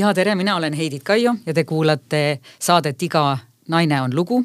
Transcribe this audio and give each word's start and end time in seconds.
ja 0.00 0.14
tere, 0.14 0.34
mina 0.34 0.56
olen 0.56 0.72
Heidit 0.72 1.02
Kaio 1.02 1.34
ja 1.46 1.54
te 1.54 1.64
kuulate 1.64 2.40
saadet 2.58 3.02
Iga 3.02 3.38
naine 3.68 4.02
on 4.02 4.14
lugu. 4.16 4.44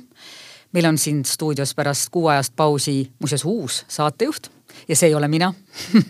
meil 0.71 0.85
on 0.85 0.97
siin 0.97 1.25
stuudios 1.25 1.75
pärast 1.75 2.09
kuuajast 2.11 2.53
pausi 2.55 3.11
muuseas 3.19 3.45
uus 3.45 3.85
saatejuht 3.87 4.47
ja 4.87 4.95
see 4.95 5.07
ei 5.07 5.15
ole 5.15 5.27
mina 5.27 5.53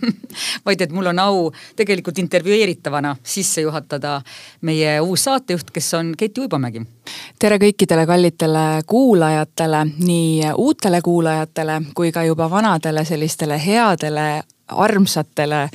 vaid 0.65 0.81
et 0.81 0.91
mul 0.91 1.05
on 1.05 1.19
au 1.19 1.51
tegelikult 1.75 2.17
intervjueeritavana 2.17 3.15
sisse 3.23 3.61
juhatada 3.61 4.21
meie 4.61 4.99
uus 5.01 5.23
saatejuht, 5.23 5.69
kes 5.71 5.93
on 5.93 6.13
Keti 6.17 6.41
Uibomägi. 6.41 6.81
tere 7.39 7.57
kõikidele 7.61 8.07
kallitele 8.07 8.81
kuulajatele, 8.87 9.85
nii 9.99 10.51
uutele 10.57 11.01
kuulajatele 11.01 11.81
kui 11.93 12.11
ka 12.11 12.23
juba 12.23 12.49
vanadele 12.49 13.05
sellistele 13.05 13.61
headele 13.65 14.43
armsatele 14.67 15.61
äh, 15.63 15.69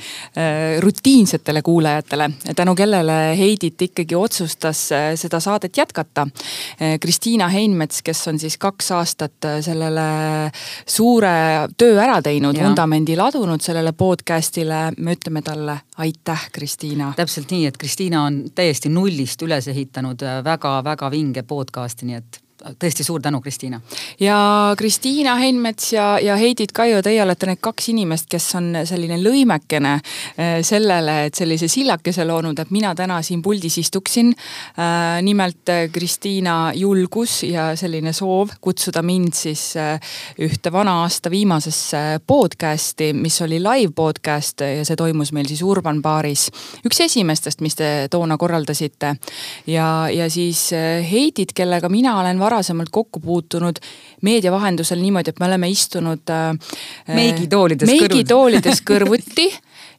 rutiinsetele 0.79 1.61
kuulajatele, 1.61 2.29
tänu 2.55 2.75
kellele 2.75 3.37
Heidit 3.37 3.81
ikkagi 3.81 4.15
otsustas 4.15 4.91
äh, 4.91 5.11
seda 5.15 5.39
saadet 5.39 5.77
jätkata. 5.77 6.21
Äh, 6.21 6.99
Kristiina 6.99 7.47
Heinmets, 7.47 8.01
kes 8.01 8.27
on 8.27 8.39
siis 8.39 8.57
kaks 8.57 8.91
aastat 8.91 9.49
sellele 9.61 10.01
suure 10.85 11.31
töö 11.77 11.95
ära 12.03 12.21
teinud, 12.21 12.57
vundamendi 12.59 13.15
ladunud 13.17 13.61
sellele 13.63 13.93
podcast'ile, 13.93 14.83
me 14.97 15.15
ütleme 15.15 15.41
talle 15.41 15.77
aitäh, 15.97 16.49
Kristiina. 16.51 17.13
täpselt 17.15 17.51
nii, 17.51 17.65
et 17.65 17.77
Kristiina 17.77 18.25
on 18.27 18.43
täiesti 18.55 18.89
nullist 18.89 19.41
üles 19.41 19.67
ehitanud 19.71 20.23
väga-väga 20.43 21.11
vinge 21.11 21.43
podcast'i, 21.47 22.09
nii 22.09 22.19
et 22.19 22.40
tõesti 22.79 23.03
suur 23.03 23.21
tänu, 23.21 23.41
Kristiina. 23.41 23.81
ja 24.19 24.75
Kristiina 24.77 25.35
Heinmets 25.35 25.93
ja, 25.93 26.19
ja 26.19 26.35
Heidit 26.35 26.71
Kaio, 26.71 27.01
teie 27.01 27.23
olete 27.23 27.47
need 27.49 27.61
kaks 27.61 27.89
inimest, 27.89 28.27
kes 28.29 28.47
on 28.55 28.69
selline 28.85 29.17
lõimekene 29.21 29.93
eh, 29.97 30.59
sellele, 30.65 31.17
et 31.27 31.37
sellise 31.37 31.67
sillakese 31.71 32.25
loonud, 32.27 32.59
et 32.59 32.71
mina 32.71 32.93
täna 32.95 33.21
siin 33.25 33.41
puldis 33.41 33.77
istuksin. 33.81 34.31
Eh, 34.31 35.21
nimelt 35.25 35.69
eh, 35.69 35.87
Kristiina 35.93 36.71
julgus 36.77 37.41
ja 37.47 37.71
selline 37.75 38.13
soov 38.13 38.55
kutsuda 38.61 39.01
mind 39.01 39.33
siis 39.35 39.73
ühte 40.41 40.71
vana 40.71 41.01
aasta 41.03 41.31
viimasesse 41.31 42.21
podcast'i, 42.27 43.11
mis 43.13 43.41
oli 43.41 43.59
live 43.61 43.93
podcast 43.95 44.61
ja 44.61 44.85
see 44.85 44.99
toimus 44.99 45.31
meil 45.33 45.49
siis 45.49 45.63
Urban 45.65 46.01
baaris. 46.01 46.49
üks 46.85 47.01
esimestest, 47.07 47.61
mis 47.61 47.75
te 47.75 48.07
toona 48.11 48.37
korraldasite. 48.37 49.15
ja, 49.67 50.09
ja 50.09 50.29
siis 50.29 50.69
Heidit, 51.11 51.53
kellega 51.55 51.89
mina 51.89 52.19
olen 52.19 52.39
varem 52.39 52.50
varasemalt 52.51 52.91
kokku 52.91 53.19
puutunud 53.23 53.79
meedia 54.27 54.51
vahendusel 54.51 54.99
niimoodi, 55.01 55.31
et 55.31 55.39
me 55.39 55.47
oleme 55.47 55.69
istunud 55.71 56.29
äh,. 56.29 56.55
meigitoolides, 57.15 57.87
meigitoolides 57.89 58.83
kõrvuti 58.89 59.47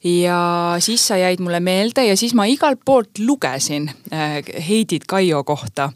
ja 0.04 0.76
siis 0.82 1.06
sa 1.08 1.16
jäid 1.16 1.40
mulle 1.40 1.60
meelde 1.60 2.04
ja 2.06 2.16
siis 2.18 2.34
ma 2.34 2.46
igalt 2.50 2.82
poolt 2.84 3.22
lugesin 3.22 3.88
äh, 4.12 4.42
Heidit 4.68 5.06
Kaio 5.08 5.44
kohta. 5.44 5.92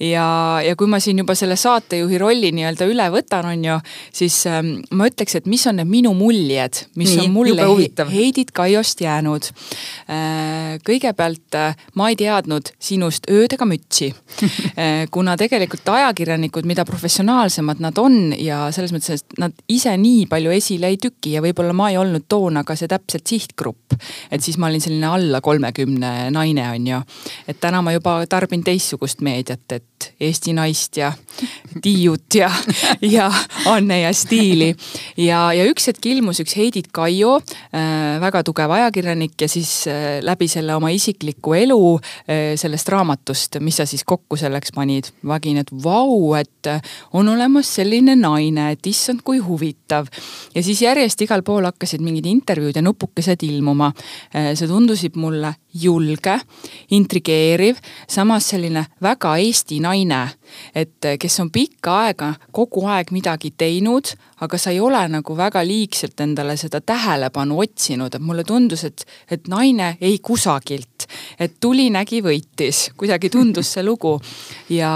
Ja, 0.00 0.26
ja 0.64 0.76
kui 0.78 0.88
ma 0.90 1.00
siin 1.02 1.18
juba 1.22 1.34
selle 1.38 1.56
saatejuhi 1.58 2.20
rolli 2.20 2.52
nii-öelda 2.54 2.88
üle 2.90 3.08
võtan, 3.14 3.48
on 3.50 3.64
ju, 3.64 3.78
siis 4.14 4.36
ähm, 4.50 4.76
ma 4.94 5.08
ütleks, 5.10 5.38
et 5.40 5.48
mis 5.50 5.64
on 5.70 5.80
need 5.80 5.90
minu 5.90 6.14
muljed, 6.18 6.84
mis 7.00 7.14
nii, 7.14 7.26
on 7.26 7.34
mulle 7.34 7.66
Heidit 8.12 8.52
Kaiost 8.56 9.02
jäänud 9.04 9.50
äh,. 10.08 10.78
kõigepealt 10.86 11.58
äh, 11.58 11.76
ma 11.98 12.10
ei 12.12 12.18
teadnud 12.18 12.72
sinust 12.78 13.26
ööd 13.32 13.56
ega 13.56 13.66
mütsi 13.68 14.12
äh, 14.78 15.04
kuna 15.10 15.36
tegelikult 15.40 15.88
ajakirjanikud, 15.96 16.68
mida 16.68 16.86
professionaalsemad 16.88 17.82
nad 17.82 17.98
on 17.98 18.32
ja 18.38 18.68
selles 18.74 18.94
mõttes, 18.94 19.22
et 19.24 19.38
nad 19.42 19.54
ise 19.68 19.96
nii 19.98 20.26
palju 20.30 20.54
esile 20.54 20.92
ei 20.92 21.00
tüki 21.00 21.34
ja 21.36 21.42
võib-olla 21.44 21.74
ma 21.76 21.90
ei 21.92 21.98
olnud 22.00 22.28
toona 22.28 22.64
ka 22.66 22.76
see 22.78 22.90
täpselt 22.90 23.26
siht 23.26 23.48
sihtgrupp. 23.48 23.92
et 24.30 24.42
siis 24.42 24.58
ma 24.58 24.66
olin 24.66 24.80
selline 24.80 25.06
alla 25.06 25.40
kolmekümne 25.40 26.30
naine, 26.30 26.68
on 26.70 26.86
ju. 26.86 27.00
et 27.48 27.60
täna 27.60 27.82
ma 27.82 27.92
juba 27.92 28.20
tarbin 28.28 28.64
teistsugust 28.64 29.20
meediat, 29.20 29.72
that 29.78 29.87
et 29.98 30.12
Eesti 30.28 30.54
naist 30.54 30.96
ja 30.96 31.10
Tiiut 31.82 32.34
ja, 32.34 32.50
ja 33.02 33.28
Anne 33.66 34.00
ja 34.00 34.12
Stiili. 34.14 34.74
ja, 35.16 35.52
ja 35.54 35.66
üks 35.68 35.88
hetk 35.90 36.06
ilmus 36.06 36.40
üks 36.42 36.56
Heidit 36.58 36.90
Kaio 36.94 37.38
äh,, 37.38 38.18
väga 38.22 38.42
tugev 38.46 38.72
ajakirjanik 38.78 39.34
ja 39.40 39.48
siis 39.50 39.86
äh, 39.90 40.18
läbi 40.24 40.48
selle 40.50 40.76
oma 40.78 40.90
isikliku 40.94 41.54
elu 41.58 41.80
äh, 41.98 42.54
sellest 42.58 42.88
raamatust, 42.94 43.58
mis 43.60 43.78
sa 43.78 43.86
siis 43.86 44.04
kokku 44.08 44.38
selleks 44.38 44.72
panid, 44.74 45.10
vagin, 45.26 45.60
et 45.62 45.70
vau, 45.84 46.34
et 46.38 46.70
äh, 46.70 46.82
on 47.12 47.28
olemas 47.28 47.70
selline 47.78 48.16
naine, 48.18 48.70
et 48.74 48.90
issand, 48.90 49.22
kui 49.26 49.42
huvitav. 49.42 50.08
ja 50.54 50.62
siis 50.62 50.82
järjest 50.82 51.22
igal 51.26 51.42
pool 51.46 51.66
hakkasid 51.68 52.02
mingid 52.04 52.26
intervjuud 52.26 52.76
ja 52.76 52.82
nupukesed 52.82 53.42
ilmuma. 53.46 53.92
Äh, 54.34 54.52
see 54.58 54.70
tundusid 54.70 55.18
mulle 55.18 55.54
julge, 55.78 56.38
intrigeeriv, 56.94 57.78
samas 58.08 58.48
selline 58.52 58.86
väga 59.04 59.36
Eesti 59.38 59.80
naine, 59.80 59.87
et 60.74 61.04
äh, 61.04 61.18
kes 61.18 61.40
on 61.40 61.50
pikka 61.50 61.94
aega 62.04 62.32
kogu 62.52 62.86
aeg 62.86 63.12
midagi 63.14 63.52
teinud, 63.56 64.10
aga 64.40 64.58
sa 64.58 64.70
ei 64.70 64.80
ole 64.80 65.00
nagu 65.08 65.36
väga 65.36 65.62
liigselt 65.66 66.20
endale 66.20 66.56
seda 66.56 66.80
tähelepanu 66.80 67.60
otsinud, 67.62 68.14
et 68.14 68.22
mulle 68.22 68.44
tundus, 68.44 68.84
et, 68.84 69.04
et 69.30 69.48
naine 69.48 69.96
ei 70.00 70.18
kusagilt, 70.18 70.97
et 71.38 71.56
tuli, 71.60 71.88
nägi, 71.94 72.20
võitis, 72.24 72.88
kuidagi 72.98 73.30
tundus 73.32 73.72
see 73.74 73.84
lugu. 73.86 74.16
ja, 74.72 74.90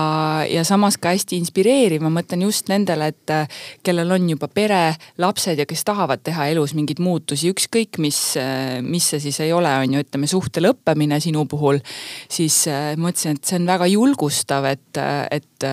ja 0.48 0.64
samas 0.64 0.98
ka 1.00 1.12
hästi 1.14 1.38
inspireeriv, 1.40 2.02
ma 2.04 2.12
mõtlen 2.12 2.44
just 2.46 2.68
nendele, 2.72 3.10
et 3.12 3.32
äh, 3.32 3.60
kellel 3.84 4.10
on 4.16 4.28
juba 4.30 4.48
pere, 4.48 4.94
lapsed 5.22 5.58
ja 5.58 5.66
kes 5.68 5.84
tahavad 5.88 6.22
teha 6.24 6.48
elus 6.52 6.74
mingeid 6.78 7.02
muutusi, 7.02 7.50
ükskõik 7.52 8.00
mis, 8.02 8.20
äh, 8.40 8.80
mis 8.82 9.10
see 9.12 9.22
siis 9.22 9.40
ei 9.44 9.52
ole, 9.56 9.72
on 9.82 9.96
ju, 9.96 10.04
ütleme 10.06 10.30
suhte 10.30 10.62
lõppemine 10.64 11.20
sinu 11.22 11.46
puhul. 11.50 11.80
siis 12.28 12.64
äh, 12.70 12.92
mõtlesin, 12.96 13.38
et 13.38 13.44
see 13.48 13.60
on 13.60 13.68
väga 13.68 13.88
julgustav, 13.92 14.66
et, 14.70 15.02
et 15.30 15.68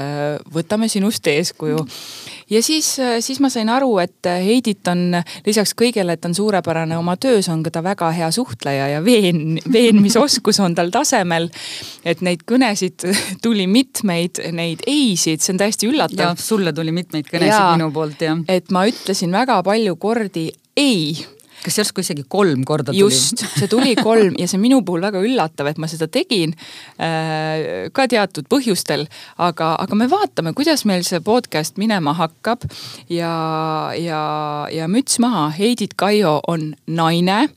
võtame 0.53 0.89
sinust 0.91 1.27
eeskuju. 1.27 1.85
Ja 2.49 2.61
siis, 2.63 2.91
siis 3.19 3.39
ma 3.39 3.49
sain 3.53 3.69
aru, 3.69 3.91
et 4.03 4.29
Heidit 4.29 4.87
on 4.91 5.17
lisaks 5.45 5.73
kõigele, 5.77 6.15
et 6.15 6.25
on 6.25 6.35
suurepärane 6.35 6.97
oma 6.97 7.15
töös, 7.21 7.49
on 7.49 7.63
ka 7.65 7.73
ta 7.73 7.83
väga 7.85 8.11
hea 8.15 8.29
suhtleja 8.35 8.87
ja 8.95 9.01
veen, 9.05 9.59
veenmisoskus 9.71 10.59
on 10.63 10.75
tal 10.75 10.91
tasemel. 10.93 11.49
et 12.05 12.21
neid 12.25 12.45
kõnesid 12.49 13.07
tuli 13.45 13.67
mitmeid, 13.67 14.41
neid 14.55 14.85
ei-sid, 14.87 15.43
see 15.43 15.55
on 15.55 15.63
täiesti 15.63 15.89
üllatav. 15.89 16.37
sulle 16.39 16.73
tuli 16.73 16.93
mitmeid 16.95 17.27
kõnesid 17.29 17.55
ja, 17.55 17.73
minu 17.77 17.91
poolt, 17.95 18.21
jah. 18.21 18.39
et 18.47 18.71
ma 18.71 18.85
ütlesin 18.89 19.31
väga 19.33 19.61
palju 19.63 19.95
kordi 19.99 20.49
ei 20.77 21.17
kas 21.63 21.79
järsku 21.81 22.03
isegi 22.03 22.25
kolm 22.27 22.63
korda 22.67 22.91
tuli? 22.91 23.01
just, 23.01 23.43
see 23.57 23.69
tuli 23.71 23.95
kolm 23.99 24.37
ja 24.39 24.47
see 24.49 24.61
minu 24.61 24.81
puhul 24.85 25.03
väga 25.03 25.21
üllatav, 25.23 25.69
et 25.71 25.81
ma 25.81 25.89
seda 25.91 26.09
tegin 26.11 26.55
äh,. 26.97 27.89
ka 27.93 28.07
teatud 28.11 28.49
põhjustel, 28.51 29.07
aga, 29.37 29.73
aga 29.83 29.99
me 29.99 30.09
vaatame, 30.11 30.53
kuidas 30.57 30.85
meil 30.89 31.05
see 31.07 31.21
podcast 31.23 31.79
minema 31.81 32.15
hakkab. 32.17 32.65
ja, 33.09 33.33
ja, 33.97 34.23
ja 34.73 34.89
müts 34.91 35.19
maha, 35.23 35.49
Heidit 35.57 35.95
Kaio 35.99 36.39
on 36.47 36.73
naine 36.87 37.47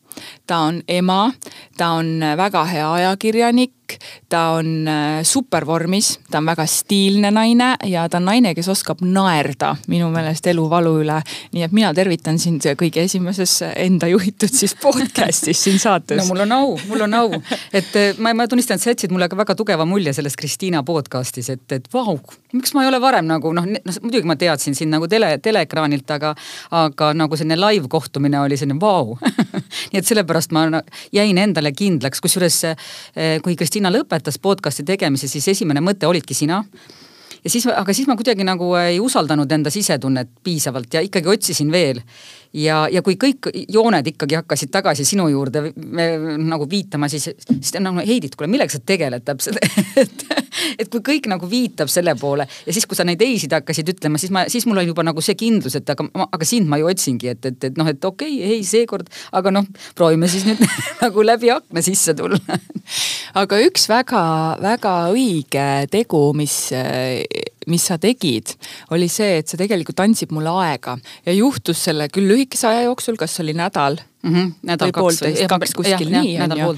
ta 0.47 0.59
on 0.69 0.83
ema, 0.89 1.33
ta 1.77 1.95
on 1.99 2.21
väga 2.37 2.65
hea 2.65 2.93
ajakirjanik, 2.93 3.99
ta 4.29 4.43
on 4.57 4.89
äh, 4.89 5.23
supervormis, 5.23 6.19
ta 6.31 6.39
on 6.39 6.47
väga 6.47 6.67
stiilne 6.67 7.31
naine 7.31 7.75
ja 7.85 8.09
ta 8.09 8.17
on 8.21 8.25
naine, 8.31 8.55
kes 8.55 8.69
oskab 8.73 9.03
naerda 9.05 9.75
minu 9.93 10.09
meelest 10.13 10.47
eluvalu 10.47 10.95
üle. 11.03 11.19
nii 11.53 11.67
et 11.67 11.73
mina 11.73 11.93
tervitan 11.95 12.39
sind 12.39 12.65
kõige 12.79 13.05
esimeses 13.05 13.59
enda 13.77 14.09
juhitud 14.09 14.53
siis 14.53 14.75
podcast'is 14.81 15.65
siin 15.65 15.79
saates. 15.79 16.19
no 16.19 16.27
mul 16.29 16.45
on 16.47 16.53
au, 16.53 16.79
mul 16.89 17.07
on 17.07 17.19
au, 17.21 17.43
et 17.73 17.97
äh, 17.97 18.19
ma, 18.19 18.35
ma 18.35 18.49
tunnistan, 18.49 18.81
et 18.81 18.85
sa 18.85 18.93
jätsid 18.93 19.13
mulle 19.13 19.29
ka 19.29 19.37
väga 19.37 19.57
tugeva 19.59 19.87
mulje 19.89 20.15
sellest 20.17 20.41
Kristiina 20.41 20.83
podcast'is, 20.87 21.51
et, 21.53 21.67
et 21.73 21.89
vau, 21.93 22.19
miks 22.53 22.75
ma 22.75 22.87
ei 22.87 22.93
ole 22.93 23.01
varem 23.03 23.29
nagu 23.29 23.53
noh, 23.57 23.69
noh 23.69 24.01
muidugi 24.05 24.29
ma 24.29 24.37
teadsin 24.41 24.77
sind 24.79 24.93
nagu 24.95 25.09
tele, 25.09 25.35
teleekraanilt, 25.43 26.09
aga, 26.17 26.35
aga 26.83 27.13
nagu 27.17 27.37
selline 27.37 27.61
live 27.61 27.91
kohtumine 27.93 28.41
oli 28.41 28.57
selline 28.57 28.81
vau 28.81 29.19
nii 29.93 30.01
et 30.01 30.02
sellepärast 30.09 30.53
ma 30.55 30.67
jäin 31.15 31.39
endale 31.39 31.73
kindlaks, 31.77 32.21
kusjuures 32.25 32.59
eh, 32.65 33.39
kui 33.45 33.57
Kristina 33.57 33.93
lõpetas 33.93 34.41
podcast'i 34.43 34.85
tegemise, 34.89 35.29
siis 35.29 35.49
esimene 35.55 35.83
mõte 35.85 36.09
olidki 36.09 36.35
sina. 36.37 36.63
Ja 37.43 37.51
siis, 37.51 37.67
aga 37.67 37.95
siis 37.95 38.07
ma 38.07 38.15
kuidagi 38.19 38.45
nagu 38.47 38.69
ei 38.79 39.01
usaldanud 39.03 39.51
enda 39.51 39.71
sisetunnet 39.75 40.31
piisavalt 40.47 40.95
ja 40.95 41.03
ikkagi 41.03 41.29
otsisin 41.33 41.73
veel 41.75 41.99
ja, 42.53 42.85
ja 42.93 43.03
kui 43.05 43.17
kõik 43.21 43.49
jooned 43.73 44.07
ikkagi 44.13 44.37
hakkasid 44.41 44.73
tagasi 44.73 45.07
sinu 45.09 45.27
juurde 45.33 45.65
me, 45.77 46.07
nagu 46.43 46.67
viitama, 46.71 47.09
siis, 47.13 47.31
siis 47.49 47.75
nagu 47.81 48.03
Heidit, 48.07 48.37
kuule 48.37 48.51
millega 48.53 48.73
sa 48.73 48.83
tegeled 48.85 49.25
täpselt? 49.27 49.61
Et, 50.03 50.23
et 50.81 50.89
kui 50.91 51.03
kõik 51.05 51.27
nagu 51.29 51.47
viitab 51.49 51.91
selle 51.93 52.15
poole 52.19 52.47
ja 52.67 52.73
siis, 52.75 52.87
kui 52.89 52.97
sa 52.97 53.05
neid 53.07 53.21
ei-sid 53.25 53.53
hakkasid 53.53 53.89
ütlema, 53.93 54.19
siis 54.21 54.33
ma, 54.33 54.45
siis 54.53 54.65
mul 54.69 54.81
oli 54.81 54.89
juba 54.89 55.05
nagu 55.05 55.21
see 55.25 55.37
kindlus, 55.39 55.77
et 55.79 55.91
aga, 55.93 56.07
aga 56.25 56.49
sind 56.49 56.71
ma 56.71 56.79
ju 56.81 56.89
otsingi, 56.89 57.29
et, 57.33 57.45
et, 57.49 57.67
et 57.69 57.79
noh, 57.81 57.89
et 57.89 58.05
okei 58.05 58.39
okay,, 58.39 58.57
ei 58.57 58.65
seekord, 58.67 59.11
aga 59.37 59.53
noh, 59.55 59.69
proovime 59.99 60.31
siis 60.33 60.47
nüüd 60.49 60.63
nagu 61.05 61.25
läbi 61.27 61.53
akna 61.53 61.85
sisse 61.85 62.17
tulla. 62.19 62.59
Aga 63.39 63.61
üks 63.67 63.85
väga-väga 63.91 64.95
õige 65.13 65.69
tegu, 65.93 66.25
mis 66.37 66.57
mis 67.71 67.85
sa 67.87 67.99
tegid, 67.99 68.55
oli 68.91 69.09
see, 69.13 69.39
et 69.43 69.49
sa 69.49 69.59
tegelikult 69.61 70.01
andsid 70.05 70.33
mulle 70.35 70.53
aega 70.63 70.97
ja 71.27 71.35
juhtus 71.37 71.85
selle 71.89 72.09
küll 72.13 72.31
lühikese 72.31 72.69
aja 72.71 72.87
jooksul, 72.89 73.19
kas 73.21 73.39
oli 73.41 73.55
nädal 73.57 73.99
mm. 74.23 74.35
-hmm. 74.35 74.53
nädal 74.63 74.93
poolteist, 74.93 75.47
kaks 75.49 75.75
kuskil 75.75 76.09
jah, 76.11 76.23
nii 76.23 76.41
on 76.41 76.57
ju. 76.59 76.73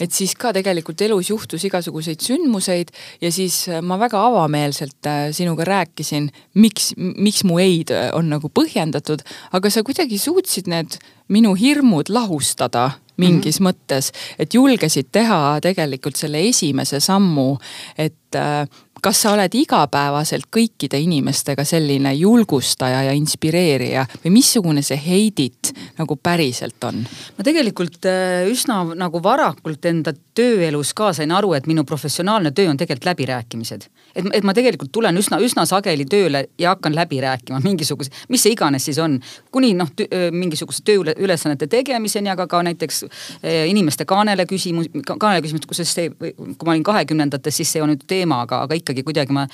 et 0.00 0.12
siis 0.12 0.34
ka 0.34 0.52
tegelikult 0.52 1.00
elus 1.00 1.30
juhtus 1.30 1.64
igasuguseid 1.64 2.20
sündmuseid 2.20 2.92
ja 3.20 3.32
siis 3.32 3.68
äh, 3.68 3.82
ma 3.82 3.98
väga 3.98 4.26
avameelselt 4.26 5.06
äh, 5.06 5.30
sinuga 5.32 5.64
rääkisin, 5.64 6.30
miks, 6.54 6.94
miks 6.96 7.44
mu 7.44 7.58
ei-d 7.58 7.90
äh, 7.90 8.10
on 8.12 8.30
nagu 8.30 8.48
põhjendatud, 8.48 9.24
aga 9.52 9.70
sa 9.70 9.82
kuidagi 9.82 10.18
suutsid 10.18 10.66
need 10.66 10.98
minu 11.28 11.54
hirmud 11.54 12.08
lahustada 12.08 12.90
mingis 13.16 13.60
mm 13.60 13.66
-hmm. 13.66 13.72
mõttes, 13.72 14.12
et 14.38 14.54
julgesid 14.54 15.08
teha 15.12 15.58
tegelikult 15.62 16.16
selle 16.16 16.48
esimese 16.48 17.00
sammu, 17.00 17.58
et 17.98 18.34
äh, 18.34 18.68
kas 19.02 19.22
sa 19.22 19.32
oled 19.34 19.54
igapäevaselt 19.54 20.48
kõikide 20.52 20.98
inimestega 21.02 21.64
selline 21.68 22.14
julgustaja 22.16 23.02
ja 23.06 23.12
inspireerija 23.16 24.06
või 24.24 24.32
missugune 24.38 24.82
see 24.86 24.98
Heidit 25.00 25.72
nagu 25.98 26.16
päriselt 26.16 26.84
on? 26.88 27.02
ma 27.36 27.44
tegelikult 27.44 28.08
äh, 28.08 28.46
üsna 28.50 28.82
nagu 28.96 29.20
varakult 29.22 29.84
enda 29.86 30.14
tööelus 30.36 30.92
ka 30.96 31.12
sain 31.16 31.32
aru, 31.32 31.52
et 31.56 31.66
minu 31.68 31.84
professionaalne 31.88 32.52
töö 32.56 32.70
on 32.70 32.76
tegelikult 32.76 33.10
läbirääkimised. 33.10 33.86
et, 34.14 34.30
et 34.32 34.44
ma 34.44 34.54
tegelikult 34.54 34.92
tulen 34.92 35.16
üsna, 35.20 35.38
üsna 35.44 35.66
sageli 35.68 36.06
tööle 36.08 36.46
ja 36.58 36.74
hakkan 36.74 36.94
läbi 36.96 37.20
rääkima 37.20 37.60
mingisuguse, 37.64 38.10
mis 38.28 38.42
see 38.42 38.56
iganes 38.56 38.88
siis 38.88 38.98
on, 39.02 39.18
kuni 39.52 39.74
noh, 39.76 39.92
mingisuguse 40.32 40.84
tööülesannete 40.86 41.68
tegemiseni, 41.72 42.30
aga 42.32 42.46
ka 42.50 42.62
näiteks 42.64 43.04
äh, 43.04 43.66
inimeste 43.70 44.08
kaanele 44.08 44.46
küsimus, 44.48 44.88
kaanele 45.06 45.44
küsimus, 45.44 45.68
kus 45.68 45.84
see, 45.84 46.10
kui 46.16 46.64
ma 46.64 46.74
olin 46.74 46.86
kahekümnendates, 46.86 47.60
siis 47.60 47.76
see 47.76 47.84
on 47.84 47.92
nüüd 47.92 48.06
teema, 48.08 48.42
aga, 48.46 48.64
aga 48.66 48.76
ikkagi 48.86 49.02
kuidagi 49.06 49.34
ma 49.34 49.46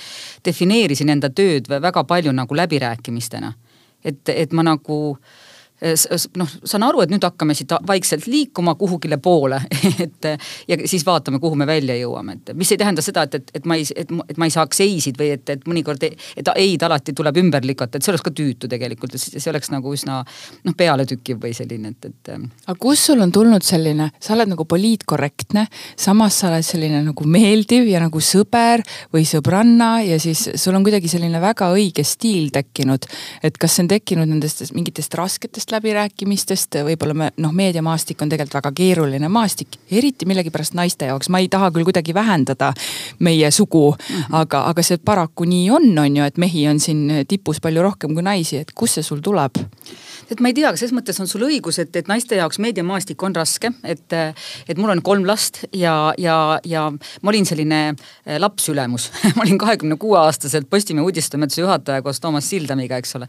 defineerisin 0.45 1.09
enda 1.17 1.33
tööd 1.33 1.71
väga 1.73 2.05
palju 2.05 2.33
nagu 2.37 2.55
läbirääkimistena. 2.55 3.53
et, 4.05 4.29
et 4.29 4.53
ma 4.53 4.63
nagu 4.67 4.99
äh, 5.17 5.52
noh, 6.39 6.51
saan 6.65 6.85
aru, 6.87 7.03
et 7.03 7.13
nüüd 7.13 7.25
hakkame 7.27 7.55
siit 7.59 7.73
vaikselt 7.87 8.27
liikuma 8.31 8.75
kuhugile 8.79 9.19
poole 9.23 9.59
et 10.05 10.29
ja 10.69 10.79
siis 10.87 11.05
vaatame, 11.07 11.41
kuhu 11.43 11.59
me 11.59 11.67
välja 11.67 11.97
jõuame, 11.99 12.39
et 12.39 12.53
mis 12.59 12.71
ei 12.73 12.81
tähenda 12.81 13.03
seda, 13.05 13.25
et, 13.27 13.35
et, 13.41 13.51
et 13.59 13.67
ma 13.69 13.79
ei, 13.79 13.87
et, 13.97 14.13
et 14.29 14.41
ma 14.41 14.49
ei 14.49 14.55
saaks 14.55 14.83
ei-sid 14.85 15.19
või 15.19 15.33
et, 15.37 15.55
et 15.55 15.67
mõnikord, 15.69 16.03
et 16.07 16.53
ei-d 16.55 16.87
alati 16.87 17.15
tuleb 17.17 17.41
ümber 17.43 17.67
lükata, 17.67 17.99
et 17.99 18.07
see 18.07 18.13
oleks 18.15 18.27
ka 18.27 18.35
tüütu 18.37 18.71
tegelikult, 18.71 19.17
et 19.17 19.43
see 19.43 19.51
oleks 19.53 19.73
nagu 19.75 19.95
üsna 19.95 20.21
noh, 20.23 20.77
pealetükkiv 20.79 21.41
või 21.43 21.55
selline, 21.57 21.95
et, 21.95 22.11
et. 22.11 22.33
aga 22.67 22.79
kust 22.81 23.11
sul 23.11 23.23
on 23.25 23.35
tulnud 23.35 23.67
selline, 23.67 24.11
sa 24.23 24.37
oled 24.37 24.53
nagu 24.53 24.67
poliitkorrektne, 24.69 25.67
samas 25.99 26.39
sa 26.43 26.51
oled 26.53 26.67
selline 26.67 27.03
nagu 27.09 27.27
meeldiv 27.27 27.89
ja 27.91 28.03
nagu 28.03 28.23
sõber 28.23 28.85
või 29.15 29.27
sõbranna 29.29 29.91
ja 30.07 30.21
siis 30.23 30.45
sul 30.55 30.79
on 30.79 30.87
kuidagi 30.87 31.11
selline 31.11 31.43
väga 31.43 31.73
õige 31.75 32.05
stiil 32.07 32.51
tekkinud. 32.55 33.07
et 33.43 33.59
kas 33.59 33.77
see 33.77 33.87
on 33.87 33.91
tekkinud 33.91 34.29
nendest 34.29 34.63
mingitest 34.77 35.15
rasketest 35.19 35.72
läbirääkimistest, 35.73 36.79
võib-olla 36.87 37.15
me 37.15 37.31
noh, 37.43 37.53
meediamaastik 37.57 38.23
on 38.23 38.33
tegelikult 38.33 38.59
väga 38.61 38.73
keeruline 38.77 39.29
maastik, 39.33 39.79
eriti 39.91 40.29
millegipärast 40.29 40.77
naiste 40.79 41.09
jaoks, 41.11 41.31
ma 41.33 41.43
ei 41.43 41.49
taha 41.53 41.71
küll 41.75 41.87
kuidagi 41.89 42.15
vähendada 42.15 42.73
meie 43.19 43.51
sugu 43.51 43.91
mm, 43.93 44.15
-hmm. 44.15 44.39
aga, 44.43 44.65
aga 44.71 44.83
see 44.83 44.99
paraku 44.99 45.45
nii 45.49 45.71
on, 45.71 45.91
on 45.99 46.17
ju, 46.17 46.25
et 46.25 46.39
mehi 46.39 46.69
on 46.69 46.81
siin 46.81 47.25
tipus 47.29 47.61
palju 47.61 47.83
rohkem 47.83 48.15
kui 48.15 48.23
naisi, 48.23 48.57
et 48.57 48.73
kust 48.75 49.01
see 49.01 49.03
sul 49.03 49.21
tuleb? 49.21 49.63
Et 50.31 50.41
ma 50.41 50.51
ei 50.51 50.57
tea, 50.57 50.71
selles 50.77 50.95
mõttes 50.95 51.19
on 51.23 51.29
sul 51.31 51.45
õigus, 51.47 51.79
et, 51.83 51.95
et 51.97 52.09
naiste 52.11 52.37
jaoks 52.39 52.61
meediamaastik 52.63 53.23
on 53.23 53.35
raske, 53.37 53.73
et, 53.85 54.17
et 54.69 54.79
mul 54.79 54.93
on 54.95 55.03
kolm 55.05 55.27
last 55.29 55.63
ja, 55.77 56.13
ja, 56.19 56.37
ja 56.69 56.87
ma 56.93 57.33
olin 57.33 57.47
selline 57.49 57.81
eh, 57.93 58.39
lapsülemus 58.41 59.09
ma 59.37 59.45
olin 59.47 59.61
kahekümne 59.61 59.99
kuue 60.01 60.19
aastaselt 60.21 60.69
Postimehe 60.71 61.05
uudistetoimetuse 61.05 61.61
juhataja 61.61 62.03
koos 62.03 62.21
Toomas 62.21 62.49
Sildamiga, 62.51 62.97
eks 63.01 63.17
ole. 63.19 63.29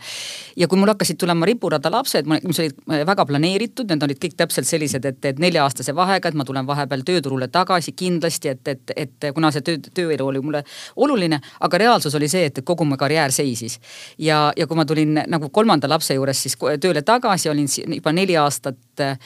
ja 0.58 0.68
kui 0.68 0.80
mul 0.80 0.92
hakkasid 0.94 1.20
tulema 1.20 1.48
riburada 1.50 1.92
lapsed, 1.94 2.30
mis 2.30 2.62
olid 2.64 2.78
eh, 2.92 3.06
väga 3.08 3.26
planeeritud, 3.30 3.90
need 3.90 4.08
olid 4.08 4.22
kõik 4.24 4.38
täpselt 4.40 4.70
sellised, 4.70 5.06
et, 5.06 5.20
et 5.26 5.42
nelja-aastase 5.42 5.96
vahega, 5.96 6.30
et 6.30 6.38
ma 6.38 6.46
tulen 6.48 6.68
vahepeal 6.68 7.06
tööturule 7.08 7.50
tagasi 7.54 7.96
kindlasti, 7.98 8.54
et, 8.54 8.74
et, 8.76 8.96
et 9.06 9.30
kuna 9.36 9.52
see 9.54 9.66
töö, 9.66 9.82
tööelu 9.94 10.28
oli 10.28 10.44
mulle 10.44 10.64
oluline, 10.96 11.40
aga 11.64 11.82
reaalsus 11.82 12.16
oli 12.20 12.30
see, 12.32 12.48
et 12.50 12.64
kogu 12.66 12.86
mu 12.88 12.98
karjäär 13.00 13.32
seisis. 13.32 13.80
ja, 14.18 14.52
ja 14.58 14.68
kui 14.68 14.78
ma 14.78 14.86
tulin 14.86 15.24
nagu 15.28 15.50
kolmanda 15.50 15.90
lapse 15.90 16.14
juures 16.14 16.44
siis 16.44 16.58
tööle 16.84 17.04
tagasi, 17.06 17.50
olin 17.52 17.68
juba 17.68 18.14
neli 18.16 18.36
aastat, 18.40 18.80
eh, 19.02 19.18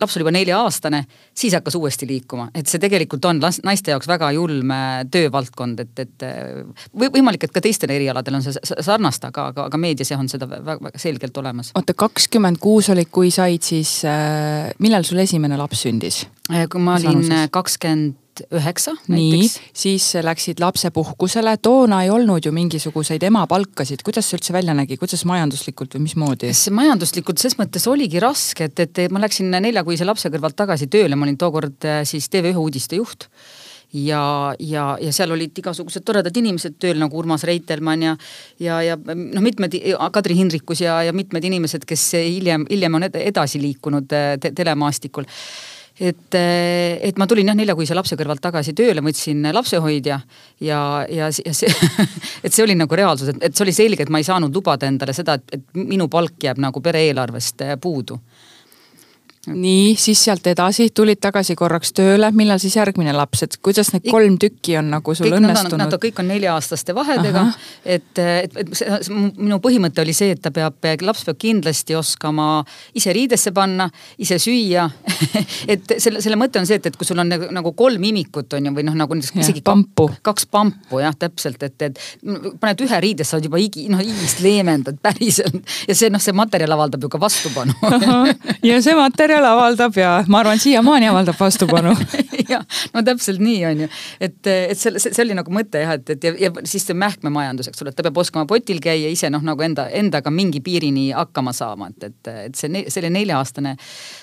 laps 0.00 0.16
oli 0.16 0.24
juba 0.24 0.32
nelja-aastane, 0.36 1.02
siis 1.36 1.54
hakkas 1.56 1.76
uuesti 1.78 2.08
liikuma, 2.08 2.48
et 2.54 2.70
see 2.70 2.82
tegelikult 2.82 3.24
on 3.28 3.40
naiste 3.40 3.92
jaoks 3.92 4.08
väga 4.10 4.32
julm 4.36 4.72
eh, 4.74 5.04
töövaldkond, 5.12 5.82
et, 5.84 6.04
et 6.06 6.26
eh, 6.26 6.62
või 6.96 7.12
võimalik, 7.18 7.46
et 7.46 7.54
ka 7.54 7.62
teistel 7.64 7.92
erialadel 7.94 8.38
on 8.38 8.46
see 8.46 8.56
sarnast, 8.64 9.26
aga, 9.28 9.50
aga, 9.52 9.70
aga 9.70 9.80
meedias 9.80 10.12
jah, 10.14 10.22
on 10.22 10.30
seda 10.32 10.48
väga, 10.50 10.94
selgelt 11.00 11.36
olemas. 11.42 11.72
oota, 11.78 11.96
kakskümmend 12.06 12.62
kuus 12.62 12.90
olid, 12.94 13.10
kui 13.12 13.32
said 13.34 13.66
siis 13.66 13.98
millal 14.82 15.06
sul 15.06 15.22
esimene 15.24 15.58
laps 15.58 15.86
sündis? 15.86 16.24
kui 16.46 16.80
ma 16.82 17.00
olin 17.00 17.50
kakskümmend 17.52 18.22
tuhat 18.36 18.60
üheksa 18.60 18.94
nii, 19.08 19.48
siis 19.76 20.08
läksid 20.24 20.60
lapsepuhkusele, 20.60 21.56
toona 21.62 22.02
ei 22.04 22.10
olnud 22.10 22.44
ju 22.44 22.52
mingisuguseid 22.54 23.22
emapalkasid, 23.26 24.02
kuidas 24.06 24.28
see 24.28 24.38
üldse 24.38 24.54
välja 24.56 24.74
nägi, 24.76 24.98
kuidas 25.00 25.24
majanduslikult 25.28 25.96
või 25.96 26.06
mismoodi? 26.06 26.52
majanduslikult 26.70 27.42
ses 27.42 27.58
mõttes 27.60 27.86
oligi 27.90 28.20
raske, 28.22 28.70
et, 28.70 28.80
et 28.80 29.12
ma 29.12 29.22
läksin 29.22 29.50
neljakuise 29.50 30.06
lapse 30.06 30.30
kõrvalt 30.32 30.56
tagasi 30.56 30.90
tööle, 30.92 31.16
ma 31.16 31.26
olin 31.26 31.38
tookord 31.40 31.86
äh, 31.88 32.02
siis 32.08 32.28
TV1 32.32 32.56
uudistejuht 32.60 33.28
ja, 33.92 34.54
ja, 34.58 34.86
ja 35.00 35.12
seal 35.14 35.32
olid 35.32 35.56
igasugused 35.58 36.04
toredad 36.06 36.36
inimesed 36.36 36.76
tööl 36.82 36.98
nagu 37.00 37.16
Urmas 37.18 37.46
Reitelmann 37.46 38.02
ja, 38.02 38.16
ja, 38.62 38.80
ja 38.84 38.98
noh, 38.98 39.44
mitmed, 39.44 39.78
Kadri 40.12 40.36
Hindrikus 40.38 40.82
ja, 40.84 40.98
ja 41.06 41.14
mitmed 41.16 41.44
inimesed, 41.44 41.86
kes 41.88 42.10
hiljem, 42.18 42.66
hiljem 42.70 42.98
on 42.98 43.08
edasi 43.08 43.62
liikunud 43.62 44.12
äh, 44.16 44.34
te, 44.42 44.52
telemaastikul 44.56 45.28
et, 46.00 46.36
et 46.36 47.18
ma 47.18 47.26
tulin 47.28 47.48
jah 47.48 47.56
neljakuise 47.56 47.96
lapse 47.96 48.18
kõrvalt 48.18 48.42
tagasi 48.44 48.74
tööle, 48.76 49.00
ma 49.00 49.10
võtsin 49.10 49.46
lapsehoidja. 49.54 50.20
Ja, 50.60 50.80
ja, 51.08 51.30
ja 51.30 51.54
see 51.56 51.70
et 52.44 52.52
see 52.52 52.64
oli 52.64 52.76
nagu 52.78 52.98
reaalsus, 52.98 53.32
et, 53.32 53.40
et 53.48 53.56
see 53.56 53.66
oli 53.66 53.76
selge, 53.76 54.04
et 54.04 54.12
ma 54.12 54.20
ei 54.20 54.28
saanud 54.28 54.54
lubada 54.54 54.88
endale 54.90 55.16
seda, 55.16 55.38
et, 55.40 55.56
et 55.58 55.80
minu 55.80 56.10
palk 56.12 56.48
jääb 56.48 56.60
nagu 56.62 56.82
pere 56.84 57.06
eelarvest 57.08 57.64
eh, 57.66 57.76
puudu 57.80 58.20
nii, 59.46 59.94
siis 60.00 60.24
sealt 60.24 60.46
edasi. 60.46 60.88
Tulid 60.94 61.20
tagasi 61.22 61.56
korraks 61.58 61.92
tööle, 61.96 62.30
millal 62.36 62.60
siis 62.62 62.76
järgmine 62.76 63.14
laps, 63.16 63.44
et 63.46 63.56
kuidas 63.62 63.92
need 63.94 64.08
kolm 64.10 64.38
tükki 64.42 64.76
on 64.80 64.90
nagu 64.94 65.14
sul 65.14 65.28
kõik, 65.28 65.38
õnnestunud? 65.40 65.78
Nad, 65.80 65.92
nad 65.92 66.02
kõik 66.02 66.20
on 66.22 66.30
nelja-aastaste 66.32 66.94
vahedega, 66.96 67.44
et, 67.84 68.08
et, 68.22 68.58
et 68.62 68.72
see, 68.76 69.00
minu 69.38 69.58
põhimõte 69.62 70.02
oli 70.02 70.14
see, 70.16 70.34
et 70.36 70.42
ta 70.42 70.52
peab, 70.54 70.80
laps 71.06 71.26
peab 71.28 71.38
kindlasti 71.40 71.96
oskama 71.98 72.48
ise 72.96 73.14
riidesse 73.16 73.52
panna, 73.56 73.88
ise 74.18 74.40
süüa. 74.42 74.88
Et 75.72 75.82
selle, 76.00 76.20
selle 76.22 76.36
mõte 76.38 76.60
on 76.60 76.66
see, 76.68 76.76
et, 76.78 76.86
et 76.88 76.96
kui 76.98 77.06
sul 77.08 77.18
on 77.18 77.28
nagu, 77.28 77.48
nagu 77.54 77.70
kolm 77.76 78.02
imikut 78.06 78.52
on 78.56 78.68
ju, 78.68 78.72
või 78.76 78.84
noh, 78.86 78.94
nagu 78.98 79.16
näiteks 79.16 79.34
isegi 79.40 79.62
pampu. 79.64 80.06
kaks 80.24 80.46
pampu 80.52 81.00
jah, 81.02 81.14
täpselt, 81.18 81.62
et, 81.66 81.82
et 81.82 82.00
paned 82.60 82.82
ühe 82.86 83.00
riidesse, 83.02 83.32
sa 83.32 83.38
oled 83.38 83.48
juba 83.48 83.60
igi, 83.62 83.86
noh 83.92 84.02
igist 84.04 84.42
leevendad 84.44 85.00
päriselt. 85.02 85.58
Ja 85.86 85.94
see 85.94 86.10
noh, 86.10 86.20
see 86.22 86.34
materjal 86.36 86.72
avaldab 86.74 87.04
ju 87.04 87.10
ka 87.12 87.18
vastupanu. 87.20 87.74
Ja 88.66 88.78
see 88.82 88.94
materjal 88.98 89.35
materjal 89.36 89.56
avaldab 89.56 89.96
ja 89.96 90.10
ma 90.28 90.40
arvan, 90.40 90.58
siiamaani 90.58 91.08
avaldab 91.10 91.36
vastupanu 91.38 91.92
jah, 92.52 92.64
no 92.94 93.02
täpselt 93.04 93.40
nii 93.42 93.64
on 93.68 93.82
ju, 93.84 93.88
et, 94.20 94.38
et 94.46 94.78
see, 94.78 94.96
see 95.02 95.22
oli 95.24 95.36
nagu 95.36 95.52
mõte 95.52 95.82
jah, 95.82 95.96
et, 95.98 96.10
et 96.14 96.24
ja, 96.24 96.32
ja 96.46 96.52
siis 96.64 96.86
see 96.86 96.96
mähkmemajandus, 96.96 97.70
eks 97.70 97.82
ole, 97.84 97.92
et 97.92 97.98
ta 97.98 98.06
peab 98.06 98.20
oskama 98.22 98.46
potil 98.48 98.80
käia 98.82 99.10
ise 99.12 99.30
noh, 99.32 99.44
nagu 99.44 99.62
enda, 99.66 99.88
endaga 99.96 100.32
mingi 100.32 100.62
piirini 100.64 101.10
hakkama 101.16 101.52
saama, 101.56 101.90
et, 101.92 102.08
et, 102.10 102.32
et 102.46 102.58
see, 102.58 102.84
selle 102.92 103.10
nelja-aastane 103.12 103.76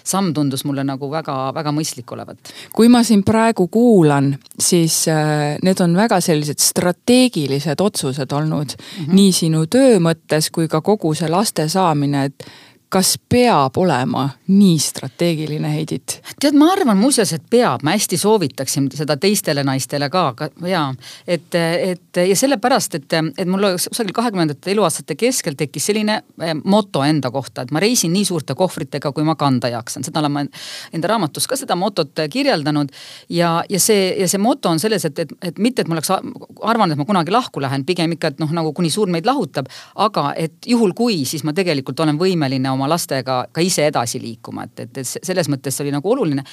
samm 0.03 0.33
tundus 0.35 0.65
mulle 0.67 0.85
nagu 0.87 1.09
väga-väga 1.11 1.75
mõistlik 1.75 2.15
olevat. 2.15 2.53
kui 2.73 2.89
ma 2.91 3.03
siin 3.05 3.23
praegu 3.27 3.67
kuulan, 3.73 4.33
siis 4.59 5.03
äh, 5.11 5.59
need 5.63 5.81
on 5.83 5.95
väga 5.97 6.21
sellised 6.23 6.61
strateegilised 6.63 7.81
otsused 7.83 8.31
olnud 8.31 8.75
mm 8.77 9.05
-hmm. 9.05 9.15
nii 9.19 9.31
sinu 9.31 9.65
töö 9.67 9.99
mõttes 10.03 10.49
kui 10.51 10.67
ka 10.67 10.81
kogu 10.81 11.13
see 11.13 11.29
laste 11.29 11.67
saamine, 11.69 12.25
et 12.25 12.45
kas 12.93 13.15
peab 13.29 13.77
olema 13.81 14.27
nii 14.47 14.77
strateegiline, 14.79 15.71
Heidit? 15.73 16.19
tead, 16.39 16.55
ma 16.57 16.69
arvan 16.75 16.97
muuseas, 16.99 17.31
et 17.33 17.45
peab, 17.49 17.81
ma 17.85 17.95
hästi 17.95 18.17
soovitaksin 18.21 18.89
seda 18.93 19.15
teistele 19.17 19.63
naistele 19.65 20.09
ka, 20.13 20.25
ka 20.37 20.49
ja 20.69 20.83
et, 21.27 21.55
et 21.55 22.21
ja 22.29 22.35
sellepärast, 22.37 22.99
et, 22.99 23.15
et 23.37 23.49
mul 23.49 23.65
kusagil 23.77 24.13
kahekümnendate 24.15 24.71
eluaastate 24.75 25.17
keskel 25.17 25.57
tekkis 25.57 25.89
selline 25.89 26.19
eh, 26.41 26.53
moto 26.63 27.01
enda 27.05 27.31
kohta, 27.33 27.65
et 27.65 27.73
ma 27.73 27.81
reisin 27.81 28.13
nii 28.13 28.27
suurte 28.29 28.55
kohvritega, 28.57 29.11
kui 29.15 29.25
ma 29.25 29.35
kanda 29.39 29.71
jaksan, 29.73 30.05
seda 30.05 30.21
olen 30.21 30.35
ma 30.35 30.45
enda 30.93 31.11
raamatus 31.11 31.49
ka 31.49 31.57
seda 31.57 31.77
motot 31.79 32.23
kirjeldanud. 32.29 32.93
ja, 33.29 33.55
ja 33.69 33.79
see, 33.79 34.13
ja 34.19 34.29
see 34.29 34.41
moto 34.41 34.69
on 34.69 34.79
selles, 34.79 35.05
et, 35.09 35.19
et, 35.25 35.33
et 35.41 35.57
mitte, 35.57 35.81
et 35.81 35.89
ma 35.89 35.97
oleks 35.97 36.13
arvanud, 36.13 36.93
et 36.93 37.01
ma 37.01 37.09
kunagi 37.09 37.33
lahku 37.33 37.61
lähen, 37.63 37.85
pigem 37.89 38.13
ikka, 38.13 38.33
et 38.33 38.43
noh, 38.43 38.53
nagu 38.53 38.73
kuni 38.73 38.93
surm 38.93 39.17
meid 39.17 39.25
lahutab, 39.25 39.71
aga 39.95 40.29
et 40.37 40.69
juhul 40.69 40.93
kui, 40.97 41.23
siis 41.25 41.43
ma 41.43 41.55
tegelikult 41.57 41.99
olen 42.05 42.21
võimeline 42.21 42.69
oma 42.69 42.82
oma 42.83 42.89
lastega 42.91 43.37
ka 43.51 43.63
ise 43.63 43.87
edasi 43.87 44.19
liikuma, 44.21 44.67
et, 44.67 44.83
et, 44.83 44.99
et 44.99 45.07
selles 45.07 45.49
mõttes 45.51 45.75
see 45.75 45.85
oli 45.85 45.93
nagu 45.95 46.11
oluline. 46.11 46.43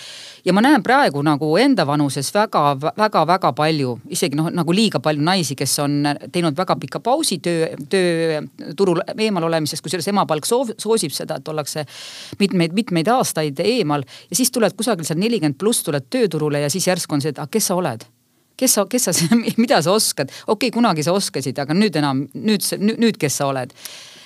ja 0.44 0.54
ma 0.54 0.62
näen 0.64 0.82
praegu 0.82 1.22
nagu 1.26 1.50
enda 1.58 1.87
vanuses 1.87 2.30
väga-väga-väga 2.34 3.52
palju, 3.56 3.96
isegi 4.14 4.38
noh, 4.38 4.50
nagu 4.54 4.75
liiga 4.75 5.00
palju 5.02 5.25
naisi, 5.26 5.56
kes 5.58 5.78
on 5.82 5.99
teinud 6.32 6.56
väga 6.56 6.76
pika 6.80 7.00
pausi 7.00 7.40
töö, 7.42 7.68
tööturul 7.90 9.02
eemal 9.16 9.49
olemisest, 9.50 9.82
kusjuures 9.84 10.08
emapalk 10.12 10.46
soov, 10.46 10.75
soosib 10.78 11.14
seda, 11.14 11.40
et 11.40 11.50
ollakse 11.50 11.84
mitmeid-mitmeid 12.40 13.10
aastaid 13.10 13.60
eemal. 13.64 14.06
Ja 14.30 14.38
siis 14.38 14.52
tuled 14.54 14.76
kusagil 14.78 15.08
seal 15.08 15.20
nelikümmend 15.20 15.58
pluss, 15.58 15.84
tuled 15.87 16.06
tööturule 16.12 16.62
ja 16.62 16.70
siis 16.70 16.87
järsku 16.88 17.16
on 17.16 17.25
see, 17.25 17.34
et 17.34 17.42
aga 17.42 17.50
kes 17.50 17.70
sa 17.70 17.78
oled? 17.80 18.06
Kes 18.60 18.76
sa, 18.76 18.84
kes 18.84 19.08
sa, 19.08 19.12
mida 19.62 19.80
sa 19.82 19.94
oskad, 19.96 20.30
okei 20.46 20.68
okay,, 20.68 20.75
kunagi 20.75 21.04
sa 21.06 21.16
oskasid, 21.16 21.58
aga 21.58 21.76
nüüd 21.76 21.96
enam, 21.96 22.26
nüüd, 22.37 22.66
nüüd, 22.92 23.20
kes 23.20 23.40
sa 23.40 23.49
oled 23.49 23.75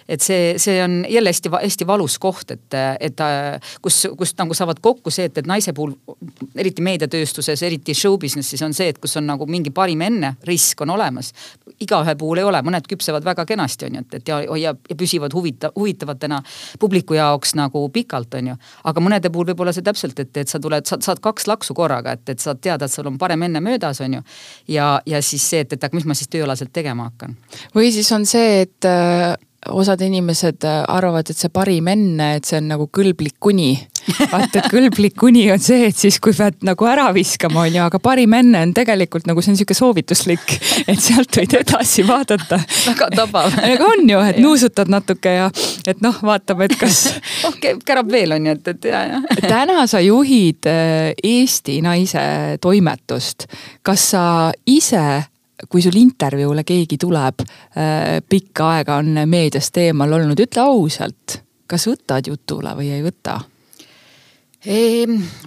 et 0.09 0.21
see, 0.21 0.55
see 0.59 0.83
on 0.85 1.05
jälle 1.09 1.33
hästi, 1.33 1.49
hästi 1.63 1.87
valus 1.87 2.19
koht, 2.19 2.51
et, 2.51 2.77
et 3.01 3.21
kus, 3.83 4.07
kus 4.19 4.35
nagu 4.39 4.55
saavad 4.55 4.81
kokku 4.85 5.11
see, 5.15 5.29
et, 5.31 5.39
et 5.39 5.49
naise 5.49 5.73
puhul, 5.73 5.95
eriti 6.57 6.85
meediatööstuses, 6.85 7.63
eriti 7.63 7.95
show 7.97 8.19
business'is 8.21 8.63
on 8.67 8.75
see, 8.77 8.91
et 8.93 9.01
kus 9.01 9.17
on 9.21 9.27
nagu 9.29 9.47
mingi 9.51 9.73
parim 9.75 10.05
enne 10.05 10.35
risk 10.49 10.85
on 10.85 10.95
olemas. 10.95 11.33
igaühe 11.81 12.15
puhul 12.15 12.39
ei 12.39 12.45
ole, 12.45 12.61
mõned 12.63 12.87
küpsevad 12.89 13.25
väga 13.25 13.47
kenasti, 13.49 13.89
on 13.89 13.99
ju, 13.99 14.05
et, 14.05 14.15
et 14.21 14.29
ja, 14.29 14.41
ja, 14.45 14.75
ja 14.91 14.97
püsivad 14.97 15.33
huvita-, 15.35 15.73
huvitavatena 15.77 16.43
publiku 16.81 17.17
jaoks 17.17 17.55
nagu 17.59 17.89
pikalt, 17.89 18.35
on 18.35 18.53
ju. 18.53 18.59
aga 18.85 19.01
mõnede 19.01 19.33
puhul 19.33 19.51
võib 19.53 19.65
olla 19.65 19.73
see 19.73 19.87
täpselt, 19.87 20.21
et, 20.21 20.37
et 20.37 20.49
sa 20.49 20.61
tuled, 20.61 20.87
saad, 20.87 21.03
saad 21.07 21.23
kaks 21.25 21.49
laksu 21.51 21.75
korraga, 21.75 22.15
et, 22.19 22.29
et 22.29 22.41
saad 22.41 22.61
teada, 22.61 22.85
et 22.85 22.93
sul 22.93 23.09
on 23.09 23.19
parem 23.19 23.43
enne 23.49 23.65
möödas, 23.65 24.01
on 24.05 24.21
ju. 24.21 24.23
ja, 24.69 25.01
ja 25.07 25.23
siis 25.23 25.49
see, 25.49 25.65
et, 25.65 25.73
et 25.73 25.89
aga 25.89 25.97
mis 25.97 26.07
ma 26.09 26.17
siis 26.19 26.31
tööalaselt 26.33 26.73
tegema 26.73 27.09
hakkan. 27.11 27.37
või 27.75 27.91
siis 27.95 28.13
on 28.13 28.29
see, 28.29 28.63
et 28.69 28.93
osad 29.69 30.01
inimesed 30.05 30.65
äh, 30.65 30.83
arvavad, 30.89 31.31
et 31.31 31.39
see 31.39 31.51
parim 31.53 31.89
enne, 31.93 32.35
et 32.39 32.49
see 32.49 32.59
on 32.61 32.71
nagu 32.73 32.87
kõlblik 32.93 33.37
kuni. 33.43 33.73
vaata, 34.31 34.61
et 34.61 34.69
kõlblik 34.75 35.17
kuni 35.19 35.47
on 35.53 35.63
see, 35.63 35.89
et 35.89 35.97
siis, 35.97 36.19
kui 36.23 36.35
pead 36.37 36.61
nagu 36.67 36.89
ära 36.89 37.07
viskama, 37.17 37.65
on 37.65 37.79
ju, 37.79 37.83
aga 37.87 38.01
parim 38.05 38.37
enne 38.37 38.61
on 38.67 38.75
tegelikult 38.77 39.29
nagu 39.31 39.45
see 39.45 39.55
on 39.55 39.59
sihuke 39.61 39.77
soovituslik, 39.77 40.57
et 40.91 41.01
sealt 41.01 41.41
võid 41.41 41.57
edasi 41.61 42.07
vaadata. 42.07 42.61
väga 42.91 43.11
tabav. 43.17 43.59
aga 43.73 43.91
on 43.91 44.09
ju, 44.11 44.23
et 44.31 44.41
nuusutad 44.45 44.93
natuke 44.93 45.37
ja 45.39 45.51
et 45.87 46.03
noh, 46.05 46.19
vaatame, 46.25 46.69
et 46.69 46.79
kas 46.81 47.05
oh, 47.49 47.59
kärab 47.61 48.13
veel 48.13 48.37
on 48.37 48.51
ju, 48.51 48.57
et, 48.59 48.73
et 48.75 48.91
ja, 48.93 49.05
ja. 49.15 49.23
täna 49.43 49.87
sa 49.91 50.03
juhid 50.05 50.69
äh, 50.71 51.13
Eesti 51.25 51.81
Naise 51.85 52.25
toimetust. 52.61 53.49
kas 53.85 54.11
sa 54.15 54.25
ise 54.67 55.25
kui 55.69 55.83
sul 55.83 55.97
intervjuule 55.99 56.65
keegi 56.67 56.99
tuleb, 57.01 57.45
äh, 57.79 58.21
pikka 58.29 58.71
aega 58.77 58.99
on 59.03 59.15
meediast 59.31 59.77
eemal 59.83 60.19
olnud, 60.19 60.41
ütle 60.41 60.65
ausalt, 60.65 61.41
kas 61.71 61.89
võtad 61.91 62.31
jutule 62.31 62.77
või 62.79 62.93
ei 62.95 63.05
võta? 63.05 63.41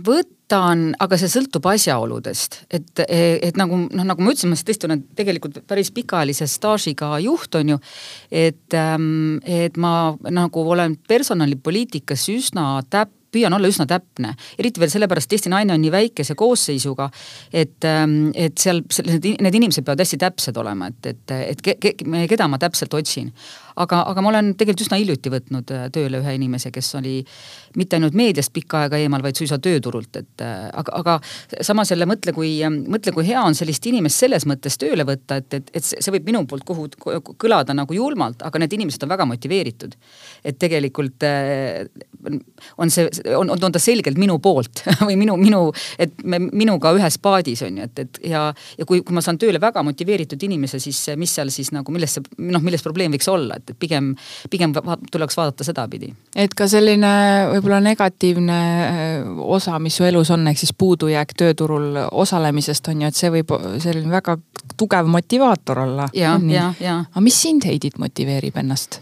võtan, 0.05 0.91
aga 1.01 1.17
see 1.17 1.29
sõltub 1.31 1.65
asjaoludest, 1.71 2.59
et, 2.69 3.01
et 3.09 3.57
nagu 3.57 3.79
noh, 3.87 4.05
nagu 4.05 4.21
ma 4.21 4.29
ütlesin, 4.29 4.51
ma 4.53 4.59
tõesti 4.61 4.85
olen 4.85 5.01
tegelikult 5.17 5.57
päris 5.67 5.89
pikaajalise 5.95 6.45
staažiga 6.51 7.15
juht, 7.25 7.57
on 7.57 7.73
ju. 7.73 7.79
et, 8.29 8.67
ähm, 8.77 9.39
et 9.41 9.77
ma 9.77 10.13
nagu 10.29 10.67
olen 10.69 10.99
personalipoliitikas 11.09 12.27
üsna 12.35 12.69
täp-, 12.85 13.16
püüan 13.37 13.53
olla 13.57 13.69
üsna 13.71 13.87
täpne, 13.89 14.33
eriti 14.59 14.81
veel 14.81 14.91
sellepärast, 14.93 15.29
et 15.29 15.37
Eesti 15.37 15.53
Naine 15.53 15.75
on 15.75 15.83
nii 15.83 15.93
väikese 15.93 16.35
koosseisuga, 16.39 17.09
et, 17.53 17.77
ähm, 17.87 18.33
et 18.35 18.57
seal 18.61 18.83
need, 19.07 19.53
inimesed 19.61 19.85
peavad 19.85 20.03
hästi 20.03 20.21
täpsed 20.25 20.57
olema, 20.57 20.91
et, 20.91 21.13
et, 21.13 21.37
et 21.53 21.63
ke, 21.63 21.77
ke, 21.81 21.95
keda 22.33 22.49
ma 22.51 22.59
täpselt 22.61 22.97
otsin 22.97 23.31
aga, 23.83 24.01
aga 24.11 24.23
ma 24.23 24.31
olen 24.31 24.53
tegelikult 24.57 24.85
üsna 24.87 24.99
hiljuti 24.99 25.31
võtnud 25.31 25.73
äh, 25.73 25.85
tööle 25.93 26.21
ühe 26.21 26.33
inimese, 26.37 26.71
kes 26.73 26.89
oli 26.99 27.19
mitte 27.77 27.97
ainult 27.97 28.17
meediast 28.17 28.53
pikka 28.55 28.85
aega 28.85 28.99
eemal, 29.01 29.23
vaid 29.25 29.37
suisa 29.39 29.59
tööturult, 29.61 30.17
et 30.19 30.43
äh, 30.45 30.67
aga, 30.81 30.95
aga 31.01 31.17
samas 31.65 31.91
jälle 31.93 32.07
mõtle, 32.09 32.33
kui, 32.35 32.55
mõtle, 32.89 33.13
kui 33.15 33.27
hea 33.27 33.41
on 33.43 33.57
sellist 33.57 33.85
inimest 33.89 34.23
selles 34.23 34.47
mõttes 34.49 34.79
tööle 34.81 35.05
võtta, 35.07 35.39
et, 35.41 35.59
et, 35.59 35.71
et 35.77 35.87
see 35.87 36.13
võib 36.13 36.29
minu 36.31 36.43
poolt 36.49 36.65
kuhu 36.67 36.87
kõlada 37.37 37.75
nagu 37.77 37.95
julmalt, 37.95 38.43
aga 38.47 38.61
need 38.63 38.77
inimesed 38.79 39.05
on 39.05 39.13
väga 39.13 39.27
motiveeritud. 39.29 39.97
et 40.47 40.57
tegelikult 40.59 41.23
äh, 41.27 41.85
on 42.77 42.91
see, 42.93 43.09
on, 43.37 43.51
on 43.53 43.71
ta 43.71 43.81
selgelt 43.81 44.17
minu 44.17 44.39
poolt 44.43 44.83
või 45.07 45.17
minu, 45.19 45.37
minu, 45.39 45.61
et 45.99 46.17
me 46.23 46.39
minuga 46.47 46.93
ühes 46.97 47.19
paadis 47.21 47.61
on 47.67 47.81
ju, 47.81 47.89
et, 47.89 48.03
et 48.05 48.21
ja, 48.33 48.47
ja 48.77 48.89
kui, 48.89 49.03
kui 49.05 49.15
ma 49.15 49.21
saan 49.23 49.39
tööle 49.41 49.61
väga 49.61 49.83
motiveeritud 49.85 50.41
inimese, 50.47 50.81
siis 50.81 51.03
mis 51.19 51.33
seal 51.37 51.51
siis 51.53 51.71
nagu, 51.75 51.93
milles 51.93 52.17
see 52.17 52.25
noh, 52.37 52.63
milles 52.63 52.83
probleem 52.85 53.13
võiks 53.13 53.29
olla, 53.31 53.57
et 53.59 53.66
et, 53.69 53.79
pigem, 53.79 54.13
pigem 54.49 54.73
tuleks 55.11 55.37
vaadata 55.37 55.65
sedapidi. 55.67 56.13
et 56.35 56.53
ka 56.57 56.67
selline 56.67 57.11
võib-olla 57.53 57.81
negatiivne 57.83 58.59
äh, 58.87 59.27
osa, 59.37 59.79
mis 59.79 59.97
su 59.97 60.07
elus 60.07 60.31
on, 60.35 60.47
ehk 60.47 60.61
siis 60.61 60.73
puudujääk 60.77 61.35
tööturul 61.37 62.03
osalemisest 62.11 62.87
on 62.93 63.03
ju, 63.03 63.11
et 63.11 63.19
see 63.19 63.33
võib 63.33 63.53
selline 63.83 64.11
väga 64.11 64.37
tugev 64.77 65.09
motivaator 65.11 65.85
olla. 65.85 66.09
ja, 66.13 66.37
ja, 66.49 66.71
ja. 66.79 66.99
aga 67.11 67.23
mis 67.23 67.41
sind, 67.41 67.67
Heidit, 67.67 67.97
motiveerib 68.01 68.57
ennast? 68.57 69.01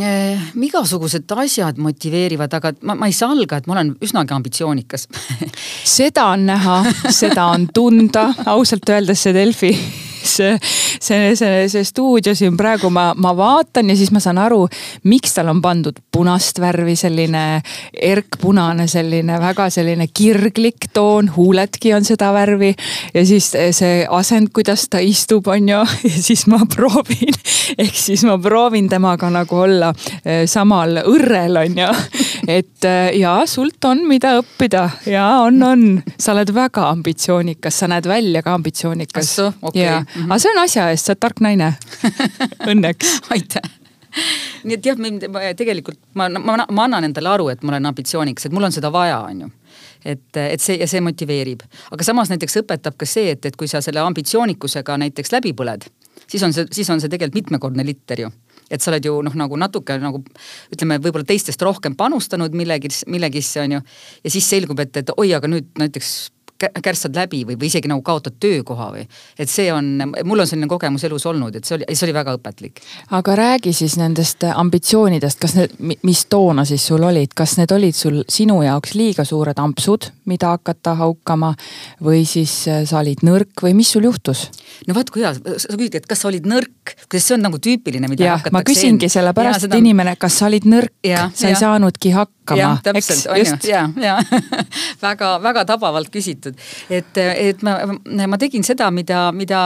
Eh, 0.00 0.40
igasugused 0.56 1.28
asjad 1.36 1.76
motiveerivad, 1.76 2.54
aga 2.56 2.70
ma, 2.80 2.94
ma 2.96 3.08
ei 3.10 3.12
salga, 3.12 3.58
et 3.60 3.66
ma 3.68 3.74
olen 3.74 3.90
üsnagi 4.00 4.32
ambitsioonikas 4.32 5.04
seda 5.98 6.30
on 6.32 6.46
näha, 6.48 6.78
seda 7.12 7.50
on 7.52 7.66
tunda, 7.76 8.30
ausalt 8.54 8.88
öeldes 8.88 9.26
see 9.26 9.36
Delfi 9.36 9.74
see, 10.24 10.58
see, 11.00 11.36
see, 11.36 11.68
see 11.68 11.84
stuudio 11.84 12.34
siin 12.34 12.56
praegu 12.56 12.90
ma, 12.92 13.12
ma 13.16 13.32
vaatan 13.36 13.90
ja 13.90 13.96
siis 13.98 14.12
ma 14.14 14.20
saan 14.22 14.40
aru, 14.42 14.64
miks 15.08 15.36
tal 15.36 15.50
on 15.52 15.62
pandud 15.62 15.98
punast 16.12 16.60
värvi, 16.62 16.94
selline 16.98 17.44
erkpunane, 17.92 18.86
selline 18.90 19.38
väga 19.42 19.68
selline 19.72 20.08
kirglik 20.14 20.90
toon, 20.94 21.30
huuledki 21.36 21.94
on 21.96 22.04
seda 22.04 22.32
värvi. 22.34 22.74
ja 23.14 23.26
siis 23.26 23.52
see 23.52 24.06
asend, 24.10 24.52
kuidas 24.54 24.88
ta 24.92 25.00
istub, 25.02 25.46
on 25.52 25.68
ju, 25.68 25.82
ja 26.12 26.22
siis 26.22 26.46
ma 26.50 26.62
proovin, 26.76 27.34
ehk 27.78 27.96
siis 27.96 28.24
ma 28.28 28.38
proovin 28.42 28.88
temaga 28.92 29.30
nagu 29.32 29.62
olla 29.64 29.92
eh, 30.24 30.44
samal 30.50 31.02
õrrel, 31.04 31.58
on 31.64 31.82
ju. 31.84 31.90
et 32.48 32.88
ja 33.18 33.36
sult 33.46 33.84
on, 33.86 34.04
mida 34.08 34.34
õppida 34.40 34.88
ja 35.06 35.26
on, 35.44 35.62
on, 35.62 35.84
sa 36.18 36.32
oled 36.34 36.52
väga 36.54 36.88
ambitsioonikas, 36.90 37.82
sa 37.82 37.88
näed 37.90 38.06
välja 38.08 38.42
ka 38.42 38.56
ambitsioonikas. 38.58 39.36
okay 39.62 40.00
mm. 40.00 40.11
-hmm. 40.14 40.30
aga 40.30 40.38
see 40.38 40.50
on 40.50 40.62
asja 40.62 40.90
eest, 40.90 41.06
sa 41.06 41.12
oled 41.12 41.20
tark 41.20 41.40
naine. 41.40 41.74
Õnneks. 42.72 43.20
Aitäh. 43.30 43.70
Nii 44.64 44.76
et 44.76 44.86
jah, 44.86 44.98
tegelikult 45.56 45.98
ma, 46.14 46.28
ma, 46.28 46.66
ma 46.68 46.84
annan 46.84 47.08
endale 47.08 47.30
aru, 47.32 47.48
et 47.48 47.62
ma 47.64 47.72
olen 47.72 47.88
ambitsioonikas, 47.90 48.46
et 48.46 48.52
mul 48.52 48.68
on 48.68 48.74
seda 48.74 48.92
vaja, 48.92 49.22
on 49.24 49.46
ju. 49.46 49.50
Et, 50.04 50.36
et 50.36 50.60
see 50.60 50.76
ja 50.80 50.86
see 50.90 51.00
motiveerib, 51.00 51.62
aga 51.94 52.04
samas 52.04 52.30
näiteks 52.32 52.58
õpetab 52.60 52.96
ka 52.98 53.06
see, 53.06 53.30
et, 53.32 53.46
et 53.46 53.56
kui 53.56 53.70
sa 53.70 53.80
selle 53.80 54.02
ambitsioonikusega 54.02 54.98
näiteks 54.98 55.32
läbi 55.32 55.54
põled, 55.56 55.86
siis 56.26 56.42
on 56.42 56.52
see, 56.52 56.66
siis 56.74 56.90
on 56.90 57.00
see 57.00 57.12
tegelikult 57.12 57.38
mitmekordne 57.38 57.86
litter 57.86 58.26
ju. 58.26 58.32
Et 58.72 58.80
sa 58.80 58.90
oled 58.90 59.04
ju 59.04 59.14
noh, 59.24 59.34
nagu 59.36 59.56
natuke 59.60 59.98
nagu 60.00 60.22
ütleme, 60.72 60.98
võib-olla 61.02 61.28
teistest 61.28 61.62
rohkem 61.62 61.96
panustanud 61.96 62.54
millegis, 62.56 63.02
millegisse 63.06 63.62
on 63.62 63.78
ju. 63.78 63.80
ja 64.24 64.32
siis 64.32 64.48
selgub, 64.48 64.80
et, 64.80 64.96
et 64.96 65.12
oi, 65.16 65.32
aga 65.36 65.50
nüüd 65.50 65.68
näiteks 65.78 66.12
kärssad 66.82 67.16
läbi 67.16 67.42
või, 67.48 67.56
või 67.60 67.70
isegi 67.70 67.90
nagu 67.90 68.02
kaotad 68.02 68.36
töökoha 68.40 68.90
või. 68.94 69.06
et 69.38 69.50
see 69.50 69.72
on, 69.72 69.92
mul 70.24 70.44
on 70.44 70.48
selline 70.48 70.68
kogemus 70.70 71.04
elus 71.08 71.26
olnud, 71.26 71.56
et 71.56 71.68
see 71.68 71.78
oli, 71.78 71.88
see 71.92 72.06
oli 72.06 72.14
väga 72.16 72.36
õpetlik. 72.38 72.82
aga 73.10 73.36
räägi 73.36 73.72
siis 73.76 73.96
nendest 74.00 74.44
ambitsioonidest, 74.54 75.40
kas 75.42 75.56
need, 75.58 75.76
mis 76.02 76.24
toona 76.26 76.64
siis 76.68 76.86
sul 76.86 77.02
olid, 77.02 77.34
kas 77.36 77.56
need 77.60 77.72
olid 77.72 77.96
sul 77.96 78.22
sinu 78.28 78.60
jaoks 78.62 78.94
liiga 78.98 79.24
suured 79.28 79.58
ampsud, 79.58 80.10
mida 80.30 80.54
hakata 80.56 80.94
haukama 81.00 81.54
või 82.02 82.24
siis 82.28 82.62
äh, 82.68 82.84
sa 82.88 83.00
olid 83.02 83.24
nõrk 83.26 83.64
või 83.64 83.74
mis 83.78 83.92
sul 83.92 84.08
juhtus? 84.08 84.48
no 84.86 84.96
vaat 84.96 85.10
kui 85.12 85.22
hea, 85.24 85.34
sa 85.34 85.76
küsid, 85.76 85.98
et 86.00 86.06
kas 86.10 86.22
sa 86.22 86.28
olid 86.30 86.46
nõrk, 86.48 86.94
kas 87.08 87.26
see 87.26 87.36
on 87.36 87.44
nagu 87.46 87.58
tüüpiline, 87.62 88.08
mida 88.10 88.24
ja, 88.24 88.36
hakatakse. 88.36 88.54
ma 88.56 88.64
küsingi 88.66 89.10
sellepärast, 89.12 89.66
et 89.66 89.68
seda... 89.68 89.80
inimene, 89.82 90.14
kas 90.20 90.38
sa 90.40 90.48
olid 90.48 90.66
nõrk, 90.68 90.94
sa 91.34 91.50
ei 91.50 91.58
saanudki 91.58 92.14
hakkama. 92.16 92.58
jah, 92.58 92.80
täpselt, 92.84 93.26
on 93.32 93.40
ju, 93.40 93.56
ja, 93.70 93.84
ja 94.02 94.16
väga-väga 95.02 95.64
tabavalt 95.68 96.10
küsitud. 96.12 96.51
Et, 96.90 97.18
et 97.18 97.62
ma, 97.66 97.76
ma 98.26 98.38
tegin 98.40 98.64
seda, 98.66 98.90
mida, 98.94 99.24
mida, 99.36 99.62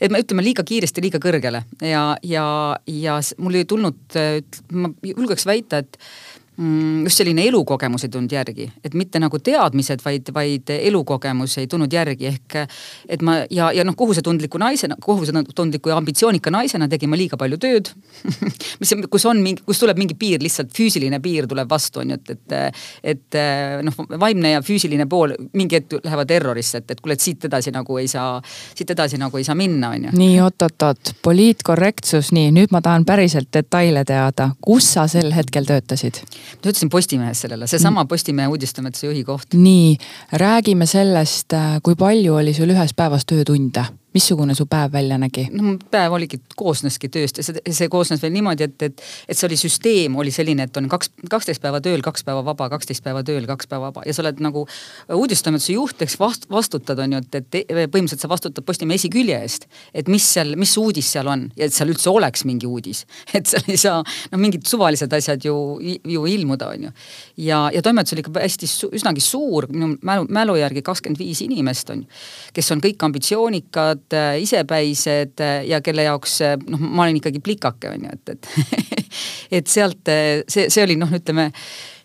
et 0.00 0.12
me 0.12 0.22
ütleme 0.22 0.44
liiga 0.44 0.64
kiiresti, 0.66 1.04
liiga 1.04 1.20
kõrgele. 1.22 1.64
Ja, 1.84 2.04
ja, 2.26 2.46
ja 2.86 3.18
mul 3.42 3.60
ei 3.60 3.68
tulnud, 3.68 4.18
ma 4.72 4.92
julgeks 5.06 5.46
väita, 5.48 5.82
et 5.82 5.98
just 7.04 7.22
selline 7.22 7.46
elukogemus 7.48 8.06
ei 8.06 8.12
tulnud 8.12 8.32
järgi, 8.32 8.68
et 8.84 8.94
mitte 8.98 9.20
nagu 9.22 9.38
teadmised, 9.38 10.02
vaid, 10.04 10.32
vaid 10.34 10.72
elukogemus 10.78 11.58
ei 11.62 11.68
tulnud 11.70 11.92
järgi, 11.92 12.30
ehk 12.32 12.58
et 13.08 13.22
ma 13.24 13.40
ja, 13.50 13.70
ja 13.74 13.84
noh, 13.86 13.96
kohusetundliku 13.98 14.60
naisena, 14.62 14.96
kohusetundliku 15.00 15.92
ja 15.92 15.98
ambitsioonika 16.00 16.52
naisena 16.52 16.88
tegin 16.88 17.12
ma 17.12 17.18
liiga 17.20 17.38
palju 17.40 17.58
tööd. 17.62 17.92
Mis, 18.80 18.94
kus 19.10 19.26
on 19.28 19.42
mingi, 19.44 19.64
kus 19.66 19.82
tuleb 19.82 20.00
mingi 20.00 20.16
piir, 20.18 20.42
lihtsalt 20.42 20.72
füüsiline 20.76 21.20
piir 21.22 21.48
tuleb 21.50 21.70
vastu, 21.70 22.02
on 22.02 22.14
ju, 22.14 22.20
et, 22.20 22.56
et 23.04 23.12
et 23.12 23.38
noh, 23.84 23.96
vaimne 24.20 24.54
ja 24.54 24.62
füüsiline 24.64 25.06
pool 25.10 25.34
mingi 25.56 25.78
hetk 25.78 25.98
lähevad 26.04 26.30
errorisse, 26.34 26.82
et, 26.82 26.90
et 26.94 27.00
kuule, 27.00 27.16
et 27.18 27.24
siit 27.24 27.44
edasi 27.48 27.72
nagu 27.74 27.98
ei 28.00 28.08
saa, 28.10 28.36
siit 28.74 28.90
edasi 28.94 29.20
nagu 29.20 29.38
ei 29.38 29.46
saa 29.46 29.56
minna, 29.58 29.92
on 29.96 30.08
ju. 30.08 30.14
nii 30.18 30.38
oot-oot-oot, 30.44 31.14
poliitkorrektsus, 31.24 32.32
nii 32.36 32.52
nüüd 32.54 32.74
ma 32.74 32.82
tahan 32.84 33.06
päriselt 33.08 33.50
detaile 33.54 34.04
teada, 34.08 34.52
kus 34.64 34.92
sa 34.96 35.06
sel 35.10 35.32
hetkel 35.36 35.68
töötasid? 35.68 36.22
Töötasin 36.62 36.90
Postimehes 36.90 37.40
sellele, 37.40 37.66
seesama 37.66 38.04
Postimehe 38.04 38.48
uudistetoimetuse 38.48 39.06
juhi 39.06 39.24
koht. 39.24 39.54
nii, 39.54 39.96
räägime 40.32 40.86
sellest, 40.86 41.52
äh, 41.52 41.80
kui 41.82 41.94
palju 41.94 42.34
oli 42.34 42.54
sul 42.54 42.70
ühes 42.74 42.94
päevas 42.96 43.26
töötunde 43.26 43.84
missugune 44.14 44.54
su 44.54 44.66
päev 44.70 44.92
välja 44.92 45.18
nägi? 45.20 45.46
no 45.52 45.62
mu 45.66 45.76
päev 45.90 46.16
oligi, 46.16 46.40
koosneski 46.56 47.08
tööst 47.12 47.40
ja 47.40 47.46
see, 47.46 47.62
see 47.70 47.88
koosnes 47.92 48.22
veel 48.22 48.34
niimoodi, 48.34 48.68
et, 48.68 48.88
et, 48.88 49.04
et 49.28 49.38
see 49.38 49.48
oli 49.48 49.58
süsteem 49.60 50.16
oli 50.20 50.32
selline, 50.34 50.66
et 50.68 50.80
on 50.80 50.88
kaks, 50.92 51.12
kaksteist 51.30 51.62
päeva 51.62 51.80
tööl, 51.84 52.02
kaks 52.04 52.26
päeva 52.26 52.44
vaba, 52.44 52.68
kaksteist 52.72 53.04
päeva 53.04 53.24
tööl, 53.26 53.46
kaks 53.48 53.70
päeva 53.70 53.90
vaba 53.90 54.04
ja 54.06 54.14
sa 54.14 54.24
oled 54.24 54.42
nagu 54.44 54.64
uudistoimetuse 55.16 55.76
juht, 55.76 56.02
eks 56.04 56.18
vast, 56.20 56.48
vastutad, 56.52 57.00
on 57.02 57.16
ju, 57.16 57.22
et, 57.24 57.40
et 57.40 57.72
põhimõtteliselt 57.72 58.24
sa 58.24 58.30
vastutad 58.30 58.66
Postimehe 58.66 59.00
esikülje 59.00 59.38
eest. 59.42 59.66
et 59.94 60.08
mis 60.12 60.24
seal, 60.34 60.54
mis 60.60 60.72
uudis 60.78 61.08
seal 61.14 61.28
on 61.28 61.48
ja 61.56 61.66
et 61.66 61.74
seal 61.74 61.90
üldse 61.92 62.10
oleks 62.10 62.44
mingi 62.48 62.68
uudis. 62.68 63.04
et 63.36 63.48
seal 63.48 63.66
ei 63.72 63.80
saa 63.80 64.02
noh, 64.02 64.40
mingid 64.40 64.66
suvalised 64.68 65.12
asjad 65.12 65.44
ju, 65.46 65.56
ju 65.80 66.26
ilmuda, 66.26 66.72
on 66.76 66.88
ju. 66.88 66.92
ja, 67.48 67.64
ja 67.74 67.82
toimetus 67.82 68.16
oli 68.16 68.24
ikka 68.24 68.34
hästi, 68.40 68.70
üsnagi 68.98 69.24
suur, 69.24 69.68
minu 69.72 69.94
mälu, 70.02 70.28
mälu 70.32 70.56
järgi 70.60 70.84
kakskümmend 70.86 71.20
viis 71.20 71.42
inimest 71.44 71.90
on 71.94 72.04
ju, 72.04 72.22
kes 72.56 72.72
on 72.74 72.82
kõik 72.84 73.06
ambitsioonikad 73.08 74.01
noored, 74.02 74.12
äh, 74.12 74.42
isepäised 74.42 75.40
äh, 75.40 75.64
ja 75.66 75.80
kelle 75.80 76.02
jaoks 76.02 76.40
äh, 76.40 76.56
noh, 76.68 76.78
ma 76.78 77.04
olin 77.04 77.16
ikkagi 77.16 77.40
plikake, 77.40 77.90
on 77.90 78.04
ju, 78.04 78.10
et, 78.12 78.28
et 78.28 78.48
et 79.50 79.66
sealt 79.66 80.08
see, 80.48 80.68
see 80.70 80.82
oli 80.84 80.96
noh, 80.96 81.10
ütleme 81.12 81.50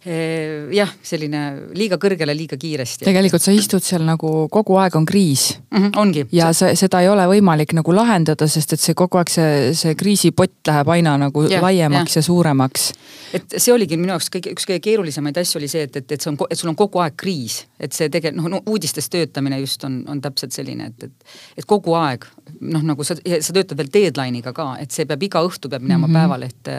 jah, 0.05 0.91
selline 1.03 1.41
liiga 1.75 1.97
kõrgele, 2.01 2.35
liiga 2.37 2.57
kiiresti. 2.59 3.05
tegelikult 3.07 3.43
sa 3.43 3.51
istud 3.55 3.83
seal 3.83 4.05
nagu 4.07 4.47
kogu 4.53 4.77
aeg 4.79 4.95
on 4.95 5.05
kriis 5.09 5.57
mm. 5.57 5.77
-hmm, 5.77 5.91
ongi. 5.99 6.25
ja 6.31 6.51
see, 6.53 6.75
seda 6.79 7.01
ei 7.01 7.09
ole 7.09 7.25
võimalik 7.27 7.73
nagu 7.73 7.95
lahendada, 7.95 8.47
sest 8.47 8.73
et 8.73 8.83
see 8.83 8.93
kogu 8.97 9.17
aeg 9.17 9.31
see, 9.33 9.73
see 9.73 9.95
kriisipott 9.95 10.69
läheb 10.69 10.93
aina 10.95 11.17
nagu 11.17 11.43
ja, 11.49 11.61
laiemaks 11.61 12.15
ja. 12.15 12.19
ja 12.19 12.29
suuremaks. 12.29 12.91
et 13.33 13.57
see 13.57 13.73
oligi 13.73 13.97
minu 13.97 14.13
jaoks 14.15 14.29
kõige, 14.33 14.53
üks 14.55 14.69
kõige 14.69 14.79
keerulisemaid 14.89 15.37
asju 15.37 15.59
oli 15.59 15.71
see, 15.71 15.87
et, 15.89 15.95
et, 15.95 16.11
et 16.11 16.21
see 16.21 16.31
on, 16.31 16.39
et 16.49 16.59
sul 16.59 16.69
on 16.69 16.79
kogu 16.79 17.01
aeg 17.03 17.17
kriis. 17.17 17.65
et 17.79 17.93
see 17.93 18.09
tegelikult 18.09 18.43
noh 18.43 18.57
no, 18.57 18.63
uudistes 18.65 19.09
töötamine 19.09 19.59
just 19.59 19.83
on, 19.83 20.03
on 20.07 20.21
täpselt 20.21 20.53
selline, 20.53 20.91
et, 20.93 21.09
et, 21.09 21.37
et 21.57 21.65
kogu 21.65 21.97
aeg 21.97 22.27
noh, 22.61 22.83
nagu 22.85 23.05
sa, 23.05 23.15
sa 23.17 23.55
töötad 23.55 23.77
veel 23.79 23.89
deadline'iga 23.93 24.53
ka, 24.55 24.69
et 24.81 24.93
see 24.93 25.07
peab 25.09 25.23
iga 25.27 25.41
õhtu 25.45 25.69
peab 25.71 25.83
minema 25.83 26.07
mm 26.07 26.13
-hmm. 26.13 26.17
Päevalehte 26.17 26.77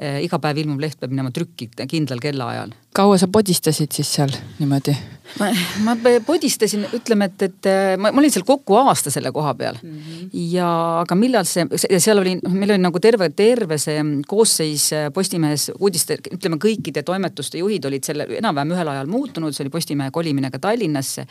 äh,. 0.00 0.22
iga 0.24 0.38
päev 0.38 0.58
ilmuv 0.58 0.80
leht 0.80 1.00
peab 1.00 1.10
minema 1.10 1.30
trükki 1.30 1.70
kindlal 1.88 2.20
kellaajal. 2.20 2.70
kaua 2.94 3.18
sa 3.18 3.28
podistasid 3.28 3.92
siis 3.92 4.14
seal 4.14 4.30
niimoodi? 4.58 4.96
ma, 5.38 5.50
ma 5.84 5.96
podistasin, 6.26 6.86
ütleme, 6.96 7.24
et, 7.30 7.42
et 7.42 7.68
ma, 7.98 8.10
ma 8.12 8.22
olin 8.22 8.32
seal 8.32 8.44
kokku 8.44 8.76
aasta 8.80 9.10
selle 9.10 9.32
koha 9.32 9.54
peal 9.54 9.76
mm. 9.82 9.96
-hmm. 9.98 10.28
ja 10.32 11.00
aga 11.00 11.14
millal 11.14 11.44
see, 11.44 11.66
seal 11.98 12.18
oli, 12.18 12.36
noh, 12.42 12.52
meil 12.52 12.70
oli 12.70 12.82
nagu 12.82 13.00
terve, 13.00 13.30
terve 13.30 13.78
see 13.78 14.02
koosseis 14.26 14.92
äh, 14.92 15.10
Postimehes 15.14 15.70
uudiste, 15.78 16.18
ütleme 16.32 16.56
kõikide 16.56 17.02
toimetuste 17.02 17.58
juhid 17.58 17.84
olid 17.84 18.04
selle 18.04 18.26
enam-vähem 18.38 18.72
ühel 18.76 18.88
ajal 18.88 19.06
muutunud, 19.06 19.52
see 19.52 19.64
oli 19.64 19.70
Postimehe 19.70 20.10
kolimine 20.10 20.50
ka 20.50 20.58
Tallinnasse 20.58 21.26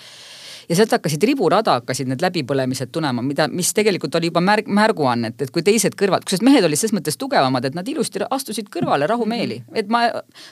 ja 0.70 0.78
sealt 0.78 0.92
hakkasid 0.92 1.24
riburada, 1.26 1.80
hakkasid 1.80 2.10
need 2.12 2.22
läbipõlemised 2.24 2.92
tulema, 2.94 3.24
mida, 3.26 3.48
mis 3.52 3.72
tegelikult 3.76 4.16
oli 4.20 4.30
juba 4.30 4.42
märg, 4.46 4.70
märguanne, 4.70 5.34
et, 5.34 5.42
et 5.46 5.54
kui 5.54 5.66
teised 5.66 5.98
kõrvad, 6.00 6.26
kusjuures 6.28 6.46
mehed 6.46 6.68
olid 6.68 6.80
selles 6.80 6.96
mõttes 6.98 7.18
tugevamad, 7.20 7.66
et 7.66 7.78
nad 7.78 7.88
ilusti 7.90 8.22
astusid 8.30 8.70
kõrvale 8.74 9.10
rahumeeli, 9.10 9.64
et 9.74 9.90
ma, 9.92 10.06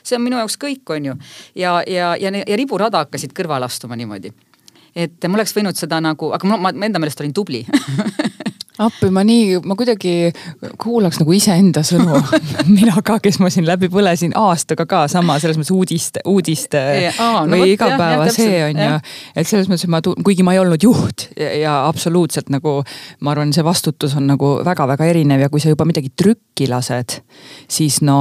see 0.03 0.17
on 0.17 0.25
minu 0.25 0.39
jaoks 0.41 0.57
kõik, 0.62 0.83
on 0.95 1.12
ju. 1.12 1.17
ja, 1.55 1.77
ja, 1.88 2.15
ja, 2.19 2.33
ja 2.41 2.59
riburada 2.59 3.05
hakkasid 3.05 3.36
kõrvale 3.38 3.69
astuma 3.69 4.00
niimoodi. 4.00 4.33
Et 4.97 5.27
ma 5.29 5.38
oleks 5.38 5.53
võinud 5.53 5.77
seda 5.77 6.00
nagu, 6.01 6.31
aga 6.33 6.50
ma, 6.50 6.71
ma 6.74 6.88
enda 6.88 6.97
meelest 6.97 7.21
olin 7.21 7.36
tubli 7.36 7.62
appi, 8.84 9.10
ma 9.13 9.24
nii, 9.25 9.57
ma 9.65 9.75
kuidagi 9.77 10.31
kuulaks 10.81 11.19
nagu 11.22 11.34
iseenda 11.36 11.81
sõnu 11.86 12.19
mina 12.77 12.98
ka, 13.05 13.17
kes 13.24 13.39
ma 13.41 13.50
siin 13.53 13.67
läbi 13.67 13.89
põlesin 13.91 14.36
aastaga 14.38 14.86
ka 14.89 15.03
sama 15.12 15.38
selles 15.41 15.60
mõttes 15.60 15.74
uudiste, 15.74 16.24
uudiste 16.29 16.81
Aa, 17.12 17.46
no 17.48 17.57
või 17.57 17.74
igapäeva 17.74 18.27
see 18.34 18.60
on 18.67 18.81
ju. 18.81 19.00
et 19.36 19.50
selles 19.50 19.69
mõttes, 19.69 19.88
et 19.88 19.93
ma, 19.93 20.01
kuigi 20.01 20.46
ma 20.46 20.55
ei 20.55 20.62
olnud 20.62 20.84
juht 20.84 21.27
ja, 21.38 21.50
ja 21.62 21.75
absoluutselt 21.88 22.51
nagu 22.53 22.79
ma 23.25 23.34
arvan, 23.34 23.53
see 23.55 23.65
vastutus 23.65 24.15
on 24.19 24.29
nagu 24.29 24.53
väga-väga 24.65 25.10
erinev 25.10 25.46
ja 25.46 25.51
kui 25.53 25.63
sa 25.63 25.74
juba 25.74 25.88
midagi 25.88 26.12
trükki 26.17 26.69
lased, 26.69 27.19
siis 27.72 28.00
no, 28.05 28.19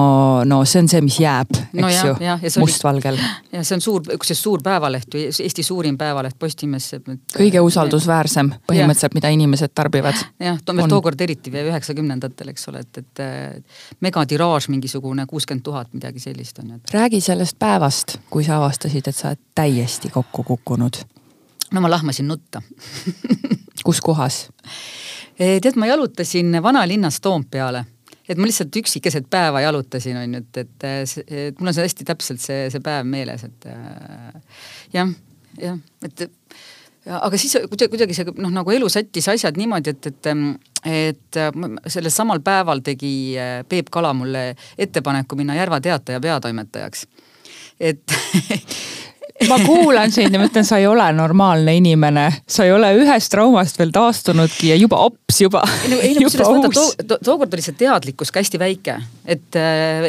no 0.48 0.62
see 0.64 0.84
on 0.84 0.90
see, 0.92 1.02
mis 1.04 1.20
jääb, 1.20 1.52
eks 1.76 1.82
no, 1.84 1.92
ju, 1.92 2.52
mustvalgel. 2.64 3.20
ja 3.52 3.64
see 3.64 3.76
on 3.78 3.84
suur, 3.84 4.04
kusjuures 4.16 4.42
suur 4.42 4.64
päevaleht 4.64 5.12
ju, 5.12 5.28
Eesti 5.46 5.62
suurim 5.66 5.98
päevaleht 6.00 6.38
Postimees. 6.38 6.94
kõige 7.36 7.60
usaldusväärsem 7.64 8.52
põhimõtteliselt, 8.68 9.16
mida 9.16 9.30
inimesed 9.34 9.74
tarbivad 9.76 10.16
jah, 10.46 10.60
veel 10.72 10.90
tookord 10.90 11.20
eriti 11.26 11.52
üheksakümnendatel, 11.62 12.52
eks 12.52 12.68
ole, 12.70 12.82
et, 12.86 13.02
et 13.02 14.00
megatiraaž 14.04 14.70
mingisugune 14.72 15.26
kuuskümmend 15.30 15.64
tuhat, 15.66 15.92
midagi 15.96 16.22
sellist 16.22 16.62
on 16.62 16.74
ju. 16.74 16.80
räägi 16.94 17.20
sellest 17.20 17.58
päevast, 17.58 18.18
kui 18.30 18.44
sa 18.46 18.60
avastasid, 18.60 19.08
et 19.08 19.16
sa 19.16 19.32
oled 19.32 19.42
täiesti 19.54 20.12
kokku 20.14 20.44
kukkunud. 20.52 21.02
no 21.72 21.80
ma 21.80 21.90
lahmasin 21.90 22.28
nutta 22.28 22.62
kus 23.86 24.00
kohas? 24.00 24.46
Eh, 25.38 25.60
tead, 25.60 25.76
ma 25.76 25.86
jalutasin 25.86 26.62
vanalinnas 26.62 27.20
Toompeale 27.20 27.84
et 28.28 28.38
ma 28.38 28.48
lihtsalt 28.48 28.74
üksi 28.80 29.00
keset 29.04 29.28
päeva 29.30 29.62
jalutasin, 29.62 30.18
on 30.18 30.34
ju, 30.34 30.42
et, 30.42 30.62
et, 30.64 30.86
et 31.26 31.60
mul 31.60 31.70
on 31.70 31.76
see 31.76 31.86
hästi 31.86 32.06
täpselt 32.08 32.42
see, 32.42 32.66
see 32.74 32.82
päev 32.82 33.06
meeles, 33.08 33.44
et 33.46 33.68
äh, 33.70 34.62
jah, 34.96 35.12
jah, 35.60 35.78
et 36.06 36.26
aga 37.06 37.38
siis 37.38 37.56
kuidagi, 37.70 37.90
kuidagi 37.92 38.16
see 38.16 38.34
noh, 38.42 38.52
nagu 38.54 38.72
elu 38.74 38.88
sättis 38.92 39.28
asjad 39.30 39.58
niimoodi, 39.58 39.94
et, 39.94 40.10
et, 40.10 40.30
et 40.90 41.40
sellel 41.92 42.12
samal 42.14 42.42
päeval 42.44 42.82
tegi 42.86 43.12
äh, 43.38 43.60
Peep 43.68 43.90
Kala 43.94 44.12
mulle 44.16 44.48
ettepaneku 44.78 45.38
minna 45.38 45.56
Järva 45.58 45.80
Teataja 45.80 46.20
peatoimetajaks. 46.20 47.06
et 47.80 48.16
ma 49.50 49.58
kuulan 49.64 50.12
sind 50.12 50.34
ja 50.34 50.40
mõtlen, 50.40 50.64
sa 50.66 50.78
ei 50.80 50.86
ole 50.88 51.06
normaalne 51.16 51.74
inimene, 51.76 52.26
sa 52.48 52.64
ei 52.66 52.72
ole 52.72 52.92
ühest 53.00 53.30
traumast 53.32 53.78
veel 53.80 53.92
taastunudki 53.94 54.70
ja 54.70 54.76
juba 54.80 55.00
ops 55.04 55.40
juba. 55.42 55.62
no, 55.90 55.98
ei 56.00 56.14
no 56.16 56.24
kusjuures 56.24 56.48
vaata 56.48 56.70
to, 56.72 56.84
to, 57.02 57.18
tookord 57.24 57.56
oli 57.56 57.64
see 57.64 57.76
teadlikkus 57.78 58.32
ka 58.32 58.42
hästi 58.42 58.60
väike, 58.60 58.98
et, 59.36 59.58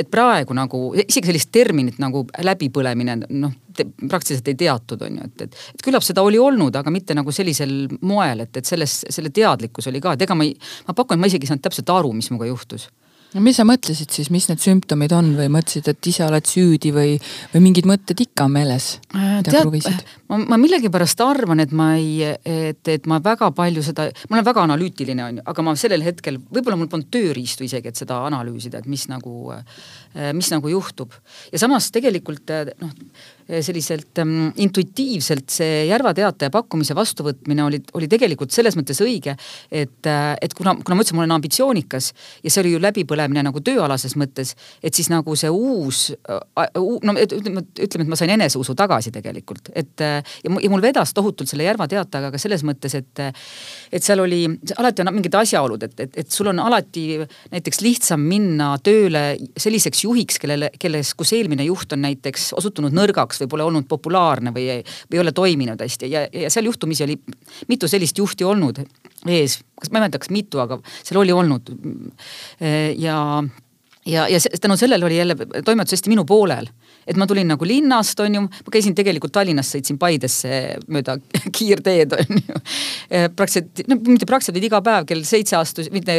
et 0.01 0.11
praegu 0.11 0.55
nagu 0.57 0.83
isegi 1.03 1.31
sellist 1.31 1.51
terminit 1.51 1.99
nagu 2.03 2.23
läbipõlemine 2.49 3.17
noh, 3.27 3.55
praktiliselt 3.77 4.47
ei 4.53 4.59
teatud, 4.59 5.03
on 5.05 5.19
ju, 5.19 5.27
et, 5.27 5.47
et, 5.47 5.59
et 5.75 5.83
küllap 5.85 6.05
seda 6.05 6.23
oli 6.25 6.39
olnud, 6.41 6.75
aga 6.79 6.93
mitte 6.93 7.17
nagu 7.17 7.33
sellisel 7.35 7.75
moel, 8.01 8.45
et, 8.47 8.61
et 8.61 8.69
selles, 8.69 9.01
selle 9.09 9.33
teadlikkus 9.33 9.91
oli 9.91 10.01
ka, 10.03 10.15
et 10.15 10.23
ega 10.25 10.37
ma 10.37 10.47
ei, 10.47 10.55
ma 10.87 10.95
pakun, 10.97 11.17
et 11.17 11.25
ma 11.25 11.29
isegi 11.29 11.47
ei 11.47 11.53
saanud 11.53 11.67
täpselt 11.67 11.93
aru, 11.93 12.15
mis 12.15 12.31
minuga 12.31 12.49
juhtus 12.49 12.87
no 13.35 13.43
mis 13.43 13.57
sa 13.59 13.65
mõtlesid 13.67 14.13
siis, 14.13 14.29
mis 14.33 14.47
need 14.49 14.61
sümptomid 14.63 15.13
on 15.15 15.33
või 15.37 15.49
mõtlesid, 15.53 15.89
et 15.91 16.09
ise 16.09 16.25
oled 16.27 16.47
süüdi 16.47 16.91
või, 16.95 17.15
või 17.53 17.63
mingid 17.65 17.87
mõtted 17.89 18.21
ikka 18.23 18.47
meeles? 18.51 18.89
Äh, 19.15 19.39
tead, 19.47 19.71
ma, 20.31 20.39
ma 20.53 20.59
millegipärast 20.61 21.21
arvan, 21.25 21.63
et 21.63 21.73
ma 21.75 21.91
ei, 21.99 22.21
et, 22.23 22.81
et 22.93 23.09
ma 23.09 23.19
väga 23.23 23.51
palju 23.57 23.83
seda, 23.85 24.07
ma 24.29 24.39
olen 24.39 24.49
väga 24.49 24.65
analüütiline, 24.67 25.25
on 25.25 25.41
ju, 25.41 25.47
aga 25.53 25.67
ma 25.67 25.75
sellel 25.79 26.05
hetkel, 26.05 26.39
võib-olla 26.47 26.79
mul 26.79 26.91
polnud 26.91 27.11
tööriistu 27.13 27.67
isegi, 27.67 27.91
et 27.91 27.99
seda 27.99 28.21
analüüsida, 28.29 28.81
et 28.83 28.91
mis 28.91 29.07
nagu, 29.11 29.53
äh, 29.55 30.31
mis 30.37 30.51
nagu 30.53 30.71
juhtub. 30.71 31.15
ja 31.51 31.61
samas 31.61 31.91
tegelikult 31.95 32.53
äh, 32.53 32.71
noh, 32.81 32.93
selliselt 33.47 34.19
ähm, 34.21 34.49
intuitiivselt 34.59 35.49
see 35.53 35.85
Järva 35.87 36.13
Teataja 36.17 36.51
pakkumise 36.53 36.95
vastuvõtmine 36.97 37.63
oli, 37.63 37.79
oli 37.97 38.09
tegelikult 38.11 38.51
selles 38.55 38.75
mõttes 38.79 38.99
õige, 39.03 39.37
et, 39.71 40.07
et 40.07 40.55
kuna, 40.57 40.75
kuna 40.81 40.97
ma 40.97 41.05
ütlesin, 41.05 41.17
ma 41.17 41.23
olen 41.23 41.35
ambitsioonikas 41.37 42.11
ja 42.43 42.51
see 42.51 42.63
oli 42.63 42.73
ju 42.75 42.81
läbipõlemine 42.83 43.43
nagu 43.47 43.61
tööalases 43.63 44.17
mõttes, 44.19 44.53
et 44.83 44.97
siis 44.97 45.09
nagu 45.13 45.35
see 45.39 45.51
uus, 45.53 46.09
no 46.75 47.15
ütleme, 47.23 47.63
ütleme, 47.79 48.05
et 48.05 48.11
ma 48.11 48.19
sain 48.19 48.33
eneseusu 48.35 48.75
tagasi 48.77 49.13
tegelikult, 49.15 49.71
et 49.75 50.03
ja, 50.03 50.21
ja 50.43 50.71
mul 50.73 50.83
vedas 50.83 51.13
tohutult 51.15 51.49
selle 51.49 51.67
Järva 51.67 51.87
Teatajaga 51.91 52.33
ka 52.35 52.41
selles 52.41 52.65
mõttes, 52.67 52.97
et 52.99 53.23
et 53.91 54.03
seal 54.03 54.19
oli, 54.21 54.43
alati 54.77 55.03
on 55.03 55.13
mingid 55.15 55.35
asjaolud, 55.39 55.83
et, 55.87 55.95
et, 56.03 56.19
et 56.23 56.31
sul 56.31 56.49
on 56.51 56.59
alati 56.61 57.07
näiteks 57.53 57.81
lihtsam 57.85 58.23
minna 58.27 58.73
tööle 58.83 59.23
selliseks 59.59 60.03
juhiks, 60.05 60.39
kellele, 60.41 60.71
kelles, 60.79 61.13
kus 61.17 61.33
eelmine 61.37 61.65
juht 61.67 61.93
on 61.95 62.03
näiteks 62.05 62.51
osutunud 62.59 62.95
nõrgaks 62.95 63.36
või 63.43 63.51
pole 63.51 63.67
olnud 63.67 63.87
populaarne 63.89 64.53
või 64.55 64.67
ei, 64.77 64.83
või 65.09 65.19
ei 65.19 65.23
ole 65.25 65.33
toiminud 65.35 65.81
hästi. 65.81 66.09
Ja, 66.11 66.25
ja 66.31 66.51
seal 66.53 66.69
juhtumisi 66.69 67.05
oli 67.05 67.17
mitu 67.67 67.87
sellist 67.87 68.17
juhti 68.17 68.47
olnud 68.47 68.81
ees, 69.27 69.59
kas 69.81 69.91
ma 69.91 69.99
ei 69.99 70.05
mäleta, 70.05 70.21
kas 70.23 70.33
mitu, 70.33 70.61
aga 70.63 70.79
seal 71.01 71.21
oli 71.21 71.35
olnud. 71.35 71.71
ja, 72.97 73.17
ja, 74.05 74.27
ja 74.27 74.39
tänu 74.61 74.77
sellele 74.77 75.05
oli 75.05 75.17
jälle 75.17 75.35
toimetus 75.65 75.97
hästi 75.97 76.13
minu 76.13 76.25
poolel 76.25 76.69
et 77.07 77.19
ma 77.19 77.27
tulin 77.29 77.47
nagu 77.47 77.67
linnast, 77.67 78.19
on 78.23 78.39
ju, 78.39 78.43
ma 78.47 78.73
käisin 78.73 78.95
tegelikult 78.97 79.33
Tallinnast, 79.35 79.75
sõitsin 79.75 79.99
Paidesse 80.01 80.77
mööda 80.91 81.17
kiirteed, 81.57 82.15
on 82.17 82.41
ju. 82.41 82.61
praktiliselt, 83.35 83.85
no 83.87 83.99
mitte 83.99 84.27
praktiliselt, 84.29 84.57
vaid 84.59 84.69
iga 84.69 84.81
päev 84.85 85.07
kell 85.09 85.23
seitse 85.27 85.57
astus, 85.59 85.91
mitte 85.93 86.17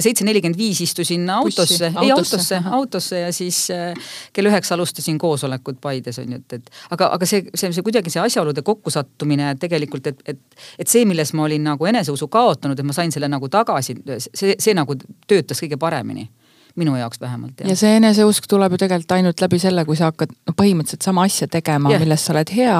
seitse 0.00 0.24
nelikümmend 0.24 0.58
viis 0.58 0.80
istusin 0.84 1.28
autosse, 1.30 1.92
ei 2.02 2.10
autosse, 2.12 2.60
autosse 2.70 3.20
ja 3.20 3.32
siis 3.32 3.70
äh, 3.74 4.10
kell 4.32 4.50
üheksa 4.50 4.74
alustasin 4.76 5.18
koosolekut 5.18 5.80
Paides 5.80 6.18
on 6.18 6.32
ju, 6.32 6.40
et, 6.40 6.58
et 6.58 6.70
aga, 6.90 7.10
aga 7.16 7.28
see, 7.28 7.44
see, 7.54 7.72
see 7.72 7.84
kuidagi 7.86 8.12
see 8.12 8.22
asjaolude 8.22 8.62
kokkusattumine 8.66 9.54
tegelikult, 9.60 10.10
et, 10.12 10.20
et, 10.26 10.40
et 10.78 10.90
see, 10.90 11.06
milles 11.08 11.32
ma 11.36 11.46
olin 11.48 11.64
nagu 11.72 11.88
eneseusu 11.88 12.28
kaotanud, 12.32 12.78
et 12.78 12.88
ma 12.88 12.96
sain 12.96 13.12
selle 13.14 13.30
nagu 13.30 13.48
tagasi, 13.52 13.96
see, 14.18 14.56
see 14.58 14.76
nagu 14.76 14.96
töötas 15.28 15.64
kõige 15.64 15.80
paremini 15.80 16.28
minu 16.78 16.96
jaoks 16.96 17.20
vähemalt. 17.20 17.60
ja 17.64 17.76
see 17.76 17.96
eneseusk 17.98 18.46
tuleb 18.50 18.74
ju 18.74 18.80
tegelikult 18.84 19.14
ainult 19.18 19.40
läbi 19.42 19.58
selle, 19.62 19.84
kui 19.88 19.96
sa 19.98 20.10
hakkad 20.12 20.32
no 20.32 20.54
põhimõtteliselt 20.58 21.06
sama 21.06 21.24
asja 21.28 21.48
tegema 21.50 21.92
yeah., 21.92 22.02
milles 22.02 22.24
sa 22.24 22.34
oled 22.34 22.52
hea, 22.54 22.76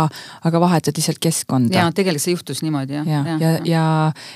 aga 0.50 0.60
vahetad 0.62 0.98
lihtsalt 0.98 1.20
keskkonda. 1.22 1.76
ja 1.78 1.88
tegelikult 1.94 2.24
see 2.24 2.36
juhtus 2.36 2.62
niimoodi 2.64 2.98
jah. 2.98 3.08
ja, 3.08 3.22
ja, 3.26 3.38
ja, 3.38 3.52
ja, 3.68 3.84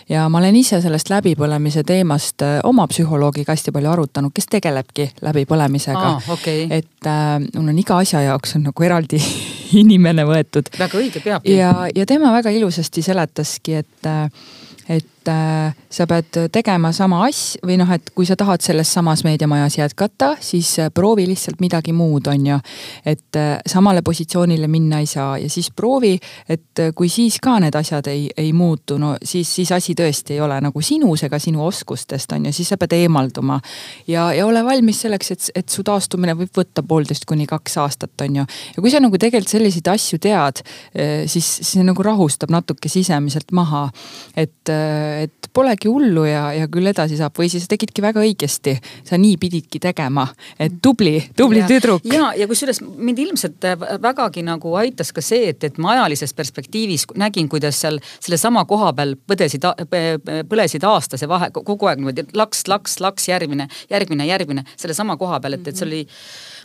ja 0.09 0.29
ma 0.33 0.43
olen 0.43 0.59
ise 0.61 0.81
sellest 0.85 1.13
läbipõlemise 1.13 1.85
teemast 1.89 2.45
äh, 2.47 2.59
oma 2.69 2.87
psühholoogiga 2.91 3.55
hästi 3.57 3.75
palju 3.75 3.93
arutanud, 3.93 4.35
kes 4.35 4.51
tegelebki 4.53 5.11
läbipõlemisega 5.23 6.07
ah,. 6.17 6.33
Okay. 6.37 6.67
et 6.71 7.09
äh, 7.09 7.39
mul 7.55 7.73
on 7.73 7.79
iga 7.79 7.99
asja 8.03 8.25
jaoks 8.27 8.57
on 8.59 8.67
nagu 8.71 8.89
eraldi 8.89 9.21
inimene 9.83 10.27
võetud. 10.29 10.73
väga 10.79 10.99
õige, 10.99 11.23
peabki. 11.25 11.57
ja, 11.57 11.73
ja 11.95 12.07
tema 12.09 12.33
väga 12.35 12.53
ilusasti 12.55 13.05
seletaski, 13.05 13.81
et 13.83 14.11
äh, 14.11 14.27
et 15.23 15.29
äh, 15.31 15.75
sa 15.91 16.07
pead 16.07 16.35
tegema 16.53 16.91
sama 16.93 17.23
asja 17.27 17.61
või 17.67 17.77
noh, 17.79 17.91
et 17.95 18.11
kui 18.15 18.27
sa 18.27 18.35
tahad 18.39 18.63
selles 18.65 18.91
samas 18.93 19.23
meediamajas 19.27 19.77
jätkata, 19.79 20.35
siis 20.43 20.75
äh, 20.83 20.91
proovi 20.95 21.27
lihtsalt 21.29 21.61
midagi 21.63 21.93
muud, 21.95 22.27
on 22.27 22.47
ju. 22.47 22.59
et 23.07 23.37
äh, 23.39 23.59
samale 23.67 24.03
positsioonile 24.03 24.69
minna 24.69 24.99
ei 25.03 25.07
saa 25.07 25.39
ja 25.39 25.51
siis 25.51 25.71
proovi, 25.71 26.19
et 26.49 26.81
äh, 26.81 26.93
kui 26.95 27.09
siis 27.09 27.39
ka 27.43 27.59
need 27.63 27.77
asjad 27.79 28.09
ei, 28.11 28.29
ei 28.37 28.53
muutu, 28.53 28.99
no 28.99 29.15
siis, 29.23 29.55
siis 29.55 29.73
asi 29.73 29.95
tõesti 29.95 30.37
ei 30.37 30.41
ole 30.41 30.59
nagu 30.61 30.83
sinus 30.83 31.23
ega 31.23 31.39
sinu 31.39 31.65
oskustest, 31.67 32.33
on 32.33 32.49
ju, 32.49 32.55
siis 32.57 32.73
sa 32.73 32.81
pead 32.81 32.97
eemalduma. 32.99 33.61
ja, 34.07 34.33
ja 34.33 34.47
ole 34.47 34.65
valmis 34.65 35.05
selleks, 35.07 35.31
et, 35.31 35.51
et 35.63 35.69
su 35.69 35.85
taastumine 35.87 36.35
võib 36.39 36.51
võtta 36.57 36.83
poolteist 36.83 37.29
kuni 37.29 37.47
kaks 37.47 37.79
aastat, 37.79 38.15
on 38.27 38.43
ju. 38.43 38.47
ja 38.77 38.83
kui 38.83 38.91
sa 38.91 39.01
nagu 39.03 39.19
tegelikult 39.19 39.55
selliseid 39.55 39.93
asju 39.95 40.19
tead, 40.19 40.65
äh, 40.97 41.25
siis, 41.27 41.47
siis 41.61 41.77
see 41.77 41.87
nagu 41.87 42.03
rahustab 42.03 42.51
natuke 42.51 42.91
sisemiselt 42.91 43.53
maha. 43.53 43.89
et 44.37 44.71
et 45.25 45.49
polegi 45.53 45.91
hullu 45.91 46.25
ja, 46.27 46.45
ja 46.57 46.69
küll 46.73 46.89
edasi 46.89 47.19
saab 47.19 47.37
või 47.39 47.51
siis 47.53 47.67
tegidki 47.71 48.03
väga 48.05 48.23
õigesti. 48.23 48.77
sa 49.05 49.19
nii 49.21 49.37
pididki 49.41 49.81
tegema, 49.83 50.27
et 50.59 50.79
tubli, 50.83 51.19
tubli 51.37 51.61
ja, 51.61 51.67
tüdruk. 51.69 52.07
ja, 52.09 52.33
ja 52.39 52.47
kusjuures 52.49 52.81
mind 52.83 53.19
ilmselt 53.19 53.67
vägagi 54.03 54.45
nagu 54.47 54.75
aitas 54.81 55.13
ka 55.13 55.25
see, 55.25 55.51
et, 55.53 55.65
et 55.65 55.79
ma 55.83 55.93
ajalises 55.97 56.35
perspektiivis 56.35 57.07
nägin, 57.21 57.49
kuidas 57.53 57.81
seal 57.85 58.01
sellesama 58.15 58.65
koha 58.71 58.93
peal 58.97 59.17
põdesid, 59.29 59.67
põlesid 60.49 60.87
aastase 60.89 61.29
vahe 61.29 61.51
kogu 61.53 61.91
aeg 61.91 62.01
niimoodi 62.01 62.27
laks, 62.39 62.67
laks, 62.69 62.99
laks, 63.05 63.29
järgmine, 63.29 63.69
järgmine, 63.91 64.27
järgmine 64.27 64.67
sellesama 64.77 65.19
koha 65.21 65.41
peal, 65.43 65.59
et, 65.59 65.69
et 65.69 65.77
see 65.77 65.89
oli 65.89 66.03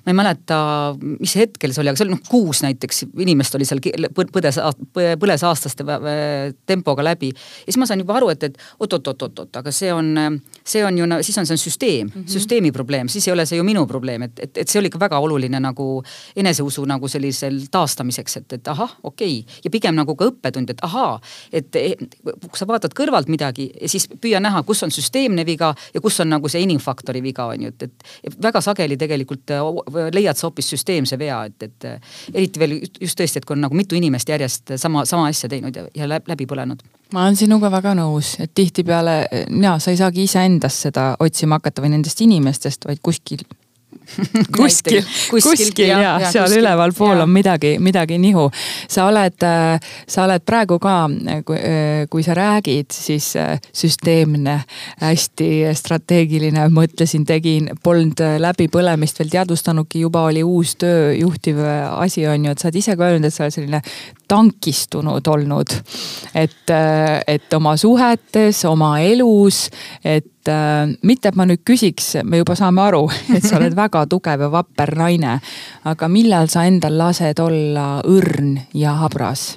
ma 0.08 0.14
ei 0.14 0.16
mäleta, 0.16 0.58
mis 1.20 1.34
hetkel 1.36 1.74
see 1.74 1.82
oli, 1.84 1.92
aga 1.92 2.00
see 2.00 2.06
oli 2.08 2.16
noh, 2.16 2.22
kuus 2.30 2.62
näiteks 2.64 3.04
inimest 3.24 3.58
oli 3.58 3.66
seal 3.68 3.82
põdes, 4.16 4.60
põles 4.96 5.44
aastaste 5.44 5.84
tempoga 6.70 7.04
läbi. 7.04 7.34
ja 7.34 7.68
siis 7.68 7.80
ma 7.82 7.88
sain 7.90 8.04
juba 8.04 8.16
aru, 8.16 8.30
et, 8.32 8.37
et 8.44 8.58
oot-oot-oot-oot, 8.80 9.56
aga 9.62 9.72
see 9.72 9.92
on, 9.94 10.40
see 10.64 10.84
on 10.86 10.98
ju, 10.98 11.08
siis 11.22 11.38
on 11.38 11.48
see 11.48 11.54
on 11.54 11.62
süsteem 11.62 12.08
mm, 12.08 12.14
-hmm. 12.22 12.32
süsteemi 12.32 12.72
probleem, 12.72 13.10
siis 13.10 13.28
ei 13.28 13.34
ole 13.34 13.46
see 13.46 13.58
ju 13.58 13.64
minu 13.64 13.86
probleem, 13.88 14.22
et, 14.22 14.40
et, 14.40 14.58
et 14.58 14.68
see 14.68 14.80
oli 14.80 14.92
ikka 14.92 15.00
väga 15.00 15.20
oluline 15.20 15.60
nagu 15.60 16.04
eneseusu 16.36 16.86
nagu 16.86 17.08
sellisel 17.08 17.62
taastamiseks, 17.72 18.38
et, 18.38 18.54
et 18.54 18.68
ahah, 18.68 18.98
okei 19.04 19.40
okay. 19.40 19.62
ja 19.64 19.70
pigem 19.70 19.96
nagu 19.96 20.16
ka 20.16 20.26
õppetund, 20.26 20.70
et 20.70 20.82
ahaa, 20.82 21.20
et, 21.52 21.76
et 21.76 22.20
kui 22.24 22.58
sa 22.58 22.68
vaatad 22.68 22.94
kõrvalt 22.94 23.28
midagi, 23.28 23.72
siis 23.86 24.08
püüa 24.08 24.40
näha, 24.40 24.64
kus 24.64 24.84
on 24.84 24.92
süsteemne 24.92 25.46
viga 25.46 25.74
ja 25.94 26.02
kus 26.02 26.20
on 26.20 26.30
nagu 26.30 26.50
see 26.50 26.62
inimfaktori 26.62 27.24
viga 27.24 27.46
on 27.46 27.68
ju, 27.68 27.74
et, 27.74 28.04
et 28.24 28.42
väga 28.44 28.62
sageli 28.62 28.98
tegelikult 28.98 29.56
leiad 30.14 30.38
sa 30.38 30.48
hoopis 30.48 30.70
süsteemse 30.76 31.20
vea, 31.20 31.44
et, 31.46 31.64
et 31.64 31.90
eriti 32.34 32.60
veel 32.60 32.80
just 33.02 33.20
tõesti, 33.20 33.42
et 33.42 33.46
kui 33.46 33.58
on 33.58 33.66
nagu 33.66 33.78
mitu 33.78 33.98
inimest 33.98 34.30
järjest 34.30 34.78
sama, 34.78 35.06
sama 35.06 35.28
asja 35.32 35.50
teinud 35.50 35.76
ja, 35.76 35.88
ja 35.96 36.10
läbi 36.10 36.48
põlenud. 36.50 36.84
Ma 37.14 37.24
olen 37.24 37.38
sinuga 37.40 37.72
väga 37.72 37.94
nõus, 37.98 38.36
et 38.44 38.52
tihtipeale 38.56 39.20
ja 39.62 39.78
sa 39.80 39.94
ei 39.94 40.00
saagi 40.00 40.28
iseendast 40.28 40.90
seda 40.90 41.14
otsima 41.24 41.62
hakata 41.62 41.86
või 41.86 41.96
nendest 41.96 42.22
inimestest, 42.26 42.88
vaid 42.90 43.00
kuskil 43.04 43.46
kuskil, 44.58 45.04
kuskil 45.32 45.88
ja, 45.90 46.00
ja 46.00 46.32
seal 46.32 46.46
kuskil, 46.46 46.62
ülevalpool 46.62 47.22
on 47.24 47.32
midagi, 47.32 47.76
midagi 47.84 48.18
nihu. 48.22 48.50
sa 48.88 49.08
oled, 49.08 49.44
äh, 49.44 49.80
sa 50.08 50.24
oled 50.26 50.44
praegu 50.48 50.80
ka, 50.80 50.96
kui, 51.46 51.58
äh, 51.58 52.06
kui 52.10 52.24
sa 52.24 52.36
räägid, 52.38 52.92
siis 52.94 53.34
süsteemne, 53.74 54.60
hästi 55.02 55.50
strateegiline, 55.76 56.68
mõtlesin, 56.74 57.26
tegin, 57.28 57.72
polnud 57.84 58.24
läbipõlemist 58.44 59.20
veel 59.20 59.34
teadvustanudki, 59.34 60.06
juba 60.08 60.28
oli 60.30 60.44
uus 60.44 60.76
töö, 60.80 61.12
juhtiv 61.18 61.60
asi 61.64 62.28
on 62.28 62.48
ju, 62.48 62.56
et 62.56 62.64
sa 62.64 62.70
oled 62.70 62.82
ise 62.84 62.96
ka 62.96 63.12
öelnud, 63.12 63.28
et 63.28 63.36
sa 63.36 63.48
oled 63.48 63.60
selline 63.60 63.84
tankistunud 64.28 65.28
olnud. 65.28 65.76
et, 66.36 66.74
et 67.28 67.54
oma 67.54 67.78
suhetes, 67.78 68.66
oma 68.66 68.98
elus, 69.00 69.70
et 70.04 70.50
äh, 70.50 70.90
mitte, 71.04 71.30
et 71.30 71.36
ma 71.36 71.46
nüüd 71.46 71.64
küsiks, 71.68 72.18
me 72.24 72.42
juba 72.42 72.56
saame 72.56 72.82
aru, 72.88 73.06
et 73.36 73.46
sa 73.46 73.58
oled 73.60 73.76
väga 73.76 74.06
tugev 74.10 74.48
ja 74.48 74.52
vapper 74.52 74.96
naine. 74.98 75.40
aga 75.84 76.12
millal 76.12 76.52
sa 76.52 76.66
endal 76.68 76.98
lased 76.98 77.40
olla 77.40 77.88
õrn 78.06 78.58
ja 78.74 78.98
habras? 79.04 79.56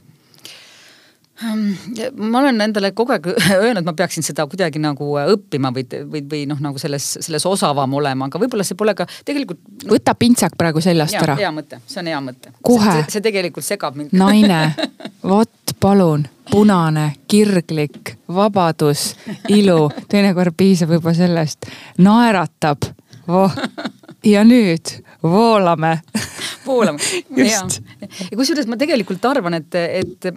Ehm, 1.44 1.70
ma 2.16 2.38
olen 2.38 2.60
endale 2.60 2.90
kogu 2.92 3.14
aeg 3.14 3.26
öelnud, 3.64 3.84
ma 3.86 3.94
peaksin 3.96 4.24
seda 4.26 4.44
kuidagi 4.50 4.80
nagu 4.82 5.06
õppima 5.20 5.70
või, 5.72 5.86
või, 6.12 6.24
või 6.32 6.42
noh, 6.50 6.60
nagu 6.60 6.80
selles, 6.80 7.06
selles 7.24 7.46
osavam 7.48 7.94
olema, 7.96 8.28
aga 8.28 8.40
võib-olla 8.42 8.66
see 8.66 8.76
pole 8.78 8.94
ka 8.98 9.06
tegelikult 9.24 9.62
no.... 9.84 9.94
võta 9.94 10.14
pintsak 10.18 10.58
praegu 10.60 10.82
seljast 10.84 11.16
ja, 11.16 11.22
ära. 11.24 11.38
hea 11.40 11.52
mõte, 11.54 11.80
see 11.88 12.02
on 12.02 12.10
hea 12.12 12.20
mõte. 12.24 12.52
see, 12.68 13.06
see 13.16 13.24
tegelikult 13.24 13.66
segab 13.66 13.96
mind. 13.96 14.12
naine, 14.12 14.60
vot 15.32 15.74
palun, 15.80 16.26
punane, 16.50 17.06
kirglik, 17.30 18.16
vabadus, 18.28 19.14
ilu, 19.48 19.86
teinekord 20.12 20.56
piisab 20.56 20.92
juba 20.98 21.16
sellest, 21.16 21.70
naeratab, 22.04 22.84
voh 23.30 23.56
ja 24.28 24.44
nüüd 24.44 25.00
voolame. 25.22 26.00
Voolame. 26.66 26.98
Ja, 27.36 27.64
ja 28.30 28.36
kusjuures 28.36 28.68
ma 28.68 28.76
tegelikult 28.80 29.24
arvan, 29.24 29.56
et, 29.56 29.74
et 29.74 30.28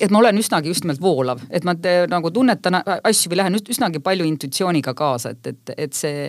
et 0.00 0.10
ma 0.10 0.22
olen 0.22 0.38
üsnagi 0.40 0.72
just 0.72 0.84
nimelt 0.84 1.00
voolav, 1.00 1.42
et 1.50 1.64
ma 1.64 1.74
te, 1.74 2.00
nagu 2.10 2.30
tunnetan 2.34 2.80
asju 2.82 3.32
või 3.32 3.40
lähen 3.42 3.58
üsnagi 3.60 4.02
palju 4.04 4.26
intuitsiooniga 4.28 4.94
kaasa, 4.98 5.34
et, 5.36 5.46
et, 5.46 5.74
et 5.76 5.96
see 5.96 6.28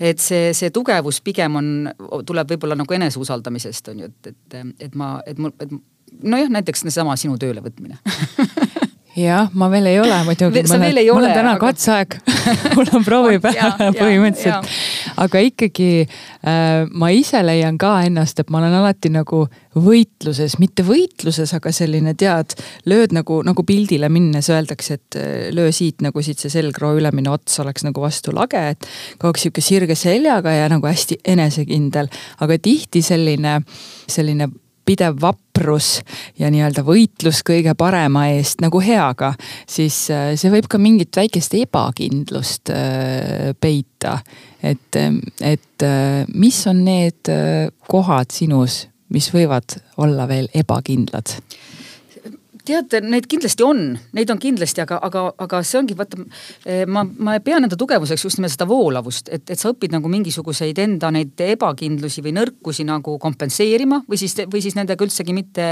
et 0.00 0.18
see, 0.18 0.50
see 0.56 0.72
tugevus 0.74 1.20
pigem 1.22 1.56
on, 1.60 1.66
tuleb 2.26 2.50
võib-olla 2.50 2.74
nagu 2.78 2.94
eneseusaldamisest 2.96 3.92
on 3.92 4.00
ju, 4.02 4.10
et, 4.10 4.32
et, 4.32 4.56
et 4.88 4.96
ma, 4.98 5.16
et 5.26 5.38
mul, 5.38 5.52
et 5.62 5.70
nojah, 6.22 6.50
näiteks 6.50 6.82
seesama 6.86 7.16
sinu 7.20 7.38
töölevõtmine 7.38 7.98
jah, 9.18 9.50
ma 9.54 9.68
veel 9.70 9.86
ei 9.90 9.98
ole 10.02 10.16
muidugi. 10.26 10.64
sa 10.68 10.78
veel 10.80 10.98
ei 11.02 11.10
ole. 11.10 11.20
mul 11.20 11.28
on 11.28 11.36
täna 11.36 11.52
aga... 11.54 11.68
katseaeg 11.68 12.16
mul 12.76 12.90
on 12.98 13.04
proovipäev 13.06 13.96
põhimõtteliselt. 13.98 14.70
aga 15.22 15.42
ikkagi 15.48 15.90
äh, 16.04 16.86
ma 16.90 17.10
ise 17.14 17.42
leian 17.44 17.78
ka 17.80 17.94
ennast, 18.08 18.42
et 18.42 18.50
ma 18.50 18.60
olen 18.62 18.74
alati 18.80 19.12
nagu 19.14 19.44
võitluses, 19.74 20.56
mitte 20.62 20.84
võitluses, 20.86 21.50
aga 21.56 21.72
selline 21.74 22.14
tead, 22.18 22.56
lööd 22.90 23.14
nagu, 23.14 23.40
nagu 23.46 23.64
pildile 23.66 24.10
minnes 24.12 24.50
öeldakse, 24.52 24.98
et 24.98 25.20
äh, 25.20 25.30
löö 25.54 25.72
siit 25.74 26.02
nagu 26.04 26.22
siit 26.24 26.42
see 26.42 26.52
selgroo 26.52 26.94
ülemine 26.98 27.32
ots 27.32 27.60
oleks 27.62 27.86
nagu 27.86 28.02
vastu 28.04 28.34
lage, 28.34 28.60
et 28.74 28.90
aeg 29.22 29.40
sihuke 29.40 29.64
sirge 29.64 29.98
seljaga 29.98 30.52
ja 30.54 30.68
nagu 30.72 30.86
hästi 30.90 31.20
enesekindel. 31.34 32.10
aga 32.42 32.58
tihti 32.58 33.02
selline, 33.02 33.60
selline 34.10 34.50
pidev 34.84 35.18
vaprus 35.20 35.98
ja 36.38 36.50
nii-öelda 36.52 36.84
võitlus 36.86 37.42
kõige 37.46 37.74
parema 37.78 38.26
eest 38.34 38.62
nagu 38.64 38.80
heaga, 38.84 39.34
siis 39.68 39.96
äh, 40.12 40.32
see 40.40 40.52
võib 40.52 40.68
ka 40.70 40.80
mingit 40.82 41.16
väikest 41.16 41.56
ebakindlust 41.58 42.72
äh, 42.74 43.52
peita. 43.60 44.18
et, 44.62 44.96
et 45.40 45.82
äh, 45.86 46.24
mis 46.34 46.66
on 46.70 46.84
need 46.84 47.30
kohad 47.88 48.32
sinus, 48.32 48.84
mis 49.08 49.30
võivad 49.34 49.78
olla 49.96 50.28
veel 50.28 50.48
ebakindlad? 50.54 51.38
Tead, 52.68 52.94
neid 53.04 53.26
kindlasti 53.30 53.64
on, 53.64 53.82
neid 54.16 54.30
on 54.32 54.40
kindlasti, 54.40 54.82
aga, 54.84 54.98
aga, 55.06 55.24
aga 55.44 55.60
see 55.66 55.78
ongi 55.80 55.96
vaata, 55.98 56.20
eh, 56.64 56.84
ma, 56.90 57.04
ma 57.04 57.36
pean 57.44 57.66
enda 57.66 57.78
tugevuseks 57.80 58.24
just 58.26 58.40
nimelt 58.40 58.54
seda 58.54 58.66
voolavust, 58.68 59.28
et, 59.34 59.44
et 59.52 59.60
sa 59.60 59.72
õpid 59.72 59.94
nagu 59.94 60.10
mingisuguseid 60.12 60.78
enda 60.84 61.10
neid 61.14 61.40
ebakindlusi 61.44 62.24
või 62.24 62.34
nõrkusi 62.38 62.86
nagu 62.88 63.16
kompenseerima 63.20 64.02
või 64.08 64.20
siis, 64.20 64.36
või 64.50 64.64
siis 64.64 64.76
nendega 64.78 65.06
üldsegi 65.06 65.36
mitte, 65.36 65.68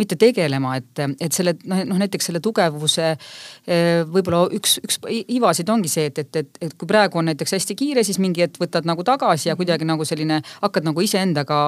mitte 0.00 0.18
tegelema, 0.20 0.76
et, 0.80 1.04
et 1.20 1.36
selle 1.36 1.56
noh, 1.64 1.84
noh 1.92 2.00
näiteks 2.00 2.30
selle 2.30 2.42
tugevuse 2.44 3.12
eh, 3.12 4.02
võib-olla 4.08 4.46
üks, 4.56 4.78
üks 4.84 5.00
ivasid 5.20 5.70
ongi 5.72 5.92
see, 5.92 6.08
et, 6.10 6.24
et, 6.24 6.42
et, 6.42 6.60
et 6.68 6.76
kui 6.76 6.88
praegu 6.90 7.20
on 7.20 7.30
näiteks 7.30 7.58
hästi 7.58 7.76
kiire, 7.78 8.04
siis 8.06 8.20
mingi 8.22 8.46
hetk 8.46 8.60
võtad 8.62 8.88
nagu 8.88 9.04
tagasi 9.06 9.50
ja 9.50 9.58
kuidagi 9.60 9.88
nagu 9.88 10.06
selline, 10.08 10.40
hakkad 10.64 10.88
nagu 10.88 11.04
iseendaga 11.04 11.60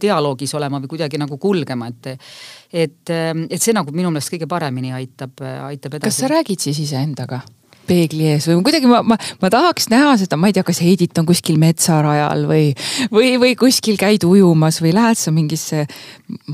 dialoogis 0.00 0.54
olema 0.54 0.80
või 0.82 0.94
kuidagi 0.94 1.20
nagu 1.20 1.38
kulgema, 1.40 1.90
et 1.90 2.14
et, 2.72 3.10
et 3.10 3.60
see 3.62 3.74
nagu 3.76 3.92
minu 3.94 4.10
meelest 4.14 4.32
kõige 4.34 4.48
paremini 4.50 4.92
aitab, 4.94 5.42
aitab 5.42 5.98
edasi. 5.98 6.08
kas 6.08 6.22
sa 6.24 6.32
räägid 6.32 6.64
siis 6.68 6.80
iseendaga? 6.86 7.42
Peegli 7.86 8.28
ees 8.32 8.48
või 8.48 8.62
kuidagi 8.66 8.88
ma, 8.90 9.00
ma, 9.06 9.18
ma 9.40 9.50
tahaks 9.52 9.88
näha 9.92 10.14
seda, 10.20 10.38
ma 10.40 10.50
ei 10.50 10.56
tea, 10.56 10.64
kas 10.66 10.80
Heidit 10.84 11.18
on 11.20 11.26
kuskil 11.28 11.58
metsarajal 11.60 12.46
või, 12.48 12.72
või, 13.12 13.34
või 13.40 13.54
kuskil 13.58 13.98
käid 14.00 14.24
ujumas 14.26 14.80
või 14.84 14.94
lähed 14.96 15.20
sa 15.20 15.32
mingisse, 15.34 15.84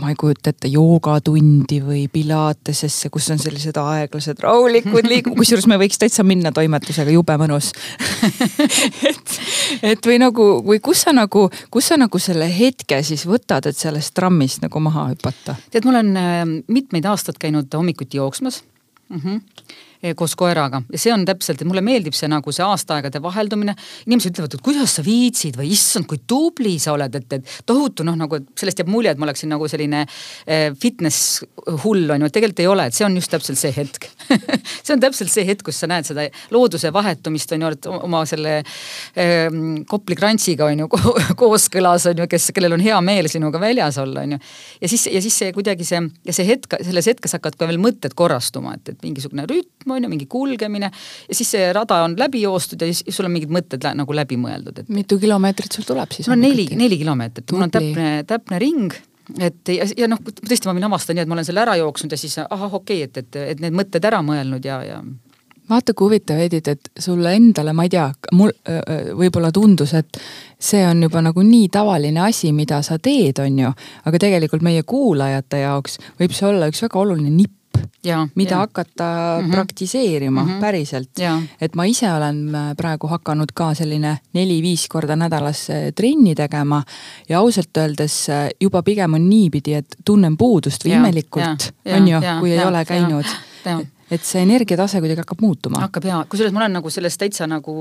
ma 0.00 0.12
ei 0.12 0.18
kujuta 0.20 0.52
ette, 0.52 0.70
joogatundi 0.70 1.80
või 1.84 2.04
pilatesesse, 2.12 3.10
kus 3.12 3.30
on 3.34 3.42
sellised 3.42 3.78
aeglased 3.80 4.42
rahulikud 4.44 5.08
liikum-, 5.10 5.36
kusjuures 5.38 5.68
me 5.70 5.80
võiks 5.80 6.00
täitsa 6.00 6.24
minna 6.26 6.52
toimetusega, 6.56 7.12
jube 7.14 7.36
mõnus 7.40 7.72
et, 9.10 9.36
et 9.92 10.10
või 10.10 10.20
nagu, 10.22 10.48
või 10.66 10.80
kus 10.84 11.04
sa 11.06 11.14
nagu, 11.16 11.48
kus 11.72 11.92
sa 11.92 12.00
nagu 12.00 12.22
selle 12.22 12.50
hetke 12.52 13.02
siis 13.06 13.26
võtad, 13.28 13.70
et 13.70 13.78
sellest 13.78 14.14
trammist 14.16 14.64
nagu 14.64 14.82
maha 14.82 15.10
hüpata? 15.12 15.56
tead, 15.70 15.86
ma 15.86 15.96
olen 15.96 16.16
äh, 16.18 16.42
mitmeid 16.70 17.06
aastaid 17.10 17.40
käinud 17.40 17.70
hommikuti 17.74 18.20
jooksmas 18.20 18.62
mm. 19.10 19.20
-hmm 19.20 19.88
koos 20.16 20.34
koeraga 20.38 20.80
ja 20.92 20.98
see 21.00 21.12
on 21.12 21.24
täpselt, 21.28 21.60
et 21.60 21.68
mulle 21.68 21.82
meeldib 21.84 22.16
see 22.16 22.28
nagu 22.30 22.52
see 22.54 22.64
aastaaegade 22.64 23.20
vaheldumine. 23.22 23.74
inimesed 24.06 24.32
ütlevad, 24.32 24.54
et 24.56 24.64
kuidas 24.64 24.96
sa 24.96 25.04
viitsid 25.04 25.58
või 25.60 25.72
issand, 25.74 26.08
kui 26.08 26.22
tubli 26.26 26.78
sa 26.80 26.94
oled, 26.96 27.14
et, 27.14 27.32
et 27.36 27.52
tohutu 27.68 28.06
noh, 28.06 28.16
nagu 28.16 28.40
sellest 28.58 28.80
jääb 28.80 28.88
mulje, 28.90 29.12
et 29.12 29.20
ma 29.20 29.28
oleksin 29.28 29.52
nagu 29.52 29.68
selline 29.68 30.06
eh, 30.46 30.70
fitness 30.80 31.42
hull 31.84 32.08
on 32.10 32.24
ju, 32.24 32.30
et 32.30 32.36
tegelikult 32.36 32.64
ei 32.64 32.70
ole, 32.70 32.86
et 32.88 32.96
see 32.96 33.04
on 33.04 33.18
just 33.20 33.32
täpselt 33.34 33.60
see 33.60 33.74
hetk 33.76 34.08
see 34.86 34.94
on 34.96 35.04
täpselt 35.04 35.32
see 35.32 35.44
hetk, 35.48 35.66
kus 35.68 35.82
sa 35.82 35.90
näed 35.90 36.08
seda 36.08 36.26
looduse 36.54 36.92
vahetumist 36.94 37.52
on 37.56 37.66
ju, 37.66 37.72
et 37.76 37.90
oma 37.92 38.24
selle 38.28 38.56
eh, 38.60 39.48
Kopli 39.90 40.16
krantsiga 40.16 40.70
on 40.70 40.84
ju 40.84 40.88
ko 40.92 41.14
kooskõlas 41.44 42.08
on 42.10 42.24
ju, 42.24 42.28
kes, 42.30 42.50
kellel 42.56 42.78
on 42.78 42.84
hea 42.84 42.96
meel 43.04 43.28
sinuga 43.32 43.60
väljas 43.60 44.00
olla, 44.00 44.24
on 44.24 44.36
ju. 44.36 44.40
ja 44.80 44.92
siis, 44.92 45.06
ja 45.12 45.20
siis 45.20 45.36
see 45.44 45.52
kuidagi 45.56 45.84
see 45.84 46.00
ja 46.24 46.36
see 46.36 46.48
hetk, 46.48 46.80
selles 46.80 47.12
hetkes 47.12 47.36
hakkavad 47.36 47.60
ka 47.60 47.68
veel 47.68 47.80
mõtted 47.82 48.16
korrastuma, 48.16 48.78
et, 48.78 48.94
et 48.94 49.04
mingisugune 49.04 49.44
rütm 49.50 49.89
on 49.96 50.06
ju, 50.06 50.12
mingi 50.12 50.26
kulgemine 50.30 50.90
ja 50.90 51.36
siis 51.36 51.52
see 51.56 51.70
rada 51.76 52.02
on 52.06 52.16
läbi 52.18 52.44
joostud 52.44 52.82
ja 52.82 52.90
siis 52.90 53.16
sul 53.16 53.28
on 53.28 53.34
mingid 53.34 53.52
mõtted 53.54 53.84
lä 53.86 53.94
nagu 54.02 54.16
läbi 54.16 54.38
mõeldud, 54.40 54.82
et. 54.82 54.90
mitu 54.92 55.18
kilomeetrit 55.20 55.78
sul 55.78 55.86
tuleb 55.88 56.16
siis? 56.16 56.28
no 56.30 56.38
neli, 56.38 56.68
neli 56.78 57.00
kilomeetrit, 57.00 57.54
mul 57.54 57.68
on 57.68 57.74
täpne, 57.78 58.10
täpne 58.28 58.60
ring 58.62 58.98
et 59.38 59.74
ja, 59.74 59.86
ja 60.04 60.10
noh, 60.10 60.20
tõesti 60.40 60.68
ma 60.68 60.74
võin 60.76 60.88
avastada 60.90 61.18
nii, 61.18 61.26
et 61.26 61.30
ma 61.30 61.38
olen 61.38 61.46
selle 61.46 61.62
ära 61.62 61.76
jooksnud 61.78 62.14
ja 62.14 62.20
siis 62.20 62.38
ahah, 62.42 62.78
okei 62.80 63.04
okay,, 63.04 63.10
et, 63.10 63.20
et, 63.24 63.42
et 63.54 63.60
need 63.62 63.76
mõtted 63.76 64.06
ära 64.06 64.22
mõelnud 64.26 64.64
ja, 64.66 64.80
ja 64.86 65.02
vaata 65.70 65.94
kui 65.94 66.08
huvitav, 66.08 66.40
Edith, 66.42 66.72
et 66.72 66.90
sulle 66.98 67.32
endale, 67.36 67.72
ma 67.76 67.86
ei 67.86 67.92
tea, 67.92 68.08
mul 68.34 68.50
võib-olla 69.18 69.52
tundus, 69.54 69.94
et 69.98 70.18
see 70.58 70.82
on 70.86 71.04
juba 71.06 71.22
nagu 71.22 71.44
nii 71.46 71.68
tavaline 71.72 72.24
asi, 72.26 72.50
mida 72.56 72.80
sa 72.86 72.98
teed, 72.98 73.38
on 73.44 73.62
ju. 73.64 73.72
aga 74.10 74.22
tegelikult 74.26 74.66
meie 74.66 74.82
kuulajate 74.82 75.62
jaoks 75.64 75.98
võib 76.20 76.34
see 76.34 76.48
olla 76.50 76.70
üks 76.70 76.82
väga 76.86 77.02
oluline 77.04 77.30
nipp 77.30 77.59
Ja, 78.04 78.28
mida 78.34 78.54
ja. 78.54 78.58
hakata 78.58 79.04
mm 79.40 79.46
-hmm. 79.46 79.50
praktiseerima 79.50 80.44
mm 80.44 80.50
-hmm. 80.50 80.60
päriselt. 80.60 81.10
et 81.60 81.74
ma 81.74 81.84
ise 81.84 82.12
olen 82.12 82.54
äh, 82.54 82.76
praegu 82.76 83.06
hakanud 83.06 83.52
ka 83.54 83.74
selline 83.74 84.18
neli-viis 84.32 84.88
korda 84.88 85.16
nädalas 85.16 85.70
äh, 85.70 85.92
trenni 85.94 86.34
tegema 86.34 86.82
ja 87.28 87.38
ausalt 87.38 87.76
öeldes 87.76 88.28
äh, 88.28 88.48
juba 88.60 88.82
pigem 88.82 89.14
on 89.14 89.30
niipidi, 89.30 89.74
et 89.74 89.96
tunnen 90.04 90.36
puudust 90.36 90.84
või 90.84 90.96
imelikult, 90.96 91.72
on 91.96 92.08
ju, 92.08 92.20
kui 92.40 92.54
ja, 92.54 92.62
ei 92.62 92.68
ole 92.68 92.84
käinud 92.84 93.26
et 94.10 94.24
see 94.26 94.42
energiatase 94.42 95.00
kuidagi 95.02 95.22
hakkab 95.22 95.42
muutuma. 95.44 95.80
hakkab 95.84 96.06
jaa, 96.08 96.20
kusjuures 96.30 96.54
ma 96.54 96.64
olen 96.64 96.76
nagu 96.78 96.90
sellest 96.92 97.20
täitsa 97.22 97.46
nagu 97.50 97.74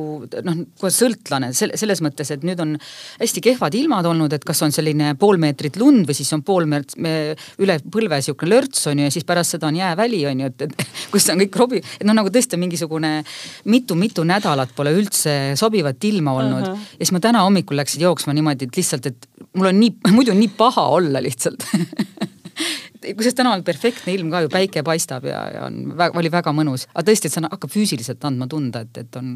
noh, 0.46 0.60
kohe 0.80 0.92
sõltlane 0.94 1.52
selles 1.54 2.04
mõttes, 2.06 2.32
et 2.36 2.46
nüüd 2.46 2.62
on 2.64 2.76
hästi 3.20 3.44
kehvad 3.50 3.76
ilmad 3.80 4.08
olnud, 4.10 4.34
et 4.36 4.46
kas 4.46 4.62
on 4.66 4.74
selline 4.76 5.16
pool 5.20 5.42
meetrit 5.42 5.80
lund 5.82 6.06
või 6.10 6.18
siis 6.18 6.32
on 6.38 6.44
pool 6.46 6.70
meetrit 6.70 6.98
üle 7.64 7.80
põlve 7.92 8.22
sihuke 8.26 8.50
lörts 8.50 8.88
on 8.92 9.02
ju 9.02 9.10
ja 9.10 9.14
siis 9.14 9.28
pärast 9.28 9.58
seda 9.58 9.70
on 9.70 9.80
jääväli 9.80 10.22
on 10.30 10.46
ju, 10.46 10.52
et, 10.54 10.68
et 10.68 10.88
kus 11.14 11.30
on 11.34 11.42
kõik 11.42 11.60
robi, 11.64 11.84
et 11.98 12.06
noh, 12.08 12.18
nagu 12.18 12.32
tõesti 12.34 12.60
mingisugune 12.62 13.14
mitu-mitu 13.70 14.26
nädalat 14.28 14.74
pole 14.78 14.94
üldse 14.96 15.56
sobivat 15.60 16.04
ilma 16.10 16.38
olnud 16.40 16.68
uh. 16.68 16.74
-huh. 16.74 16.90
ja 17.00 17.06
siis 17.06 17.16
ma 17.16 17.24
täna 17.24 17.44
hommikul 17.48 17.80
läksin 17.80 18.06
jooksma 18.06 18.38
niimoodi, 18.38 18.70
et 18.70 18.82
lihtsalt, 18.82 19.10
et 19.10 19.30
mul 19.54 19.72
on 19.74 19.80
nii, 19.80 19.96
muidu 20.18 20.36
on 20.36 20.44
nii 20.44 20.54
paha 20.58 20.88
olla 21.00 21.24
lihtsalt 21.24 21.66
kusjuures 23.02 23.38
täna 23.38 23.54
on 23.56 23.64
perfektne 23.64 24.14
ilm 24.16 24.32
ka 24.34 24.44
ju, 24.44 24.52
päike 24.54 24.84
paistab 24.86 25.28
ja, 25.30 25.44
ja 25.54 25.68
on, 25.68 25.94
oli 26.20 26.32
väga 26.32 26.54
mõnus. 26.56 26.88
aga 26.94 27.06
tõesti, 27.10 27.30
et 27.30 27.36
see 27.36 27.46
hakkab 27.46 27.74
füüsiliselt 27.74 28.26
andma 28.28 28.48
tunda, 28.52 28.84
et, 28.86 29.04
et 29.06 29.20
on, 29.20 29.36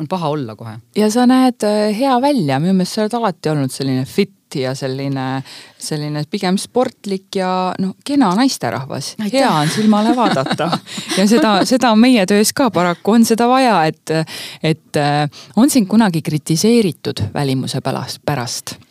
on 0.00 0.08
paha 0.10 0.32
olla 0.34 0.56
kohe. 0.58 0.78
ja 0.96 1.10
sa 1.12 1.26
näed 1.28 1.66
äh, 1.66 1.90
hea 1.96 2.16
välja, 2.22 2.60
minu 2.62 2.74
meelest 2.76 2.96
sa 2.96 3.04
oled 3.06 3.20
alati 3.20 3.52
olnud 3.52 3.74
selline 3.74 4.06
fit 4.08 4.32
ja 4.56 4.72
selline, 4.78 5.42
selline 5.82 6.22
pigem 6.30 6.58
sportlik 6.60 7.38
ja 7.38 7.50
noh, 7.82 7.96
kena 8.06 8.30
naisterahvas. 8.38 9.14
hea 9.32 9.50
on 9.50 9.70
silmale 9.74 10.14
vaadata 10.16 10.70
ja 11.18 11.26
seda, 11.28 11.58
seda 11.68 11.92
on 11.94 12.02
meie 12.02 12.26
töös 12.26 12.54
ka 12.56 12.70
paraku 12.74 13.18
on 13.18 13.28
seda 13.28 13.50
vaja, 13.50 13.78
et, 13.90 14.16
et 14.62 15.02
äh, 15.02 15.46
on 15.56 15.70
sind 15.70 15.90
kunagi 15.90 16.22
kritiseeritud 16.26 17.28
välimuse 17.34 17.82
pärast 17.82 18.76
Eh, 18.76 18.85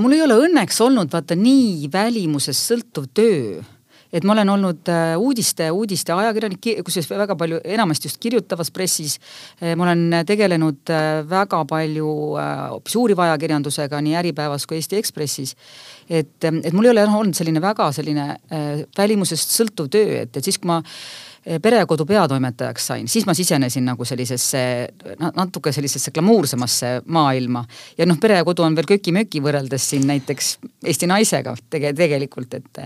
mul 0.00 0.16
ei 0.16 0.22
ole 0.24 0.36
õnneks 0.46 0.78
olnud 0.84 1.10
vaata 1.12 1.36
nii 1.36 1.90
välimusest 1.92 2.70
sõltuv 2.70 3.10
töö 3.12 3.64
et 4.16 4.24
ma 4.24 4.32
olen 4.32 4.48
olnud 4.48 4.88
äh, 4.88 5.14
uudiste, 5.18 5.68
uudiste 5.74 6.14
ajakirjanik, 6.14 6.62
kusjuures 6.86 7.10
väga 7.10 7.36
palju, 7.38 7.60
enamasti 7.76 8.08
just 8.08 8.20
kirjutavas 8.22 8.70
pressis. 8.74 9.18
Eh, 9.60 9.74
ma 9.76 9.88
olen 9.88 10.20
tegelenud 10.28 10.92
väga 11.28 11.62
palju 11.68 12.08
hoopis 12.38 12.96
uuriva 13.00 13.26
ajakirjandusega 13.30 14.00
nii 14.04 14.16
Äripäevas 14.22 14.66
kui 14.66 14.80
Eesti 14.80 15.00
Ekspressis. 15.00 15.56
et, 16.08 16.44
et 16.44 16.72
mul 16.72 16.86
ei 16.86 16.94
ole 16.94 17.06
olnud 17.06 17.34
selline 17.34 17.60
väga 17.62 17.90
selline 17.92 18.36
välimusest 18.96 19.56
sõltuv 19.58 19.90
töö, 19.90 20.20
et, 20.22 20.36
et 20.36 20.44
siis 20.44 20.58
kui 20.58 20.70
ma 20.70 20.80
Eh, 21.46 21.60
perekodu 21.62 22.02
peatoimetajaks 22.06 22.86
sain, 22.86 23.08
siis 23.08 23.26
ma 23.26 23.34
sisenesin 23.34 23.84
nagu 23.86 24.04
sellisesse 24.04 24.58
natuke 25.36 25.70
sellisesse 25.72 26.10
glamuursemasse 26.10 26.88
maailma. 27.06 27.64
ja 27.98 28.06
noh, 28.06 28.18
perekodu 28.20 28.64
on 28.66 28.74
veel 28.74 28.88
köki-möki 28.90 29.38
võrreldes 29.44 29.84
siin 29.92 30.08
näiteks 30.10 30.48
Eesti 30.84 31.06
Naisega 31.06 31.54
tege-, 31.70 31.92
tegelikult, 31.94 32.54
et. 32.54 32.80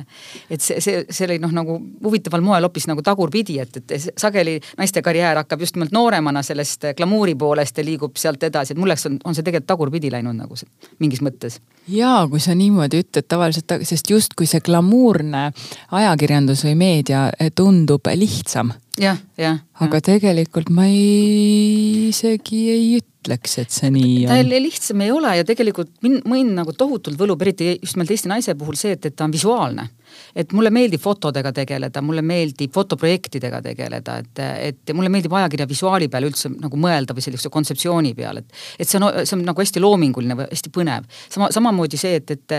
et 0.51 0.61
see, 0.61 0.77
see, 0.81 1.07
see 1.09 1.25
oli 1.25 1.39
noh, 1.41 1.55
nagu 1.57 1.79
huvitaval 2.05 2.45
moel 2.45 2.69
hoopis 2.69 2.85
nagu 2.91 3.01
tagurpidi, 3.03 3.57
et, 3.65 3.81
et 3.81 4.11
sageli 4.21 4.59
naiste 4.77 5.01
karjäär 5.03 5.41
hakkab 5.41 5.65
just 5.65 5.81
nimelt 5.81 5.97
nooremana 5.97 6.43
sellest 6.45 6.85
glamuuri 6.99 7.39
poolest 7.41 7.81
ja 7.81 7.85
liigub 7.89 8.21
sealt 8.21 8.45
edasi, 8.45 8.77
et 8.77 8.83
mulleks 8.83 9.09
on, 9.09 9.17
on 9.25 9.35
see 9.35 9.47
tegelikult 9.47 9.73
tagurpidi 9.73 10.13
läinud 10.13 10.37
nagu 10.37 10.61
see, 10.61 10.69
mingis 11.01 11.25
mõttes. 11.25 11.63
Jaa, 11.89 12.27
kui 12.29 12.41
sa 12.43 12.55
niimoodi 12.55 13.01
ütled 13.05 13.27
tavaliselt, 13.29 13.73
sest 13.89 14.11
justkui 14.11 14.49
see 14.51 14.61
glamuurne 14.65 15.51
ajakirjandus 15.97 16.65
või 16.69 16.77
meedia 16.81 17.29
tundub 17.57 18.07
lihtsam 18.15 18.41
lihtsam. 18.51 18.73
jah, 18.99 19.19
jah. 19.39 19.61
aga 19.81 20.01
tegelikult 20.01 20.71
ma 20.75 20.87
ei, 20.87 22.09
isegi 22.11 22.61
ei 22.73 22.99
ütleks, 22.99 23.59
et 23.63 23.71
see 23.71 23.91
nii 23.95 24.27
on. 24.27 24.35
ta 24.35 24.61
lihtsam 24.61 25.01
ei 25.05 25.11
ole 25.15 25.37
ja 25.39 25.47
tegelikult 25.47 25.93
mind, 26.03 26.27
mind 26.29 26.57
nagu 26.59 26.73
tohutult 26.73 27.19
võlub, 27.19 27.41
eriti 27.43 27.79
just 27.79 27.97
nimelt 27.97 28.11
Eesti 28.11 28.31
naise 28.31 28.55
puhul 28.59 28.79
see, 28.79 28.97
et, 28.97 29.07
et 29.07 29.17
ta 29.17 29.27
on 29.29 29.35
visuaalne 29.35 29.89
et 30.35 30.53
mulle 30.57 30.73
meeldib 30.75 31.03
fotodega 31.03 31.53
tegeleda, 31.57 32.03
mulle 32.05 32.23
meeldib 32.27 32.73
fotoprojektidega 32.75 33.63
tegeleda, 33.65 34.19
et, 34.23 34.43
et 34.71 34.95
mulle 34.97 35.13
meeldib 35.13 35.35
ajakirja 35.39 35.69
visuaali 35.71 36.09
peale 36.13 36.31
üldse 36.31 36.53
nagu 36.53 36.81
mõelda 36.81 37.17
või 37.17 37.25
sellise 37.25 37.53
kontseptsiooni 37.53 38.15
peale, 38.19 38.45
et. 38.45 38.61
et 38.79 38.89
see 38.89 39.01
on, 39.01 39.09
see 39.25 39.37
on 39.39 39.45
nagu 39.47 39.65
hästi 39.65 39.83
loominguline 39.83 40.39
või 40.39 40.49
hästi 40.51 40.75
põnev. 40.75 41.09
sama, 41.29 41.51
samamoodi 41.55 42.01
see, 42.01 42.21
et, 42.21 42.31
et 42.37 42.59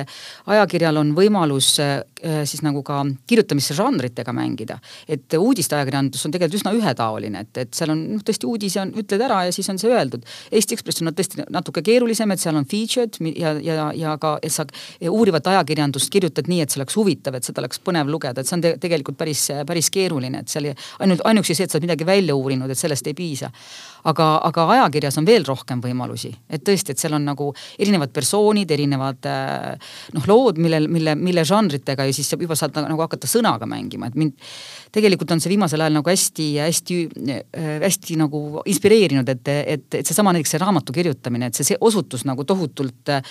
ajakirjal 0.55 1.01
on 1.01 1.15
võimalus 1.17 1.75
siis 2.21 2.61
nagu 2.61 2.83
ka 2.85 3.01
kirjutamise 3.27 3.73
žanritega 3.73 4.33
mängida. 4.33 4.77
et 5.07 5.33
uudisteajakirjandus 5.33 6.25
on 6.25 6.31
tegelikult 6.31 6.59
üsna 6.59 6.73
ühetaoline, 6.77 7.41
et, 7.45 7.57
et 7.63 7.73
seal 7.73 7.93
on 7.93 8.01
noh, 8.15 8.23
tõesti 8.25 8.47
uudis 8.49 8.77
on, 8.81 8.91
ütled 9.01 9.23
ära 9.25 9.43
ja 9.47 9.53
siis 9.55 9.69
on 9.73 9.79
see 9.81 9.89
öeldud. 9.91 10.25
Eesti 10.51 10.77
Ekspress 10.77 11.01
on 11.01 11.11
tõesti 11.15 11.45
natuke 11.49 11.81
keerulisem, 11.85 12.31
et 12.31 12.43
seal 12.43 12.57
on 12.59 12.67
featured 12.69 13.17
ja, 13.35 13.53
ja, 13.63 13.87
ja 13.97 14.15
ka, 14.21 14.35
et 14.43 14.53
sa 14.53 14.65
uurivat 15.09 15.47
ajakirjandust 15.53 16.11
kirjutad 16.13 16.49
nii, 16.51 16.61
et 16.63 16.73
see 16.73 16.81
oleks 16.81 16.97
huvitav, 16.99 17.37
et 17.37 17.47
seda 17.47 17.63
oleks 17.63 17.81
põnev 17.83 18.11
lugeda, 18.11 18.41
et 18.41 18.49
see 18.49 18.57
on 18.57 18.65
te 18.65 18.75
tegelikult 18.81 19.17
päris, 19.19 19.47
päris 19.67 19.89
keeruline, 19.93 20.43
et 20.43 20.51
seal 20.51 20.71
ainult, 20.71 21.23
ainuüksi 21.27 21.57
see, 21.57 21.67
et 21.67 21.73
sa 21.73 21.79
oled 21.79 21.87
midagi 21.89 22.07
välja 22.07 22.35
uurinud, 22.37 22.71
et 22.71 22.79
sellest 22.79 23.07
ei 23.09 23.17
piisa. 23.17 23.51
aga, 24.03 24.27
aga 24.47 24.63
ajakirjas 24.75 25.19
on 25.21 25.25
veel 25.29 25.43
rohkem 25.45 25.81
võimalusi, 25.81 26.31
et 26.49 26.63
tõesti, 26.65 26.95
et 26.95 27.01
seal 27.01 27.13
on 27.13 27.25
nagu 27.25 27.51
erinevad 27.77 28.09
persoonid, 28.13 28.71
erinevad 28.73 29.27
noh, 30.15 30.25
lood, 30.27 30.57
millel, 30.57 30.87
mille, 30.89 31.13
mille 31.15 31.43
žanritega 31.45 32.07
ja 32.11 32.17
siis 32.17 32.29
sa 32.31 32.39
juba 32.39 32.57
saad 32.59 32.75
nagu 32.83 33.01
hakata 33.01 33.29
sõnaga 33.29 33.67
mängima, 33.69 34.11
et 34.11 34.19
mind 34.19 34.37
tegelikult 34.93 35.31
on 35.33 35.41
see 35.41 35.53
viimasel 35.53 35.81
ajal 35.81 35.97
nagu 35.97 36.11
hästi-hästi, 36.11 36.99
hästi 37.87 38.19
nagu 38.19 38.43
inspireerinud, 38.69 39.33
et, 39.35 39.51
et, 39.77 39.87
et 40.01 40.07
seesama 40.07 40.35
näiteks 40.35 40.55
see 40.55 40.61
raamatu 40.61 40.95
kirjutamine, 40.95 41.49
et 41.49 41.57
see, 41.57 41.71
see 41.71 41.81
osutus 41.81 42.27
nagu 42.27 42.45
tohutult 42.47 43.13
äh, 43.15 43.23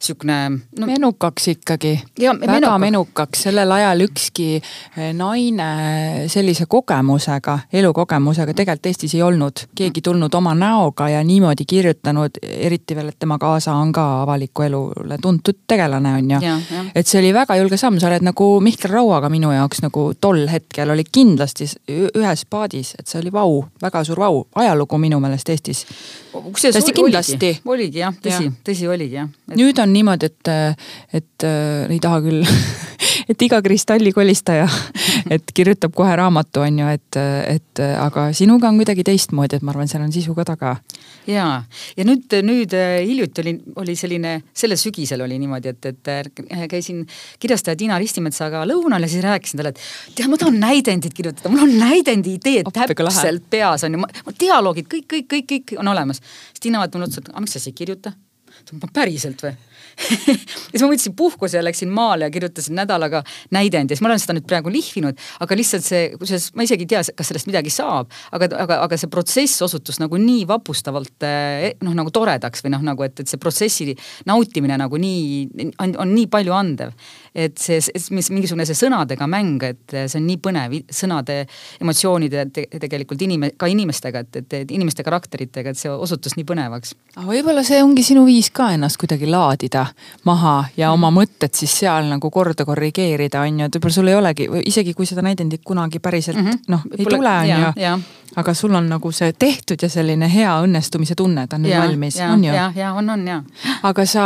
niisugune 0.00 0.50
no, 0.78 0.86
menukaks 0.86 1.48
ikkagi, 1.48 2.00
väga 2.20 2.46
menukaks. 2.46 2.80
menukaks, 2.80 3.42
sellel 3.42 3.72
ajal 3.72 4.00
ükski 4.00 4.48
eh, 4.56 5.12
naine 5.14 6.24
sellise 6.28 6.64
kogemusega, 6.68 7.58
elukogemusega 7.72 8.54
tegelikult 8.54 8.86
Eestis 8.86 9.14
ei 9.14 9.22
olnud. 9.22 9.66
keegi 9.74 10.00
tulnud 10.00 10.34
oma 10.34 10.54
näoga 10.54 11.08
ja 11.08 11.24
niimoodi 11.24 11.64
kirjutanud, 11.68 12.40
eriti 12.42 12.96
veel, 12.96 13.08
et 13.08 13.18
tema 13.18 13.38
kaasa 13.38 13.74
on 13.74 13.92
ka 13.92 14.22
avaliku 14.22 14.62
elule 14.62 15.18
tuntud 15.22 15.58
tegelane, 15.66 16.14
on 16.14 16.30
ju. 16.30 16.54
et 16.94 17.06
see 17.06 17.20
oli 17.20 17.34
väga 17.34 17.56
julge 17.56 17.76
samm, 17.76 18.00
sa 18.00 18.08
oled 18.08 18.24
nagu 18.24 18.48
Mihkel 18.60 18.90
Rauaga 18.90 19.28
minu 19.28 19.52
jaoks 19.52 19.82
nagu 19.84 20.12
tol 20.20 20.46
hetkel 20.48 20.90
oli 20.90 21.04
kindlasti 21.04 21.68
ühes 21.90 22.46
paadis, 22.50 22.94
et 22.98 23.06
see 23.06 23.20
oli 23.20 23.32
vau, 23.32 23.64
väga 23.82 24.04
suur 24.04 24.24
vau, 24.24 24.46
ajalugu 24.54 24.98
minu 24.98 25.20
meelest 25.20 25.48
Eestis. 25.48 25.84
täiesti 26.32 26.92
kindlasti. 26.96 27.54
oligi 27.66 27.98
jah, 27.98 28.14
tõsi, 28.16 28.50
tõsi 28.64 28.88
oligi 28.88 29.20
jah 29.20 29.28
et.... 29.50 29.56
nüüd 29.58 29.78
on 29.82 29.89
niimoodi, 29.94 30.30
et, 30.30 30.52
et 31.20 31.48
ei 31.48 32.00
taha 32.02 32.22
küll 32.24 32.44
et 33.30 33.42
iga 33.46 33.60
kristallikolistaja, 33.62 34.66
et 35.34 35.52
kirjutab 35.54 35.94
kohe 35.96 36.12
raamatu, 36.18 36.64
on 36.64 36.80
ju, 36.82 36.88
et, 36.96 37.18
et 37.50 37.82
aga 37.90 38.28
sinuga 38.36 38.70
on 38.70 38.80
kuidagi 38.80 39.04
teistmoodi, 39.06 39.58
et 39.58 39.66
ma 39.66 39.74
arvan, 39.74 39.90
seal 39.90 40.04
on 40.04 40.12
sisu 40.14 40.34
ka 40.36 40.46
taga. 40.48 40.76
ja, 41.30 41.46
ja 41.96 42.06
nüüd, 42.06 42.26
nüüd 42.46 42.74
äh, 42.76 43.00
hiljuti 43.06 43.44
oli, 43.44 43.54
oli 43.82 43.96
selline, 43.98 44.34
sellel 44.56 44.80
sügisel 44.80 45.22
oli 45.26 45.38
niimoodi, 45.42 45.74
et, 45.74 45.90
et 45.92 46.12
äh, 46.12 46.64
käisin 46.70 47.04
kirjastaja 47.42 47.78
Tiina 47.78 47.98
Ristimetsaga 48.00 48.64
lõunal 48.68 49.06
ja 49.06 49.12
siis 49.12 49.24
rääkisin 49.24 49.60
talle, 49.60 49.74
et 49.74 50.16
tead, 50.16 50.30
ma 50.30 50.40
tahan 50.40 50.58
näidendit 50.62 51.14
kirjutada, 51.16 51.52
mul 51.52 51.66
on 51.68 51.76
näidendi 51.80 52.36
ideed 52.38 52.70
täpselt 52.74 53.46
peas 53.50 53.86
on 53.86 53.98
ju, 53.98 54.10
dialoogid 54.40 54.90
kõik, 54.90 55.06
kõik, 55.14 55.30
kõik, 55.30 55.48
kõik 55.54 55.76
on 55.78 55.94
olemas. 55.94 56.22
siis 56.50 56.66
Tiina 56.66 56.82
vaatab 56.82 57.00
mulle 57.00 57.10
otsa, 57.10 57.22
et 57.22 57.32
aga 57.32 57.44
miks 57.44 57.56
sa 57.56 57.62
siis 57.62 57.74
ei 57.74 57.78
kirjuta? 57.84 58.16
päriselt 58.94 59.40
või? 59.42 59.54
ja 60.30 60.36
siis 60.72 60.84
ma 60.84 60.90
võtsin 60.90 61.14
puhkuse 61.16 61.58
ja 61.58 61.64
läksin 61.64 61.90
maale 61.94 62.28
ja 62.28 62.34
kirjutasin 62.34 62.76
nädalaga 62.78 63.22
näidendi. 63.54 63.92
Ja 63.92 63.98
siis 63.98 64.04
ma 64.04 64.10
olen 64.10 64.22
seda 64.22 64.36
nüüd 64.36 64.48
praegu 64.48 64.72
lihvinud, 64.72 65.18
aga 65.44 65.58
lihtsalt 65.58 65.86
see, 65.86 66.02
kusjuures 66.20 66.50
ma 66.58 66.66
isegi 66.66 66.86
ei 66.86 66.92
tea, 66.94 67.02
kas 67.16 67.30
sellest 67.30 67.50
midagi 67.50 67.72
saab, 67.74 68.10
aga, 68.36 68.50
aga, 68.64 68.80
aga 68.86 69.00
see 69.00 69.12
protsess 69.12 69.64
osutus 69.66 70.00
nagu 70.02 70.20
nii 70.20 70.46
vapustavalt 70.50 71.26
eh, 71.28 71.70
noh, 71.84 71.96
nagu 71.96 72.12
toredaks 72.14 72.64
või 72.64 72.74
noh, 72.76 72.84
nagu 72.92 73.06
et, 73.06 73.22
et 73.22 73.30
see 73.30 73.40
protsessi 73.40 73.90
nautimine 74.28 74.78
nagu 74.80 75.00
nii, 75.00 75.72
on, 75.82 75.96
on 76.00 76.14
nii 76.14 76.30
palju 76.32 76.56
andev 76.56 76.94
et 77.34 77.58
see, 77.60 77.80
mis 78.16 78.30
mingisugune 78.32 78.66
see 78.68 78.78
sõnadega 78.78 79.26
mäng, 79.30 79.62
et 79.62 79.94
see 79.94 80.18
on 80.18 80.26
nii 80.26 80.38
põnev, 80.42 80.76
sõnade, 80.94 81.36
emotsioonide 81.82 82.46
te, 82.54 82.66
tegelikult 82.82 83.22
inime-, 83.26 83.52
ka 83.58 83.68
inimestega, 83.70 84.24
et, 84.24 84.40
et, 84.42 84.56
et 84.64 84.74
inimeste 84.74 85.04
karakteritega, 85.06 85.72
et 85.72 85.80
see 85.80 85.92
osutus 85.92 86.36
nii 86.38 86.46
põnevaks. 86.48 86.94
aga 87.16 87.26
võib-olla 87.28 87.64
see 87.66 87.82
ongi 87.84 88.04
sinu 88.06 88.24
viis 88.28 88.50
ka 88.54 88.70
ennast 88.74 89.00
kuidagi 89.00 89.30
laadida 89.30 89.86
maha 90.28 90.56
ja 90.76 90.92
oma 90.94 91.12
mõtted 91.14 91.54
siis 91.56 91.74
seal 91.82 92.10
nagu 92.10 92.30
korda 92.34 92.66
korrigeerida, 92.68 93.44
on 93.46 93.62
ju, 93.62 93.70
et 93.70 93.78
võib-olla 93.78 93.98
sul 94.00 94.10
ei 94.10 94.18
olegi, 94.18 94.48
isegi 94.70 94.96
kui 94.98 95.08
seda 95.08 95.24
näidendit 95.26 95.64
kunagi 95.66 96.02
päriselt 96.02 96.40
mm 96.40 96.50
-hmm. 96.50 96.64
noh, 96.74 96.88
ei 96.98 97.06
tule, 97.06 97.36
on 97.40 97.84
ju 97.84 98.00
aga 98.36 98.54
sul 98.54 98.74
on 98.74 98.88
nagu 98.88 99.12
see 99.12 99.32
tehtud 99.32 99.82
ja 99.82 99.88
selline 99.90 100.28
hea 100.30 100.52
õnnestumise 100.62 101.16
tunne, 101.18 101.46
ta 101.48 101.58
on 101.58 101.64
nüüd 101.66 101.74
valmis, 101.74 102.18
on 102.22 102.44
ju? 102.44 102.54
ja, 102.54 102.68
ja 102.76 102.92
on, 102.94 103.10
on 103.10 103.26
ja. 103.26 103.40
aga 103.82 104.06
sa 104.06 104.24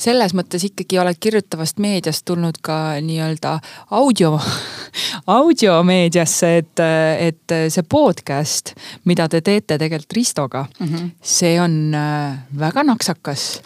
selles 0.00 0.34
mõttes 0.34 0.64
ikkagi 0.66 0.98
oled 0.98 1.18
kirjutavast 1.20 1.78
meediast 1.82 2.24
tulnud 2.24 2.43
ka 2.62 3.00
nii-öelda 3.00 3.58
audio, 3.90 4.38
audiomeediasse, 5.26 6.50
et, 6.58 6.84
et 7.28 7.56
see 7.72 7.86
podcast, 7.88 8.74
mida 9.04 9.28
te 9.28 9.40
teete 9.40 9.78
tegelikult 9.78 10.16
Ristoga 10.16 10.66
mm, 10.78 10.86
-hmm. 10.86 11.10
see 11.22 11.60
on 11.60 11.94
äh, 11.94 12.38
väga 12.58 12.82
naksakas 12.82 13.60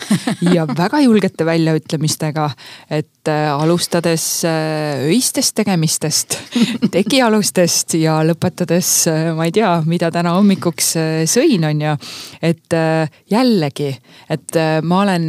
ja 0.54 0.66
väga 0.66 1.00
julgete 1.00 1.44
väljaütlemistega. 1.44 2.50
et 2.90 3.08
äh, 3.28 3.48
alustades 3.52 4.44
äh, 4.44 5.04
öistest 5.08 5.54
tegemistest, 5.60 6.38
tegialustest 6.94 7.94
ja 8.00 8.18
lõpetades, 8.26 8.90
ma 9.36 9.46
ei 9.48 9.52
tea, 9.54 9.70
mida 9.88 10.10
täna 10.14 10.34
hommikuks 10.38 10.90
äh, 10.98 11.22
sõin, 11.30 11.66
on 11.68 11.82
ju. 11.84 11.94
et 12.42 12.76
äh, 12.76 13.20
jällegi, 13.30 13.90
et 14.30 14.58
äh, 14.58 14.78
ma 14.82 15.02
olen, 15.04 15.28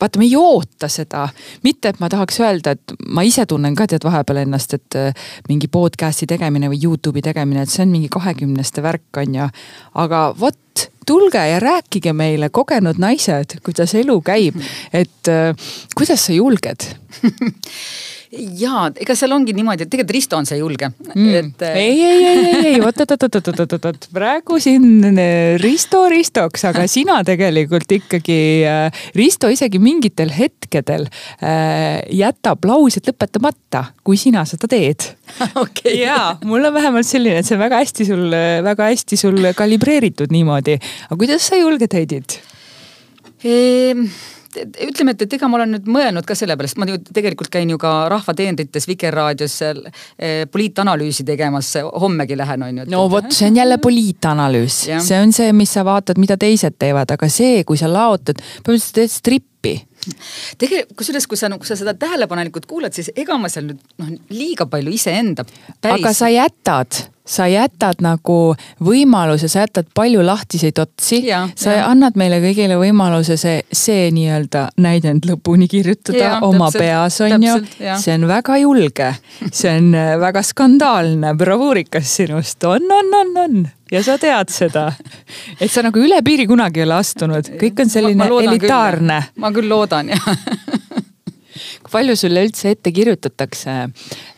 vaata, 0.00 0.20
me 0.20 0.28
ei 0.28 0.36
oota 0.36 0.88
seda. 0.92 1.28
mitte, 1.62 1.92
et 1.92 2.00
ma 2.00 2.10
tahaks 2.12 2.40
öelda, 2.42 2.76
et 2.76 2.96
ma 3.06 3.24
ise 3.26 3.46
tunnen 3.46 3.76
ka 3.78 3.86
tead 3.90 4.04
vahepeal 4.04 4.42
ennast, 4.44 4.74
et 4.74 4.98
mingi 5.48 5.68
podcast'i 5.72 6.26
tegemine 6.30 6.72
või 6.72 6.80
Youtube'i 6.82 7.22
tegemine, 7.22 7.62
et 7.62 7.72
see 7.72 7.86
on 7.86 7.94
mingi 7.94 8.10
kahekümneste 8.12 8.82
värk, 8.82 9.08
on 9.22 9.38
ju. 9.40 9.52
aga 10.02 10.26
vot 10.38 10.88
tulge 11.06 11.42
ja 11.48 11.60
rääkige 11.60 12.12
meile, 12.12 12.48
kogenud 12.48 13.00
naised, 13.02 13.58
kuidas 13.64 13.94
elu 13.94 14.20
käib, 14.24 14.58
et 15.02 15.32
kuidas 15.96 16.26
sa 16.26 16.36
julged 16.36 16.88
jaa, 18.32 18.86
ega 19.02 19.14
seal 19.16 19.34
ongi 19.36 19.52
niimoodi, 19.56 19.84
et 19.84 19.90
tegelikult 19.92 20.14
Risto 20.16 20.38
on 20.40 20.46
see 20.48 20.58
julge 20.60 20.88
mm.. 20.88 21.34
et. 21.36 21.64
Äh, 21.68 21.76
ei, 21.82 21.98
ei, 22.00 22.24
ei, 22.24 22.38
ei, 22.38 22.66
ei, 22.70 22.80
oot, 22.80 23.02
oot, 23.04 23.12
oot, 23.14 23.26
oot, 23.28 23.48
oot, 23.52 23.60
oot, 23.60 23.88
oot, 23.90 24.08
praegu 24.14 24.58
siin 24.62 24.86
äh, 25.10 25.58
Risto 25.60 26.04
Ristoks, 26.12 26.64
aga 26.70 26.86
sina 26.94 27.20
tegelikult 27.28 27.92
ikkagi 27.98 28.40
äh,, 28.68 29.04
Risto 29.18 29.50
isegi 29.52 29.80
mingitel 29.82 30.32
hetkedel 30.32 31.08
äh, 31.44 32.00
jätab 32.22 32.64
laused 32.68 33.08
lõpetamata, 33.10 33.86
kui 34.06 34.20
sina 34.20 34.46
seda 34.48 34.70
teed 34.70 35.10
okay.. 35.62 35.98
jaa, 36.00 36.38
mul 36.48 36.64
on 36.70 36.76
vähemalt 36.76 37.08
selline, 37.08 37.42
et 37.42 37.48
see 37.48 37.58
on 37.58 37.64
väga 37.66 37.82
hästi 37.84 38.08
sul, 38.08 38.28
väga 38.64 38.92
hästi 38.92 39.20
sul 39.20 39.52
kalibreeritud 39.56 40.32
niimoodi. 40.32 40.78
aga 41.08 41.20
kuidas 41.20 41.52
sa 41.52 41.60
julged, 41.60 41.92
Heidit 41.92 42.40
ehm...? 43.44 44.06
Ütleme, 44.60 45.14
et, 45.14 45.24
et 45.26 45.36
ega 45.38 45.48
ma 45.50 45.58
olen 45.60 45.76
nüüd 45.76 45.88
mõelnud 45.92 46.26
ka 46.28 46.36
selle 46.38 46.56
pärast, 46.58 46.78
ma 46.80 46.88
ju 46.88 46.98
tegelikult 47.12 47.52
käin 47.52 47.70
ju 47.72 47.78
ka 47.80 47.92
Rahva 48.12 48.34
teenrites 48.36 48.88
Vikerraadios 48.90 49.54
seal 49.62 49.84
eh, 49.86 50.44
poliitanalüüsi 50.52 51.26
tegemas, 51.28 51.74
hommegi 52.02 52.38
lähen, 52.38 52.66
on 52.66 52.82
ju. 52.82 52.88
no 52.92 53.04
vot, 53.12 53.30
see 53.34 53.50
on 53.50 53.60
jälle 53.62 53.78
poliitanalüüs, 53.82 54.82
see 55.06 55.20
on 55.20 55.32
see, 55.36 55.52
mis 55.56 55.72
sa 55.72 55.86
vaatad, 55.88 56.20
mida 56.22 56.38
teised 56.40 56.78
teevad, 56.78 57.14
aga 57.16 57.30
see, 57.32 57.64
kui 57.68 57.80
sa 57.80 57.90
laotad, 57.90 58.42
põhimõtteliselt 58.62 59.00
teed 59.02 59.16
strippi 59.16 59.51
tegelikult, 59.62 60.96
kusjuures, 60.98 61.26
kui 61.30 61.38
sa 61.38 61.50
nagu 61.52 61.66
sa 61.66 61.76
seda 61.78 61.94
tähelepanelikult 61.98 62.66
kuulad, 62.70 62.94
siis 62.96 63.12
ega 63.16 63.38
ma 63.38 63.50
seal 63.52 63.68
nüüd 63.70 63.80
noh, 64.02 64.12
liiga 64.34 64.66
palju 64.70 64.92
iseenda 64.94 65.44
päris. 65.46 66.00
aga 66.00 66.12
sa 66.16 66.30
jätad, 66.32 66.98
sa 67.28 67.46
jätad 67.50 68.02
nagu 68.02 68.38
võimaluse, 68.82 69.50
sa 69.52 69.62
jätad 69.62 69.92
palju 69.94 70.24
lahtiseid 70.26 70.78
otsi. 70.82 71.22
sa 71.54 71.76
ja. 71.76 71.84
annad 71.86 72.18
meile 72.18 72.40
kõigile 72.42 72.78
võimaluse 72.80 73.36
see, 73.40 73.60
see 73.72 74.10
nii-öelda 74.14 74.68
näidend 74.82 75.28
lõpuni 75.28 75.70
kirjutada 75.70 76.18
ja, 76.18 76.32
oma 76.42 76.70
täpselt, 76.70 76.82
peas, 76.82 77.20
on 77.28 77.46
ju. 77.46 77.60
see 78.02 78.16
on 78.18 78.26
väga 78.30 78.58
julge, 78.64 79.12
see 79.52 79.76
on 79.76 79.94
äh, 79.94 80.16
väga 80.20 80.42
skandaalne, 80.46 81.36
bravuurikas 81.38 82.10
sinust, 82.18 82.64
on, 82.66 82.90
on, 82.90 83.14
on, 83.22 83.38
on 83.46 83.62
ja 83.92 84.02
sa 84.04 84.16
tead 84.20 84.52
seda, 84.52 84.86
et 85.60 85.70
sa 85.70 85.84
nagu 85.84 86.00
üle 86.00 86.18
piiri 86.24 86.46
kunagi 86.50 86.82
ei 86.82 86.86
ole 86.86 86.98
astunud, 86.98 87.52
kõik 87.60 87.84
on 87.84 87.92
selline 87.92 88.18
ma, 88.24 88.30
ma 88.32 88.42
elitaarne. 88.48 89.18
ma 89.36 89.52
küll 89.54 89.68
loodan 89.70 90.12
jah 90.14 90.28
kui 91.82 91.92
palju 91.92 92.16
sulle 92.16 92.44
üldse 92.46 92.72
ette 92.72 92.92
kirjutatakse, 92.94 93.76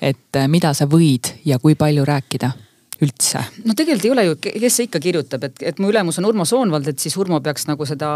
et 0.03 0.43
mida 0.51 0.75
sa 0.75 0.88
võid 0.90 1.35
ja 1.47 1.61
kui 1.62 1.77
palju 1.79 2.07
rääkida? 2.09 2.53
Üldse? 3.02 3.40
no 3.64 3.74
tegelikult 3.76 4.07
ei 4.07 4.12
ole 4.12 4.24
ju, 4.26 4.37
kes 4.44 4.78
see 4.78 4.87
ikka 4.88 5.00
kirjutab, 5.02 5.46
et, 5.48 5.62
et 5.70 5.80
mu 5.83 5.90
ülemus 5.90 6.18
on 6.20 6.28
Urmo 6.28 6.46
Soonvald, 6.48 6.88
et 6.90 7.02
siis 7.02 7.16
Urmo 7.20 7.40
peaks 7.44 7.66
nagu 7.70 7.87
seda, 7.88 8.09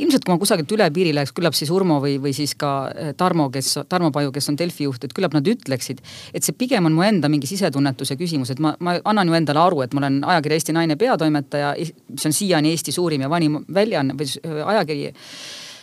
ilmselt 0.00 0.24
kui 0.24 0.34
ma 0.34 0.40
kusagilt 0.40 0.72
üle 0.76 0.88
piiri 0.94 1.14
läheks, 1.16 1.34
küllap 1.36 1.56
siis 1.58 1.72
Urmo 1.74 1.98
või, 2.02 2.16
või 2.22 2.34
siis 2.36 2.54
ka 2.58 2.72
eh, 2.92 3.12
Tarmo, 3.18 3.48
kes, 3.52 3.74
Tarmo 3.92 4.12
Paju, 4.14 4.32
kes 4.34 4.52
on 4.52 4.58
Delfi 4.60 4.88
juht, 4.88 5.04
et 5.04 5.16
küllap 5.16 5.36
nad 5.36 5.48
ütleksid, 5.48 6.02
et 6.32 6.46
see 6.46 6.56
pigem 6.56 6.88
on 6.88 6.96
mu 6.96 7.06
enda 7.06 7.30
mingi 7.32 7.50
sisetunnetuse 7.50 8.16
küsimus, 8.20 8.54
et 8.54 8.62
ma, 8.62 8.74
ma 8.80 8.98
annan 9.04 9.32
ju 9.32 9.38
endale 9.38 9.64
aru, 9.64 9.82
et 9.84 9.96
ma 9.96 10.04
olen 10.04 10.22
ajakirja 10.34 10.60
Eesti 10.60 10.76
Naine 10.76 10.98
peatoimetaja, 11.00 11.74
mis 12.12 12.28
on 12.28 12.36
siiani 12.36 12.72
Eesti 12.72 12.94
suurim 12.94 13.26
ja 13.26 13.32
vanim 13.32 13.60
väljaanne 13.72 14.16
või 14.18 14.30
ajakiri 14.76 15.12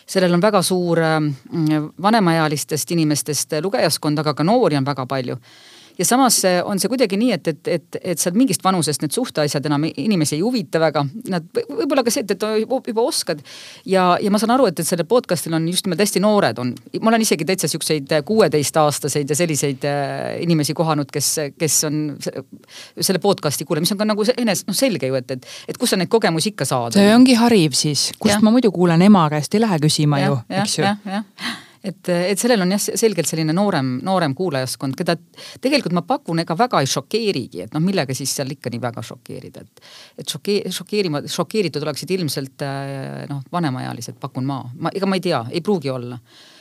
sellel 0.09 0.33
on 0.33 0.41
väga 0.41 0.61
suur 0.65 0.99
mm, 1.05 1.89
vanemaealistest 2.01 2.91
inimestest 2.95 3.59
lugejaskond, 3.61 4.19
aga 4.19 4.33
ka 4.33 4.45
noori 4.45 4.79
on 4.79 4.87
väga 4.87 5.05
palju 5.09 5.37
ja 5.99 6.05
samas 6.07 6.39
on 6.63 6.79
see 6.79 6.91
kuidagi 6.91 7.17
nii, 7.19 7.31
et, 7.35 7.47
et, 7.51 7.67
et, 7.67 7.99
et 8.13 8.21
sealt 8.21 8.37
mingist 8.39 8.63
vanusest 8.63 9.03
need 9.03 9.15
suhteasjad 9.15 9.65
enam 9.67 9.85
inimesi 9.89 10.37
ei 10.37 10.43
huvita 10.43 10.79
väga. 10.81 11.03
Nad 11.31 11.49
võib-olla 11.53 12.03
ka 12.05 12.13
see, 12.13 12.23
et, 12.25 12.33
et 12.35 12.45
juba 12.63 13.03
oskad 13.03 13.43
ja, 13.89 14.11
ja 14.21 14.31
ma 14.31 14.39
saan 14.41 14.55
aru, 14.55 14.69
et, 14.71 14.79
et 14.79 14.87
sellel 14.87 15.07
podcast'il 15.09 15.55
on 15.55 15.67
just 15.69 15.87
nimelt 15.87 16.03
hästi 16.03 16.23
noored 16.23 16.61
on. 16.61 16.73
ma 17.01 17.11
olen 17.13 17.25
isegi 17.25 17.47
täitsa 17.47 17.69
siukseid 17.71 18.13
kuueteistaastaseid 18.25 19.29
ja 19.29 19.37
selliseid 19.37 19.87
äh, 19.89 20.41
inimesi 20.45 20.73
kohanud, 20.77 21.11
kes, 21.11 21.35
kes 21.59 21.79
on 21.89 22.01
selle 22.19 23.19
podcast'i 23.23 23.67
kuulaja, 23.67 23.87
mis 23.87 23.95
on 23.95 24.01
ka 24.01 24.07
nagu 24.07 24.27
enes-, 24.37 24.65
noh 24.67 24.77
selge 24.77 25.09
ju, 25.11 25.19
et, 25.19 25.31
et, 25.35 25.47
et 25.67 25.79
kus 25.79 25.93
sa 25.93 25.99
neid 25.99 26.11
kogemusi 26.11 26.53
ikka 26.53 26.67
saad. 26.69 26.97
see 26.97 27.15
ongi 27.15 27.37
hariv 27.39 27.75
siis, 27.77 28.09
kust 28.19 28.37
ja. 28.37 28.43
ma 28.45 28.53
muidu 28.55 28.71
kuulen 28.75 29.01
ema 29.05 29.27
käest, 29.31 29.55
ei 29.55 29.65
lähe 29.65 29.81
küsima 29.83 30.21
ja, 30.21 30.31
ju, 30.31 30.39
eks 30.61 30.79
ju. 30.79 30.93
Et, 31.89 32.11
et 32.31 32.41
sellel 32.41 32.63
on 32.65 32.75
jah, 32.75 32.81
selgelt 33.01 33.29
selline 33.29 33.55
noorem, 33.55 33.95
noorem 34.05 34.35
kuulajaskond, 34.37 34.97
keda 34.99 35.17
tegelikult 35.61 35.95
ma 35.97 36.05
pakun, 36.07 36.43
ega 36.43 36.57
väga 36.57 36.83
ei 36.83 36.91
šokeerigi, 36.91 37.65
et 37.65 37.75
noh, 37.75 37.83
millega 37.83 38.15
siis 38.17 38.33
seal 38.39 38.51
ikka 38.55 38.71
nii 38.73 38.83
väga 38.83 39.03
šokeerida, 39.05 39.65
et 39.65 39.83
et 40.19 40.29
šokee-, 40.29 40.71
šokeerima, 40.73 41.23
šokeeritud 41.29 41.83
oleksid 41.85 42.15
ilmselt 42.17 42.65
äh, 42.65 43.25
noh, 43.31 43.43
vanemaealised, 43.51 44.19
pakun 44.21 44.47
ma, 44.47 44.61
ma, 44.79 44.93
ega 44.95 45.09
ma 45.09 45.19
ei 45.19 45.27
tea, 45.29 45.43
ei 45.51 45.65
pruugi 45.65 45.91
olla 45.93 46.19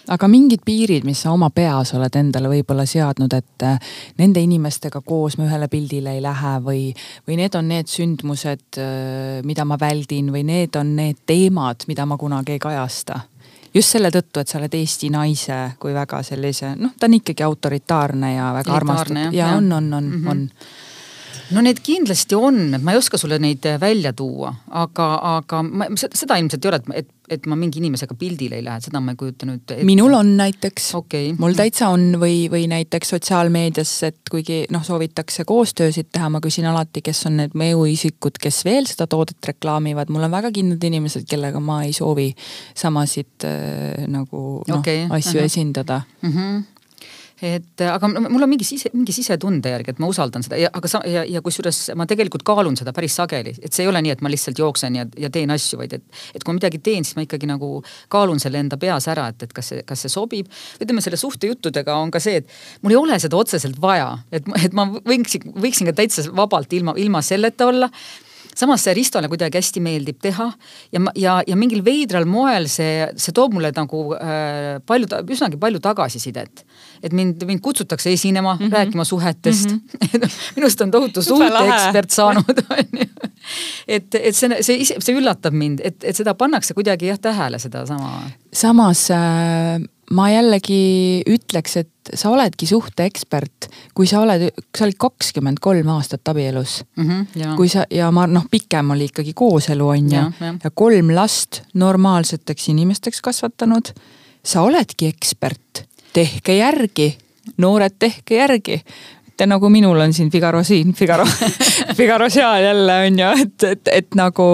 aga 0.08 0.28
mingid 0.30 0.62
piirid, 0.64 1.04
mis 1.06 1.20
sa 1.24 1.32
oma 1.34 1.50
peas 1.54 1.92
oled 1.96 2.14
endale 2.18 2.50
võib-olla 2.50 2.84
seadnud, 2.88 3.34
et 3.36 3.64
äh, 3.66 3.78
nende 4.20 4.42
inimestega 4.44 5.02
koos 5.06 5.38
me 5.38 5.48
ühele 5.48 5.68
pildile 5.72 6.16
ei 6.16 6.22
lähe 6.24 6.54
või, 6.64 6.82
või 7.28 7.38
need 7.40 7.58
on 7.58 7.68
need 7.72 7.90
sündmused, 7.92 8.80
äh, 8.80 9.40
mida 9.46 9.66
ma 9.68 9.78
väldin 9.80 10.32
või 10.34 10.44
need 10.48 10.78
on 10.80 10.94
need 10.98 11.24
teemad, 11.28 11.84
mida 11.90 12.08
ma 12.08 12.18
kunagi 12.20 12.56
ei 12.56 12.62
kajasta? 12.62 13.20
Just 13.74 13.94
selle 13.96 14.10
tõttu, 14.10 14.40
et 14.40 14.48
sa 14.48 14.58
oled 14.58 14.74
Eesti 14.74 15.10
naise 15.10 15.58
kui 15.78 15.94
väga 15.94 16.22
sellise, 16.26 16.74
noh, 16.76 16.94
ta 16.98 17.06
on 17.06 17.16
ikkagi 17.18 17.46
autoritaarne 17.46 18.34
ja 18.34 18.52
väga 18.54 18.76
armastatud. 18.76 19.32
ja, 19.32 19.48
ja 19.48 19.56
on, 19.56 19.72
on, 19.72 19.94
on 19.94 20.04
mm, 20.04 20.22
-hmm. 20.22 20.30
on 20.30 20.48
no 21.54 21.62
need 21.64 21.80
kindlasti 21.84 22.36
on, 22.38 22.76
ma 22.82 22.94
ei 22.94 23.00
oska 23.00 23.18
sulle 23.20 23.38
neid 23.42 23.64
äh, 23.68 23.78
välja 23.80 24.12
tuua, 24.16 24.52
aga, 24.80 25.06
aga 25.36 25.62
ma, 25.64 25.88
seda 25.96 26.36
ilmselt 26.40 26.64
ei 26.64 26.70
ole, 26.70 26.80
et, 26.80 26.90
et, 27.02 27.14
et 27.38 27.48
ma 27.50 27.56
mingi 27.58 27.80
inimesega 27.82 28.16
pildile 28.18 28.58
ei 28.58 28.64
lähe, 28.66 28.82
seda 28.84 29.00
ma 29.04 29.14
ei 29.14 29.20
kujuta 29.20 29.48
nüüd 29.48 29.62
ette. 29.62 29.78
minul 29.88 30.16
on 30.18 30.34
näiteks 30.38 30.90
okay., 30.98 31.32
mul 31.40 31.56
täitsa 31.58 31.90
on 31.94 32.18
või, 32.20 32.46
või 32.52 32.66
näiteks 32.70 33.14
sotsiaalmeedias, 33.14 33.94
et 34.08 34.32
kuigi 34.32 34.62
noh, 34.74 34.84
soovitakse 34.86 35.46
koostöösid 35.48 36.12
teha, 36.12 36.30
ma 36.32 36.42
küsin 36.44 36.68
alati, 36.70 37.02
kes 37.04 37.24
on 37.30 37.38
need 37.42 37.56
mõjuisikud, 37.58 38.40
kes 38.42 38.62
veel 38.68 38.88
seda 38.90 39.08
toodet 39.10 39.52
reklaamivad, 39.52 40.12
mul 40.12 40.28
on 40.28 40.34
väga 40.34 40.52
kindlad 40.54 40.88
inimesed, 40.90 41.28
kellega 41.28 41.62
ma 41.62 41.82
ei 41.86 41.94
soovi 41.96 42.30
samasid 42.76 43.48
äh, 43.48 44.08
nagu 44.10 44.64
noh 44.68 44.82
okay., 44.82 45.06
asju 45.08 45.38
uh 45.38 45.42
-huh. 45.42 45.52
esindada 45.52 46.02
mm. 46.22 46.32
-hmm 46.32 46.66
et 47.44 47.82
aga 47.86 48.08
mul 48.10 48.42
on 48.42 48.50
mingi 48.50 48.66
sise, 48.66 48.90
mingi 48.94 49.14
sisetunde 49.14 49.70
järgi, 49.70 49.94
et 49.94 50.02
ma 50.02 50.08
usaldan 50.10 50.42
seda 50.42 50.58
ja 50.58 50.70
aga 50.74 50.90
sa 50.90 51.00
ja, 51.06 51.22
ja 51.28 51.42
kusjuures 51.44 51.92
ma 51.98 52.06
tegelikult 52.10 52.42
kaalun 52.46 52.78
seda 52.78 52.94
päris 52.96 53.14
sageli, 53.18 53.54
et 53.62 53.74
see 53.74 53.84
ei 53.86 53.90
ole 53.90 54.02
nii, 54.02 54.16
et 54.16 54.24
ma 54.24 54.32
lihtsalt 54.32 54.58
jooksen 54.58 54.98
ja, 54.98 55.06
ja 55.18 55.30
teen 55.34 55.52
asju, 55.54 55.78
vaid 55.82 55.94
et, 55.98 56.06
et 56.34 56.42
kui 56.44 56.52
ma 56.52 56.58
midagi 56.58 56.82
teen, 56.82 57.06
siis 57.06 57.18
ma 57.18 57.26
ikkagi 57.26 57.50
nagu 57.50 57.82
kaalun 58.12 58.42
selle 58.42 58.62
enda 58.62 58.78
peas 58.80 59.06
ära, 59.12 59.28
et, 59.32 59.46
et 59.46 59.54
kas 59.54 59.72
see, 59.72 59.84
kas 59.86 60.04
see 60.04 60.12
sobib. 60.12 60.50
ütleme 60.82 61.04
selle 61.04 61.20
suhtejuttudega 61.20 61.98
on 61.98 62.10
ka 62.14 62.22
see, 62.22 62.42
et 62.42 62.82
mul 62.82 62.96
ei 62.96 63.00
ole 63.00 63.20
seda 63.22 63.38
otseselt 63.38 63.78
vaja, 63.82 64.16
et, 64.34 64.46
et 64.64 64.74
ma 64.74 64.88
võiksin, 64.98 65.52
võiksin 65.54 65.90
ka 65.90 65.98
täitsa 66.00 66.26
vabalt 66.34 66.72
ilma, 66.74 66.96
ilma 66.98 67.22
selleta 67.22 67.70
olla 67.70 67.92
samas 68.58 68.84
see 68.84 68.94
Ristole 68.98 69.30
kuidagi 69.30 69.60
hästi 69.60 69.82
meeldib 69.84 70.18
teha 70.22 70.48
ja 70.94 71.02
ja, 71.18 71.38
ja 71.46 71.56
mingil 71.58 71.84
veidral 71.86 72.26
moel 72.28 72.68
see, 72.70 73.06
see 73.16 73.34
toob 73.36 73.54
mulle 73.56 73.70
nagu 73.76 74.02
äh, 74.18 74.78
palju, 74.86 75.10
üsnagi 75.34 75.60
palju 75.60 75.82
tagasisidet. 75.84 76.64
et 77.02 77.12
mind, 77.12 77.44
mind 77.46 77.62
kutsutakse 77.62 78.12
esinema 78.12 78.54
mm, 78.54 78.66
-hmm. 78.66 78.72
rääkima 78.72 79.04
suhetest 79.04 79.70
mm. 79.70 79.80
-hmm. 80.04 80.30
minust 80.56 80.80
on 80.80 80.90
tohutu 80.90 81.22
suhteekspert 81.22 82.10
saanud, 82.10 82.64
on 82.78 83.00
ju. 83.00 83.06
et, 83.88 84.14
et 84.14 84.36
see, 84.36 84.62
see 84.62 84.84
see 84.84 85.14
üllatab 85.14 85.54
mind, 85.54 85.80
et, 85.84 86.04
et 86.04 86.16
seda 86.16 86.34
pannakse 86.34 86.74
kuidagi 86.74 87.06
jah 87.06 87.18
tähele, 87.18 87.58
sedasama. 87.58 88.30
Samas 88.52 89.10
äh 89.10 89.80
ma 90.14 90.28
jällegi 90.32 91.22
ütleks, 91.28 91.76
et 91.82 92.12
sa 92.16 92.30
oledki 92.32 92.66
suhteekspert, 92.68 93.68
kui 93.96 94.08
sa 94.08 94.22
oled, 94.24 94.48
sa 94.76 94.86
olid 94.86 94.96
kakskümmend 95.00 95.60
kolm 95.64 95.90
aastat 95.92 96.28
abielus. 96.32 96.82
Mm. 96.96 97.08
-hmm, 97.08 97.56
kui 97.56 97.68
sa 97.68 97.84
ja 97.90 98.10
ma 98.10 98.26
noh, 98.26 98.46
pikem 98.50 98.90
oli 98.90 99.10
ikkagi 99.10 99.34
kooselu 99.34 99.88
on 99.88 100.12
ju. 100.12 100.22
Ja, 100.64 100.70
kolm 100.74 101.14
last 101.14 101.62
normaalseteks 101.74 102.68
inimesteks 102.68 103.20
kasvatanud. 103.20 103.92
sa 104.44 104.62
oledki 104.62 105.06
ekspert, 105.06 105.84
tehke 106.12 106.56
järgi, 106.56 107.18
noored, 107.58 107.92
tehke 107.98 108.34
järgi 108.34 108.80
et 109.38 109.50
nagu 109.50 109.68
minul 109.70 110.00
on 110.02 110.12
siin 110.14 110.30
Figaro 110.30 110.62
siin, 110.66 110.92
Figaro 110.96 111.26
Figaro 111.98 112.28
seal 112.30 112.64
jälle 112.64 112.96
on 113.06 113.18
ju, 113.18 113.30
et, 113.44 113.66
et, 113.70 113.90
et 113.92 114.18
nagu, 114.18 114.48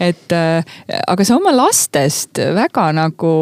et 0.00 0.34
äh, 0.34 0.76
aga 1.06 1.26
sa 1.26 1.38
oma 1.38 1.54
lastest 1.54 2.40
väga 2.56 2.88
nagu 2.96 3.32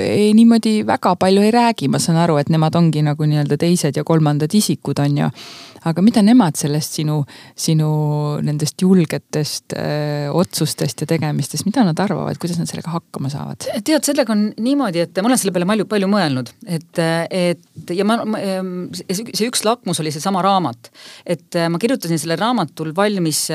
ei, 0.00 0.32
niimoodi 0.36 0.80
väga 0.86 1.14
palju 1.20 1.46
ei 1.46 1.54
räägi, 1.54 1.90
ma 1.92 2.02
saan 2.02 2.18
aru, 2.24 2.40
et 2.42 2.50
nemad 2.50 2.76
ongi 2.78 3.04
nagu 3.06 3.26
nii-öelda 3.26 3.60
teised 3.60 3.96
ja 3.96 4.04
kolmandad 4.06 4.54
isikud 4.54 4.98
on 5.02 5.24
ju 5.24 5.30
aga 5.88 6.04
mida 6.04 6.22
nemad 6.24 6.58
sellest 6.60 6.98
sinu, 6.98 7.20
sinu 7.58 7.90
nendest 8.44 8.82
julgetest 8.82 9.76
öö, 9.76 10.28
otsustest 10.40 11.04
ja 11.04 11.08
tegemistest, 11.10 11.66
mida 11.68 11.84
nad 11.86 12.00
arvavad, 12.02 12.38
kuidas 12.40 12.60
nad 12.60 12.70
sellega 12.70 12.92
hakkama 12.92 13.32
saavad? 13.32 13.64
tead, 13.86 14.04
sellega 14.06 14.34
on 14.34 14.50
niimoodi, 14.60 15.04
et 15.06 15.22
ma 15.22 15.30
olen 15.30 15.40
selle 15.40 15.54
peale 15.56 15.68
palju, 15.70 15.88
palju 15.90 16.10
mõelnud, 16.10 16.52
et, 16.66 17.02
et 17.30 17.94
ja 17.96 18.06
ma, 18.08 18.20
ma, 18.28 18.42
see 19.08 19.48
üks 19.48 19.64
lakmus 19.66 20.02
oli 20.02 20.12
seesama 20.14 20.44
raamat. 20.44 20.92
et 21.24 21.60
ma 21.70 21.80
kirjutasin 21.80 22.20
sellel 22.20 22.40
raamatul 22.40 22.94
valmis 22.96 23.46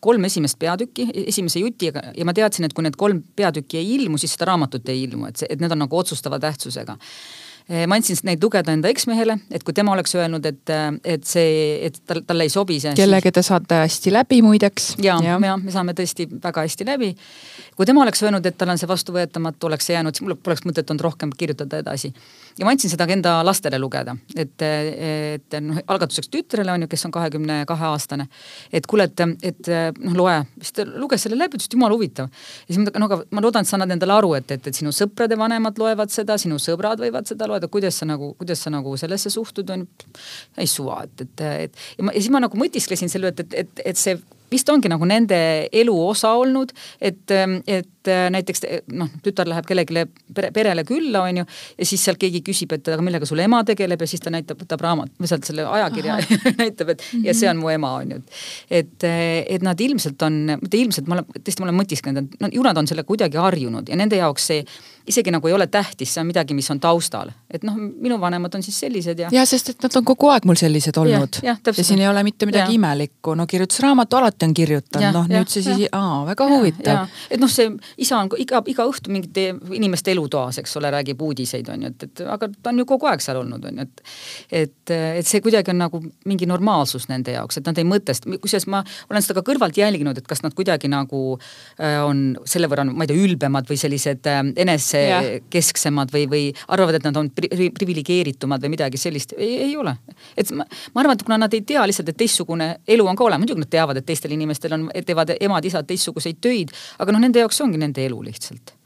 kolm 0.00 0.24
esimest 0.24 0.58
peatükki, 0.60 1.08
esimese 1.28 1.60
juti 1.60 1.90
ja 1.90 2.24
ma 2.24 2.34
teadsin, 2.36 2.66
et 2.66 2.74
kui 2.76 2.86
need 2.86 2.96
kolm 3.00 3.20
peatükki 3.36 3.80
ei 3.80 3.94
ilmu, 3.98 4.20
siis 4.20 4.32
seda 4.36 4.52
raamatut 4.52 4.88
ei 4.88 5.04
ilmu, 5.04 5.28
et 5.28 5.42
see, 5.42 5.50
et 5.50 5.60
need 5.60 5.74
on 5.74 5.82
nagu 5.84 6.00
otsustava 6.00 6.40
tähtsusega 6.40 6.96
ma 7.70 7.98
andsin 7.98 8.18
neid 8.26 8.42
lugeda 8.42 8.72
enda 8.74 8.90
eksmehele, 8.90 9.36
et 9.54 9.62
kui 9.66 9.74
tema 9.76 9.92
oleks 9.94 10.14
öelnud, 10.18 10.46
et, 10.48 10.72
et 11.06 11.26
see, 11.26 11.78
et 11.86 12.00
tal, 12.06 12.22
talle 12.26 12.46
ei 12.48 12.52
sobi 12.52 12.80
see. 12.82 12.94
kellega 12.98 13.30
te 13.34 13.44
saate 13.46 13.82
hästi 13.84 14.12
läbi 14.14 14.40
muideks. 14.42 14.94
ja, 14.98 15.18
ja., 15.24 15.38
ja 15.38 15.56
me 15.60 15.74
saame 15.74 15.94
tõesti 15.98 16.26
väga 16.42 16.66
hästi 16.66 16.86
läbi. 16.88 17.12
kui 17.76 17.86
tema 17.86 18.02
oleks 18.02 18.22
öelnud, 18.26 18.46
et 18.46 18.58
tal 18.58 18.74
on 18.74 18.80
see 18.80 18.90
vastuvõetamatu, 18.90 19.70
oleks 19.70 19.86
see 19.86 19.94
jäänud, 19.94 20.22
mul 20.26 20.36
poleks 20.42 20.66
mõtet 20.66 20.90
olnud 20.90 21.06
rohkem 21.06 21.34
kirjutada 21.36 21.78
edasi. 21.84 22.12
Ja 22.60 22.66
ma 22.66 22.74
andsin 22.74 22.92
seda 22.92 23.06
ka 23.08 23.14
enda 23.16 23.32
lastele 23.46 23.78
lugeda, 23.80 24.14
et, 24.36 24.62
et 24.62 25.56
noh, 25.64 25.80
algatuseks 25.90 26.28
tütrele 26.32 26.72
on 26.74 26.84
ju, 26.84 26.90
kes 26.92 27.06
on 27.08 27.14
kahekümne 27.14 27.62
kahe 27.68 27.86
aastane. 27.88 28.26
et 28.72 28.86
kuule, 28.90 29.06
et, 29.08 29.22
et 29.50 29.70
noh, 29.98 30.16
loe, 30.18 30.36
siis 30.60 30.76
ta 30.76 30.86
luges 30.88 31.24
selle 31.24 31.38
läbi, 31.40 31.56
ütles, 31.56 31.70
et 31.70 31.76
jumala 31.76 31.96
huvitav. 31.96 32.28
ja 32.68 32.74
siis 32.74 32.82
ma, 32.82 32.92
no 33.00 33.08
aga 33.08 33.20
ma 33.30 33.44
loodan, 33.44 33.64
et 33.64 33.70
sa 33.70 33.78
annad 33.78 33.96
endale 33.96 34.16
aru, 34.18 34.34
et, 34.38 34.50
et, 34.56 34.70
et 34.70 34.80
sinu 34.82 34.92
sõprade 34.94 35.38
vanemad 35.40 35.80
loevad 35.80 36.12
seda, 36.12 36.36
sinu 36.40 36.60
sõbrad 36.62 37.00
võivad 37.00 37.30
seda 37.30 37.48
lugeda 37.48 37.50
loed, 37.50 37.64
et 37.64 37.72
kuidas 37.72 38.02
sa 38.02 38.08
nagu, 38.08 38.34
kuidas 38.40 38.66
sa 38.66 38.74
nagu 38.74 38.96
sellesse 39.00 39.32
suhtud, 39.32 39.72
on 39.72 39.86
ei 40.60 40.68
suva, 40.68 41.02
et, 41.08 41.24
et, 41.24 41.46
et 41.70 41.80
ja 41.96 42.04
ma, 42.04 42.14
ja 42.14 42.20
siis 42.20 42.34
ma 42.34 42.44
nagu 42.44 42.60
mõtisklesin 42.60 43.12
selle, 43.12 43.32
et, 43.32 43.46
et, 43.46 43.58
et, 43.64 43.82
et 43.92 44.00
see 44.00 44.18
vist 44.50 44.68
ongi 44.72 44.90
nagu 44.90 45.06
nende 45.08 45.38
elu 45.82 45.94
osa 46.08 46.32
olnud, 46.38 46.72
et, 47.00 47.32
et 47.70 48.10
näiteks 48.34 48.64
noh, 48.96 49.10
tütar 49.24 49.48
läheb 49.50 49.66
kellelegi 49.68 50.04
pere, 50.34 50.50
perele 50.56 50.84
külla, 50.88 51.24
on 51.28 51.42
ju, 51.42 51.46
ja 51.78 51.88
siis 51.88 52.04
sealt 52.04 52.20
keegi 52.20 52.42
küsib, 52.46 52.72
et 52.76 52.88
aga 52.88 53.04
millega 53.04 53.28
sul 53.28 53.42
ema 53.44 53.62
tegeleb 53.66 54.00
ja 54.00 54.08
siis 54.10 54.24
ta 54.24 54.32
näitab, 54.32 54.62
võtab 54.62 54.84
raamat, 54.84 55.12
või 55.20 55.30
sealt 55.30 55.48
selle 55.48 55.66
ajakirja 55.68 56.18
näitab, 56.62 56.94
et 56.94 57.04
ja 57.26 57.36
see 57.36 57.50
on 57.50 57.60
mu 57.60 57.72
ema, 57.72 57.92
on 58.00 58.16
ju. 58.16 58.22
et, 58.80 59.08
et 59.08 59.66
nad 59.66 59.80
ilmselt 59.80 60.22
on, 60.26 60.40
mitte 60.62 60.80
ilmselt, 60.80 61.10
ma 61.10 61.18
olen, 61.18 61.28
tõesti, 61.36 61.58
ma 61.60 61.68
olen 61.68 61.80
mõtisklenud, 61.82 62.30
et 62.30 62.44
no 62.44 62.52
ju 62.54 62.64
nad 62.66 62.80
on 62.80 62.88
selle 62.90 63.04
kuidagi 63.08 63.40
harjunud 63.40 63.90
ja 63.90 64.00
nende 64.00 64.20
jaoks 64.20 64.50
see 64.52 64.64
isegi 65.10 65.32
nagu 65.34 65.50
ei 65.50 65.54
ole 65.56 65.66
tähtis, 65.70 66.14
see 66.14 66.22
on 66.22 66.28
midagi, 66.30 66.54
mis 66.56 66.70
on 66.72 66.80
taustal. 66.80 67.30
et 67.50 67.64
noh, 67.66 67.76
minu 67.76 68.20
vanemad 68.20 68.54
on 68.54 68.62
siis 68.62 68.78
sellised 68.80 69.18
ja. 69.18 69.28
ja 69.34 69.44
sest, 69.46 69.72
et 69.74 69.82
nad 69.82 69.96
on 69.98 70.06
kogu 70.06 70.30
aeg 70.30 70.46
mul 70.48 70.58
sellised 70.58 70.96
olnud. 71.00 71.40
ja, 71.42 71.56
ja, 71.66 71.74
ja 71.76 71.84
siin 71.84 72.02
ei 72.02 72.08
ole 72.08 72.22
mitte 72.26 72.46
midagi 72.48 72.74
ja. 72.74 72.78
imelikku, 72.78 73.34
no 73.34 73.46
kirjutusraamatu 73.50 74.20
alati 74.20 74.48
on 74.48 74.54
kirjutanud, 74.54 75.16
noh 75.16 75.28
nüüd 75.30 75.52
see 75.52 75.64
siis, 75.66 75.86
aa, 75.96 76.22
väga 76.30 76.48
ja, 76.48 76.56
huvitav. 76.56 77.16
et 77.30 77.42
noh, 77.42 77.50
see 77.50 77.70
isa 78.06 78.20
on 78.22 78.30
iga, 78.38 78.62
iga 78.70 78.86
õhtu 78.88 79.12
mingite 79.12 79.48
inimeste 79.76 80.14
elutoas, 80.14 80.60
eks 80.62 80.76
ole, 80.80 80.92
räägib 80.94 81.22
uudiseid, 81.26 81.68
on 81.72 81.86
ju, 81.86 81.92
et, 81.94 82.08
et 82.08 82.24
aga 82.26 82.50
ta 82.60 82.72
on 82.72 82.82
ju 82.82 82.88
kogu 82.88 83.10
aeg 83.10 83.24
seal 83.24 83.40
olnud, 83.42 83.66
on 83.70 83.82
ju, 83.82 83.88
et 83.88 84.04
et, 84.50 84.94
et 85.20 85.26
see 85.26 85.42
kuidagi 85.44 85.72
on 85.72 85.80
nagu 85.80 86.00
mingi 86.28 86.48
normaalsus 86.48 87.08
nende 87.10 87.34
jaoks, 87.34 87.60
et 87.60 87.68
nad 87.68 87.78
ei 87.78 87.86
mõtesta, 87.86 88.30
kusjuures 88.42 88.66
ma 88.70 88.82
olen 89.10 89.24
seda 89.24 89.38
ka 89.40 89.44
kõrvalt 89.50 89.78
jälginud, 89.78 90.18
et 90.18 90.28
kas 90.28 90.44
nad 90.44 90.54
kuidagi 90.56 90.90
nagu 90.90 91.22
äh, 91.36 91.98
on 92.04 92.34
selle 92.48 92.70
võrra, 92.70 92.86
ma 92.88 93.06
ei 93.06 93.10
tea, 93.10 93.20
ülbemad 93.26 93.68
või 93.70 93.78
sellised 93.80 94.28
äh, 94.30 94.42
enese 94.64 94.99
kesksemad 95.52 96.12
või, 96.14 96.24
või 96.30 96.42
arvavad, 96.68 96.98
et 96.98 97.06
nad 97.08 97.20
on 97.20 97.30
pri 97.34 97.70
priviligeeritumad 97.76 98.62
või 98.64 98.74
midagi 98.76 99.00
sellist, 99.00 99.34
ei 99.38 99.76
ole. 99.76 99.96
et 100.36 100.50
ma, 100.56 100.66
ma 100.94 101.04
arvan, 101.04 101.18
et 101.18 101.24
kuna 101.26 101.40
nad 101.44 101.54
ei 101.54 101.62
tea 101.66 101.84
lihtsalt, 101.86 102.12
et 102.12 102.20
teistsugune 102.20 102.72
elu 102.88 103.06
on 103.06 103.18
ka 103.18 103.26
olemas, 103.26 103.44
muidugi 103.44 103.64
nad 103.64 103.72
teavad, 103.72 104.00
et 104.00 104.06
teistel 104.06 104.34
inimestel 104.36 104.76
on, 104.76 104.90
teevad 105.06 105.36
emad-isad 105.38 105.88
teistsuguseid 105.88 106.42
töid, 106.42 106.74
aga 106.98 107.14
noh, 107.14 107.22
nende 107.22 107.42
jaoks 107.42 107.60
ongi 107.64 107.80
nende 107.80 108.04
elu 108.06 108.22
lihtsalt 108.30 108.76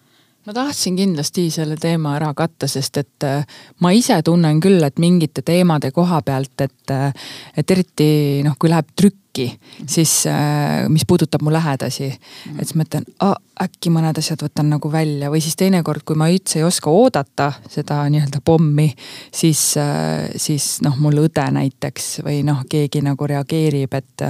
ma 0.45 0.53
tahtsin 0.53 0.97
kindlasti 0.97 1.47
selle 1.53 1.77
teema 1.81 2.19
ära 2.19 2.31
katta, 2.37 2.69
sest 2.69 2.99
et 3.01 3.25
äh, 3.25 3.45
ma 3.81 3.93
ise 3.97 4.19
tunnen 4.25 4.61
küll, 4.61 4.83
et 4.85 5.01
mingite 5.01 5.43
teemade 5.43 5.91
koha 5.95 6.21
pealt, 6.23 6.61
et, 6.61 6.93
äh, 6.93 7.31
et 7.57 7.71
eriti 7.71 8.09
noh, 8.45 8.59
kui 8.61 8.73
läheb 8.73 8.93
trükk 8.97 9.24
äkki, 9.35 9.59
siis 9.87 10.27
äh, 10.27 10.89
mis 10.89 11.03
puudutab 11.07 11.43
mu 11.43 11.53
lähedasi, 11.53 12.07
et 12.59 12.69
siis 12.69 12.77
mõtlen, 12.79 13.05
äkki 13.63 13.91
mõned 13.91 14.19
asjad 14.19 14.43
võtan 14.43 14.69
nagu 14.71 14.91
välja 14.93 15.31
või 15.31 15.43
siis 15.43 15.57
teinekord, 15.59 16.05
kui 16.07 16.17
ma 16.19 16.29
üldse 16.31 16.61
ei 16.61 16.65
oska 16.67 16.91
oodata 16.91 17.51
seda 17.71 18.03
nii-öelda 18.11 18.41
pommi, 18.45 18.89
siis, 19.35 19.77
äh, 19.81 20.31
siis 20.37 20.79
noh, 20.87 20.97
mul 21.03 21.25
õde 21.27 21.47
näiteks 21.59 22.25
või 22.25 22.43
noh, 22.47 22.65
keegi 22.71 23.03
nagu 23.03 23.27
reageerib, 23.27 23.95
et, 23.95 24.27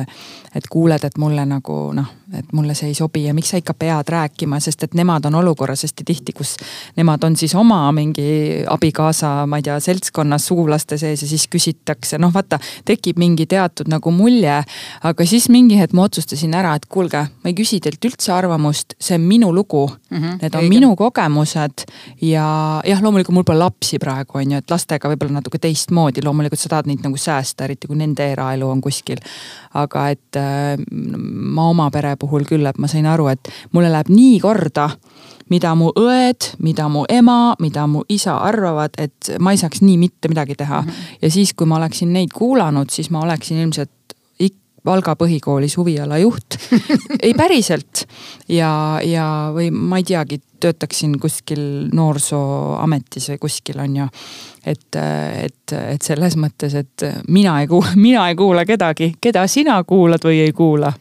et 0.54 0.68
kuuled, 0.72 1.04
et 1.04 1.18
mulle 1.20 1.44
nagu 1.48 1.78
noh, 1.96 2.10
et 2.38 2.52
mulle 2.52 2.74
see 2.76 2.90
ei 2.90 2.96
sobi 2.96 3.24
ja 3.26 3.34
miks 3.36 3.52
sa 3.52 3.60
ikka 3.60 3.74
pead 3.78 4.08
rääkima, 4.12 4.58
sest 4.62 4.86
et 4.86 4.94
nemad 4.96 5.24
on 5.28 5.38
olukorras 5.40 5.84
hästi 5.86 6.04
tihti, 6.06 6.32
kus 6.36 6.56
nemad 6.96 7.24
on 7.24 7.36
siis 7.36 7.54
oma 7.58 7.80
mingi 7.92 8.64
abikaasa, 8.70 9.34
ma 9.50 9.60
ei 9.60 9.66
tea, 9.66 9.76
seltskonnas, 9.80 10.46
sugulaste 10.50 10.98
sees 11.00 11.22
ja 11.24 11.28
siis 11.28 11.46
küsitakse, 11.52 12.18
noh 12.20 12.32
vaata, 12.34 12.58
tekib 12.84 13.20
mingi 13.20 13.46
teatud 13.50 13.88
nagu 13.92 14.12
mulje. 14.14 14.60
Aga 15.02 15.26
siis 15.26 15.48
mingi 15.52 15.78
hetk 15.78 15.94
ma 15.96 16.06
otsustasin 16.08 16.54
ära, 16.54 16.74
et 16.78 16.86
kuulge, 16.90 17.24
ma 17.42 17.50
ei 17.50 17.56
küsi 17.56 17.80
teilt 17.82 18.04
üldse 18.04 18.32
arvamust, 18.34 18.96
see 19.00 19.18
on 19.18 19.26
minu 19.28 19.52
lugu 19.54 19.86
mm. 19.88 20.16
-hmm, 20.16 20.38
Need 20.42 20.54
on 20.54 20.60
õige. 20.60 20.68
minu 20.68 20.96
kogemused 20.96 21.86
ja 22.22 22.46
jah, 22.84 23.02
loomulikult 23.02 23.34
mul 23.34 23.44
pole 23.44 23.58
lapsi 23.58 23.98
praegu 23.98 24.38
on 24.38 24.52
ju, 24.52 24.62
et 24.62 24.70
lastega 24.70 25.08
võib-olla 25.08 25.40
natuke 25.40 25.58
teistmoodi, 25.58 26.24
loomulikult 26.24 26.60
sa 26.60 26.68
tahad 26.68 26.86
neid 26.86 27.02
nagu 27.04 27.16
säästa, 27.16 27.64
eriti 27.64 27.86
kui 27.86 27.96
nende 27.96 28.32
eraelu 28.32 28.68
on 28.68 28.80
kuskil. 28.80 29.18
aga 29.74 30.08
et 30.08 30.36
äh, 30.36 30.78
ma 30.90 31.68
oma 31.68 31.90
pere 31.90 32.16
puhul 32.16 32.44
küll, 32.44 32.66
et 32.66 32.78
ma 32.78 32.86
sain 32.88 33.06
aru, 33.06 33.26
et 33.28 33.48
mulle 33.72 33.90
läheb 33.90 34.08
nii 34.08 34.40
korda 34.40 34.90
mida 35.50 35.74
mu 35.74 35.90
õed, 35.96 36.54
mida 36.64 36.88
mu 36.88 37.04
ema, 37.08 37.54
mida 37.60 37.86
mu 37.90 38.04
isa 38.08 38.36
arvavad, 38.46 38.96
et 38.98 39.34
ma 39.40 39.52
ei 39.52 39.60
saaks 39.60 39.82
nii 39.84 39.98
mitte 40.00 40.30
midagi 40.32 40.54
teha 40.54 40.80
mm. 40.80 40.88
-hmm. 40.88 41.18
ja 41.22 41.30
siis, 41.30 41.54
kui 41.54 41.66
ma 41.66 41.76
oleksin 41.76 42.12
neid 42.12 42.32
kuulanud, 42.34 42.90
siis 42.90 43.10
ma 43.10 43.20
oleksin 43.20 43.58
ilmselt 43.58 43.90
Valga 44.84 45.14
põhikoolis 45.16 45.78
huvialajuht 45.78 46.58
ei 47.26 47.32
päriselt. 47.36 48.04
Ja, 48.48 49.00
ja, 49.04 49.28
või 49.54 49.70
ma 49.72 50.00
ei 50.00 50.04
teagi, 50.08 50.40
töötaksin 50.60 51.16
kuskil 51.20 51.62
noorsooametis 51.92 53.30
või 53.32 53.40
kuskil 53.46 53.80
on 53.84 53.96
ju. 54.02 54.08
et, 54.66 54.96
et, 54.96 55.72
et 55.72 56.02
selles 56.02 56.36
mõttes, 56.40 56.76
et 56.76 57.06
mina 57.28 57.58
ei 57.60 57.68
kuula, 57.68 57.94
mina 57.96 58.28
ei 58.28 58.36
kuula 58.36 58.64
kedagi, 58.68 59.14
keda 59.20 59.46
sina 59.48 59.82
kuulad 59.84 60.24
või 60.24 60.44
ei 60.44 60.52
kuula 60.52 60.92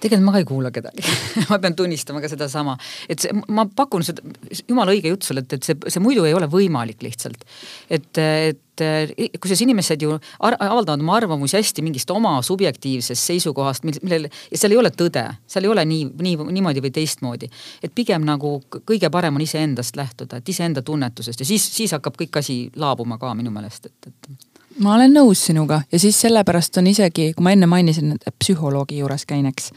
tegelikult 0.00 0.26
ma 0.26 0.34
ka 0.34 0.42
ei 0.42 0.48
kuula 0.48 0.72
kedagi 0.74 1.04
ma 1.50 1.60
pean 1.62 1.76
tunnistama 1.78 2.22
ka 2.22 2.30
sedasama, 2.32 2.76
et 3.08 3.22
see, 3.22 3.36
ma 3.48 3.66
pakun 3.66 4.04
seda, 4.06 4.24
jumala 4.66 4.94
õige 4.94 5.12
jutt 5.12 5.28
sulle, 5.28 5.44
et, 5.44 5.58
et 5.58 5.70
see, 5.70 5.78
see 5.88 6.02
muidu 6.02 6.26
ei 6.28 6.34
ole 6.36 6.48
võimalik 6.50 7.04
lihtsalt. 7.06 7.46
et, 7.90 8.20
et 8.20 8.60
kusjuures 8.80 9.60
inimesed 9.66 10.02
ju 10.02 10.14
avaldavad 10.40 11.00
oma 11.02 11.16
arvamusi 11.18 11.58
hästi 11.58 11.84
mingist 11.84 12.10
oma 12.14 12.38
subjektiivsest 12.46 13.32
seisukohast, 13.32 13.84
millel, 13.84 14.28
ja 14.50 14.60
seal 14.60 14.74
ei 14.74 14.80
ole 14.80 14.92
tõde, 14.94 15.26
seal 15.50 15.66
ei 15.66 15.72
ole 15.72 15.84
nii, 15.88 16.06
nii, 16.20 16.36
niimoodi 16.58 16.84
või 16.84 16.94
teistmoodi. 16.96 17.50
et 17.82 17.94
pigem 17.94 18.24
nagu 18.26 18.56
kõige 18.78 19.10
parem 19.12 19.36
on 19.36 19.44
iseendast 19.44 20.00
lähtuda, 20.00 20.40
et 20.40 20.48
iseenda 20.48 20.82
tunnetusest 20.82 21.44
ja 21.44 21.48
siis, 21.48 21.66
siis 21.76 21.92
hakkab 21.96 22.16
kõik 22.20 22.40
asi 22.40 22.62
laabuma 22.76 23.18
ka 23.20 23.34
minu 23.34 23.52
meelest, 23.54 23.90
et, 23.90 24.12
et 24.12 24.49
ma 24.80 24.94
olen 24.96 25.12
nõus 25.14 25.44
sinuga 25.50 25.82
ja 25.92 25.98
siis 26.00 26.18
sellepärast 26.24 26.78
on 26.80 26.88
isegi, 26.90 27.32
kui 27.36 27.44
ma 27.44 27.54
enne 27.54 27.68
mainisin, 27.70 28.14
et 28.16 28.36
psühholoogi 28.42 29.00
juures 29.00 29.26
käin, 29.28 29.46
eks. 29.50 29.70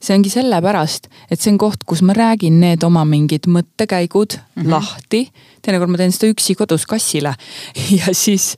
see 0.00 0.16
ongi 0.16 0.30
sellepärast, 0.32 1.08
et 1.30 1.40
see 1.40 1.52
on 1.52 1.58
koht, 1.60 1.84
kus 1.88 2.02
ma 2.06 2.16
räägin 2.16 2.60
need 2.60 2.84
oma 2.84 3.04
mingid 3.08 3.48
mõttekäigud 3.48 4.38
mm 4.38 4.62
-hmm. 4.62 4.70
lahti. 4.70 5.30
teinekord 5.62 5.90
ma 5.90 5.96
teen 5.98 6.12
seda 6.12 6.32
üksi 6.32 6.54
kodus 6.54 6.86
kassile 6.86 7.34
ja 8.00 8.14
siis 8.14 8.56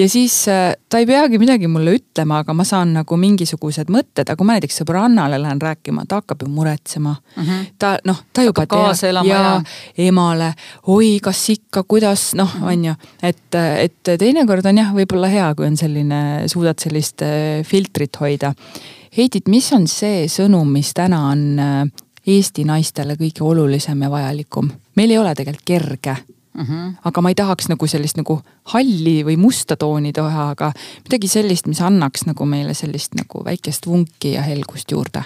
ja 0.00 0.08
siis 0.08 0.48
äh, 0.48 0.74
ta 0.88 0.98
ei 0.98 1.06
peagi 1.06 1.38
midagi 1.38 1.68
mulle 1.68 1.94
ütlema, 1.98 2.40
aga 2.44 2.54
ma 2.56 2.64
saan 2.66 2.94
nagu 2.96 3.16
mingisugused 3.20 3.90
mõtted, 3.92 4.24
aga 4.24 4.36
kui 4.38 4.48
ma 4.48 4.56
näiteks 4.56 4.80
sõbrannale 4.82 5.40
lähen 5.42 5.60
rääkima, 5.62 6.06
ta 6.08 6.20
hakkab 6.20 6.44
ju 6.44 6.48
muretsema 6.52 7.14
mm. 7.14 7.42
-hmm. 7.42 7.66
ta 7.78 7.92
noh, 8.08 8.22
ta 8.32 8.44
juba 8.46 8.66
teab 8.66 9.26
ja, 9.26 9.62
emale, 9.98 10.52
oi, 10.86 11.18
kas 11.22 11.42
ikka, 11.56 11.82
kuidas 11.82 12.34
noh 12.34 12.54
mm, 12.54 12.60
-hmm. 12.60 12.72
on 12.72 12.84
ju. 12.84 12.94
et, 13.22 13.54
et 13.54 14.14
teinekord 14.18 14.66
on 14.66 14.78
jah, 14.78 14.94
võib-olla 14.94 15.28
hea, 15.28 15.54
kui 15.54 15.66
on 15.66 15.76
selline, 15.76 16.48
suudad 16.48 16.78
sellist 16.78 17.22
äh, 17.22 17.64
filtrit 17.64 18.16
hoida. 18.20 18.54
Heidit, 19.16 19.48
mis 19.48 19.72
on 19.72 19.88
see 19.88 20.28
sõnum, 20.28 20.70
mis 20.70 20.94
täna 20.94 21.28
on 21.28 21.58
äh, 21.58 21.86
Eesti 22.26 22.64
naistele 22.64 23.16
kõige 23.16 23.42
olulisem 23.42 24.02
ja 24.02 24.10
vajalikum? 24.10 24.70
meil 24.96 25.10
ei 25.10 25.18
ole 25.18 25.34
tegelikult 25.34 25.64
kerge 25.64 26.16
Mm 26.54 26.64
-hmm. 26.64 26.94
aga 27.04 27.20
ma 27.20 27.28
ei 27.28 27.34
tahaks 27.34 27.68
nagu 27.68 27.86
sellist 27.86 28.16
nagu 28.16 28.40
halli 28.74 29.22
või 29.24 29.36
musta 29.36 29.76
tooni 29.76 30.12
teha, 30.12 30.50
aga 30.50 30.72
midagi 31.04 31.28
sellist, 31.28 31.66
mis 31.66 31.80
annaks 31.80 32.26
nagu 32.26 32.44
meile 32.44 32.74
sellist 32.74 33.14
nagu 33.14 33.44
väikest 33.44 33.86
vunki 33.86 34.32
ja 34.32 34.42
helgust 34.42 34.90
juurde 34.90 35.22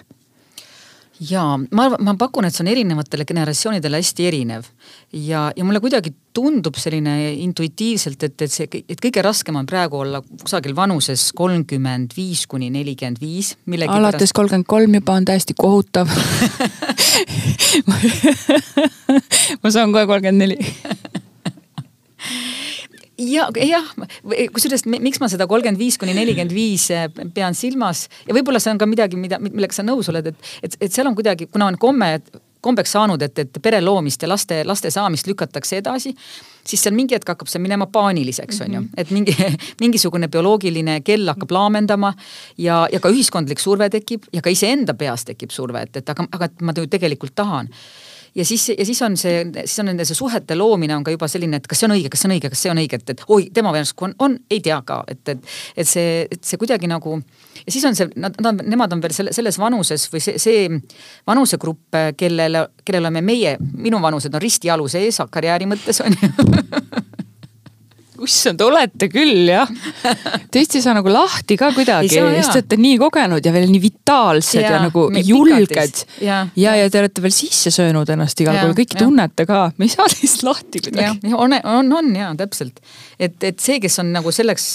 jaa, 1.20 1.58
ma 1.70 1.88
ma 1.98 2.14
pakun, 2.18 2.48
et 2.48 2.54
see 2.54 2.64
on 2.64 2.70
erinevatele 2.72 3.24
generatsioonidele 3.28 4.00
hästi 4.00 4.26
erinev. 4.26 4.64
ja, 5.12 5.52
ja 5.56 5.64
mulle 5.64 5.80
kuidagi 5.80 6.14
tundub 6.34 6.74
selline 6.80 7.32
intuitiivselt, 7.44 8.22
et, 8.26 8.42
et 8.42 8.52
see, 8.52 8.82
et 8.88 9.00
kõige 9.00 9.22
raskem 9.22 9.56
on 9.56 9.66
praegu 9.66 10.00
olla 10.02 10.22
kusagil 10.42 10.74
vanuses 10.76 11.30
kolmkümmend 11.36 12.16
viis 12.16 12.46
kuni 12.50 12.70
nelikümmend 12.74 13.20
viis. 13.22 13.56
alates 13.86 14.32
kolmkümmend 14.32 14.66
kolm 14.66 14.94
juba 14.98 15.12
on 15.20 15.24
täiesti 15.24 15.54
kohutav 15.54 16.10
ma 19.62 19.70
saan 19.70 19.92
kohe 19.92 20.06
kolmkümmend 20.06 20.42
neli 20.42 20.58
ja, 23.18 23.48
jah, 23.58 23.90
kusjuures 24.54 24.86
miks 24.90 25.20
ma 25.22 25.28
seda 25.30 25.46
kolmkümmend 25.50 25.80
viis 25.80 25.98
kuni 26.00 26.14
nelikümmend 26.16 26.54
viis 26.54 26.88
eh, 26.94 27.06
pean 27.34 27.54
silmas 27.54 28.08
ja 28.28 28.34
võib-olla 28.36 28.62
see 28.62 28.74
on 28.74 28.80
ka 28.80 28.88
midagi, 28.90 29.18
mida, 29.20 29.38
millega 29.42 29.76
sa 29.76 29.84
nõus 29.86 30.10
oled, 30.12 30.32
et, 30.32 30.50
et, 30.62 30.76
et 30.80 30.92
seal 30.92 31.08
on 31.10 31.16
kuidagi, 31.16 31.48
kuna 31.52 31.68
on 31.70 31.78
komme, 31.80 32.10
kombeks 32.64 32.94
saanud, 32.96 33.22
et, 33.22 33.38
et 33.38 33.58
pere 33.62 33.80
loomist 33.84 34.22
ja 34.24 34.30
laste, 34.30 34.62
laste 34.64 34.90
saamist 34.90 35.28
lükatakse 35.28 35.78
edasi, 35.82 36.14
siis 36.64 36.80
seal 36.80 36.96
mingi 36.96 37.16
hetk 37.16 37.34
hakkab 37.34 37.50
see 37.50 37.62
minema 37.62 37.86
paaniliseks, 37.92 38.62
on 38.64 38.78
ju, 38.78 38.80
mhm. 38.80 38.96
et 38.96 39.12
mingi, 39.14 39.36
mingisugune 39.84 40.30
bioloogiline 40.32 41.00
kell 41.06 41.28
hakkab 41.30 41.54
laamendama 41.54 42.14
ja, 42.58 42.84
ja 42.92 43.02
ka 43.04 43.12
ühiskondlik 43.12 43.62
surve 43.62 43.90
tekib 43.92 44.26
ja 44.32 44.42
ka 44.44 44.52
iseenda 44.54 44.96
peas 44.98 45.28
tekib 45.28 45.54
surve, 45.54 45.86
et, 45.86 46.02
et 46.02 46.14
aga, 46.14 46.26
aga 46.34 46.50
ma 46.64 46.74
ju 46.76 46.88
tegelikult 46.90 47.36
tahan 47.36 47.70
ja 48.34 48.44
siis, 48.44 48.68
ja 48.78 48.84
siis 48.84 49.02
on 49.02 49.16
see, 49.16 49.44
siis 49.64 49.78
on 49.82 49.90
nende 49.90 50.06
see 50.08 50.18
suhete 50.18 50.56
loomine 50.58 50.96
on 50.96 51.04
ka 51.06 51.14
juba 51.14 51.28
selline, 51.30 51.60
et 51.60 51.68
kas 51.70 51.80
see 51.80 51.88
on 51.88 51.96
õige, 51.96 52.10
kas 52.12 52.24
see 52.24 52.30
on 52.30 52.34
õige, 52.36 52.50
kas 52.52 52.64
see 52.64 52.72
on 52.72 52.82
õige, 52.82 53.00
et, 53.00 53.14
et 53.14 53.24
oi, 53.28 53.48
tema 53.54 53.74
järsku 53.76 54.08
on, 54.08 54.14
on, 54.26 54.36
ei 54.50 54.60
tea 54.64 54.80
ka, 54.86 55.00
et, 55.10 55.22
et, 55.28 55.54
et 55.76 55.88
see, 55.88 56.24
et 56.30 56.40
see 56.42 56.60
kuidagi 56.60 56.90
nagu 56.90 57.16
ja 57.60 57.72
siis 57.72 57.84
on 57.88 57.96
see, 57.98 58.10
nad, 58.20 58.36
nad, 58.44 58.62
nemad 58.66 58.96
on 58.96 59.02
veel 59.04 59.16
selle, 59.16 59.34
selles 59.36 59.58
vanuses 59.60 60.08
või 60.12 60.22
see, 60.24 60.38
see 60.42 60.68
vanusegrupp, 61.26 62.00
kellele, 62.18 62.66
kellele 62.84 63.04
oleme 63.04 63.24
meie, 63.24 63.56
minu 63.76 64.00
vanused 64.02 64.34
on 64.34 64.42
ristijalu 64.42 64.88
sees 64.90 65.20
karjääri 65.30 65.68
mõttes 65.70 66.00
on 66.04 66.16
ju 66.18 66.32
issand, 68.22 68.60
olete 68.62 69.08
küll 69.12 69.48
jah. 69.48 69.70
Teist 70.52 70.76
ei 70.78 70.82
saa 70.84 70.94
nagu 70.96 71.10
lahti 71.10 71.56
ka 71.58 71.70
kuidagi, 71.74 72.12
sest 72.12 72.50
te 72.52 72.60
olete 72.60 72.78
nii 72.80 72.98
kogenud 73.00 73.44
ja 73.44 73.52
veel 73.54 73.66
nii 73.72 73.82
vitaalsed 73.82 74.60
ja, 74.62 74.76
ja 74.76 74.82
nagu 74.84 75.06
julged. 75.18 76.04
ja, 76.22 76.44
ja, 76.58 76.74
ja 76.78 76.90
te 76.92 77.02
olete 77.02 77.24
veel 77.24 77.34
sisse 77.34 77.72
söönud 77.74 78.10
ennast 78.14 78.40
igal 78.44 78.58
pool, 78.60 78.74
kõiki 78.78 78.98
ja. 78.98 79.02
tunnete 79.02 79.46
ka, 79.48 79.64
me 79.78 79.88
ei 79.88 79.94
saa 79.94 80.06
teist 80.14 80.44
lahti 80.46 80.82
kuidagi. 80.84 81.34
on, 81.34 81.56
on, 81.58 81.92
on 81.98 82.12
ja 82.16 82.30
täpselt, 82.38 82.80
et, 83.18 83.36
et 83.42 83.58
see, 83.62 83.80
kes 83.82 83.98
on 84.02 84.12
nagu 84.14 84.32
selleks, 84.34 84.68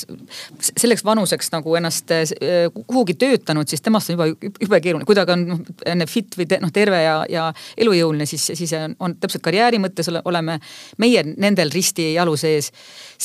selleks 0.72 1.06
vanuseks 1.08 1.54
nagu 1.56 1.78
ennast 1.80 2.12
äh, 2.16 2.34
kuhugi 2.80 3.16
töötanud, 3.20 3.70
siis 3.72 3.86
temast 3.86 4.12
on 4.12 4.20
juba 4.20 4.30
jube 4.32 4.82
keeruline, 4.84 5.08
kui 5.08 5.18
ta 5.18 5.28
on 5.32 5.48
noh, 5.54 6.10
fit 6.10 6.36
või 6.40 6.50
te, 6.50 6.60
noh, 6.64 6.74
terve 6.76 7.02
ja, 7.06 7.18
ja 7.30 7.50
elujõuline, 7.80 8.28
siis, 8.30 8.52
siis 8.60 8.76
on, 8.78 8.98
on 9.00 9.16
täpselt 9.20 9.46
karjääri 9.46 9.80
mõttes 9.82 10.12
oleme 10.20 10.60
meie 11.00 11.24
nendel 11.38 11.72
risti 11.74 12.12
jalu 12.16 12.36
sees 12.40 12.72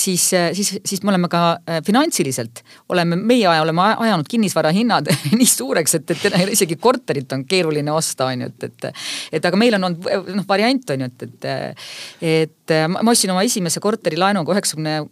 siis, 0.04 0.26
siis, 0.56 0.72
siis 0.84 1.02
me 1.04 1.12
oleme 1.14 1.30
ka 1.32 1.42
äh, 1.56 1.80
finantsiliselt, 1.86 2.62
oleme, 2.92 3.16
meie 3.16 3.48
oleme 3.48 3.88
ajanud 3.92 4.28
kinnisvara 4.30 4.72
hinnad 4.74 5.10
nii 5.38 5.48
suureks, 5.48 5.98
et, 6.00 6.14
et 6.14 6.54
isegi 6.56 6.78
korterit 6.80 7.32
on 7.36 7.44
keeruline 7.48 7.92
osta, 7.94 8.30
on 8.32 8.46
ju, 8.46 8.52
et, 8.52 8.68
et. 8.70 9.04
et 9.38 9.50
aga 9.50 9.60
meil 9.60 9.78
on 9.78 9.90
olnud 9.90 10.30
noh, 10.36 10.46
variant 10.48 10.94
on 10.94 11.04
ju, 11.04 11.10
et, 11.10 11.26
et, 11.28 11.84
et 12.34 12.78
ma 12.94 13.10
ostsin 13.12 13.32
oma 13.34 13.44
esimese 13.46 13.82
korteri 13.84 14.20
laenuga 14.20 14.56
üheksakümne 14.56 15.02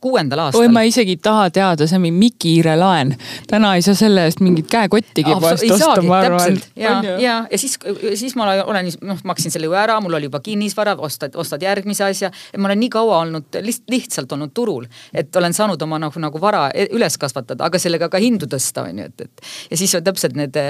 kuuendal 0.00 0.40
aastal. 0.42 0.60
oi, 0.60 0.68
ma 0.74 0.82
isegi 0.82 1.14
ei 1.14 1.18
taha 1.22 1.50
teada, 1.54 1.86
see 1.86 1.94
on 1.94 2.02
mingi 2.02 2.18
Mikiire 2.18 2.72
laen. 2.76 3.12
täna 3.46 3.76
ei 3.78 3.82
saa 3.86 3.94
selle 3.94 4.24
eest 4.26 4.40
mingit 4.42 4.66
käekottigi 4.70 5.36
vast 5.40 5.62
osta, 5.70 6.02
ma 6.02 6.18
arvan. 6.18 6.56
ja, 6.76 6.96
ja, 7.22 7.36
ja 7.50 7.58
siis, 7.58 7.76
siis 8.18 8.34
ma 8.34 8.48
olen, 8.50 8.90
noh, 9.06 9.20
maksin 9.24 9.54
selle 9.54 9.70
ju 9.70 9.76
ära, 9.78 10.00
mul 10.02 10.18
oli 10.18 10.26
juba 10.26 10.40
kinnisvara, 10.42 10.96
ostad, 10.98 11.38
ostad 11.38 11.62
järgmise 11.62 12.04
asja. 12.08 12.30
ma 12.58 12.66
olen 12.66 12.82
nii 12.82 12.90
kaua 12.90 13.20
olnud 13.20 13.60
lihtsalt, 13.60 13.90
lihtsalt 13.94 14.34
olnud 14.34 14.50
turul, 14.54 14.88
et 15.14 15.36
olen 15.36 15.54
saanud 15.54 15.82
oma 15.86 16.02
nagu, 16.02 16.24
nagu 16.26 16.42
vara 16.42 16.64
e-, 16.74 16.88
üles 16.98 17.18
kasvatada, 17.18 17.70
aga 17.70 17.78
sellega 17.78 18.10
ka 18.10 18.18
hindu 18.18 18.50
tõsta, 18.50 18.88
on 18.90 18.98
ju, 18.98 19.06
et, 19.12 19.28
et. 19.28 19.46
ja 19.70 19.78
siis 19.78 19.94
on 19.94 20.02
täpselt 20.10 20.34
need 20.34 20.58
e, 20.58 20.66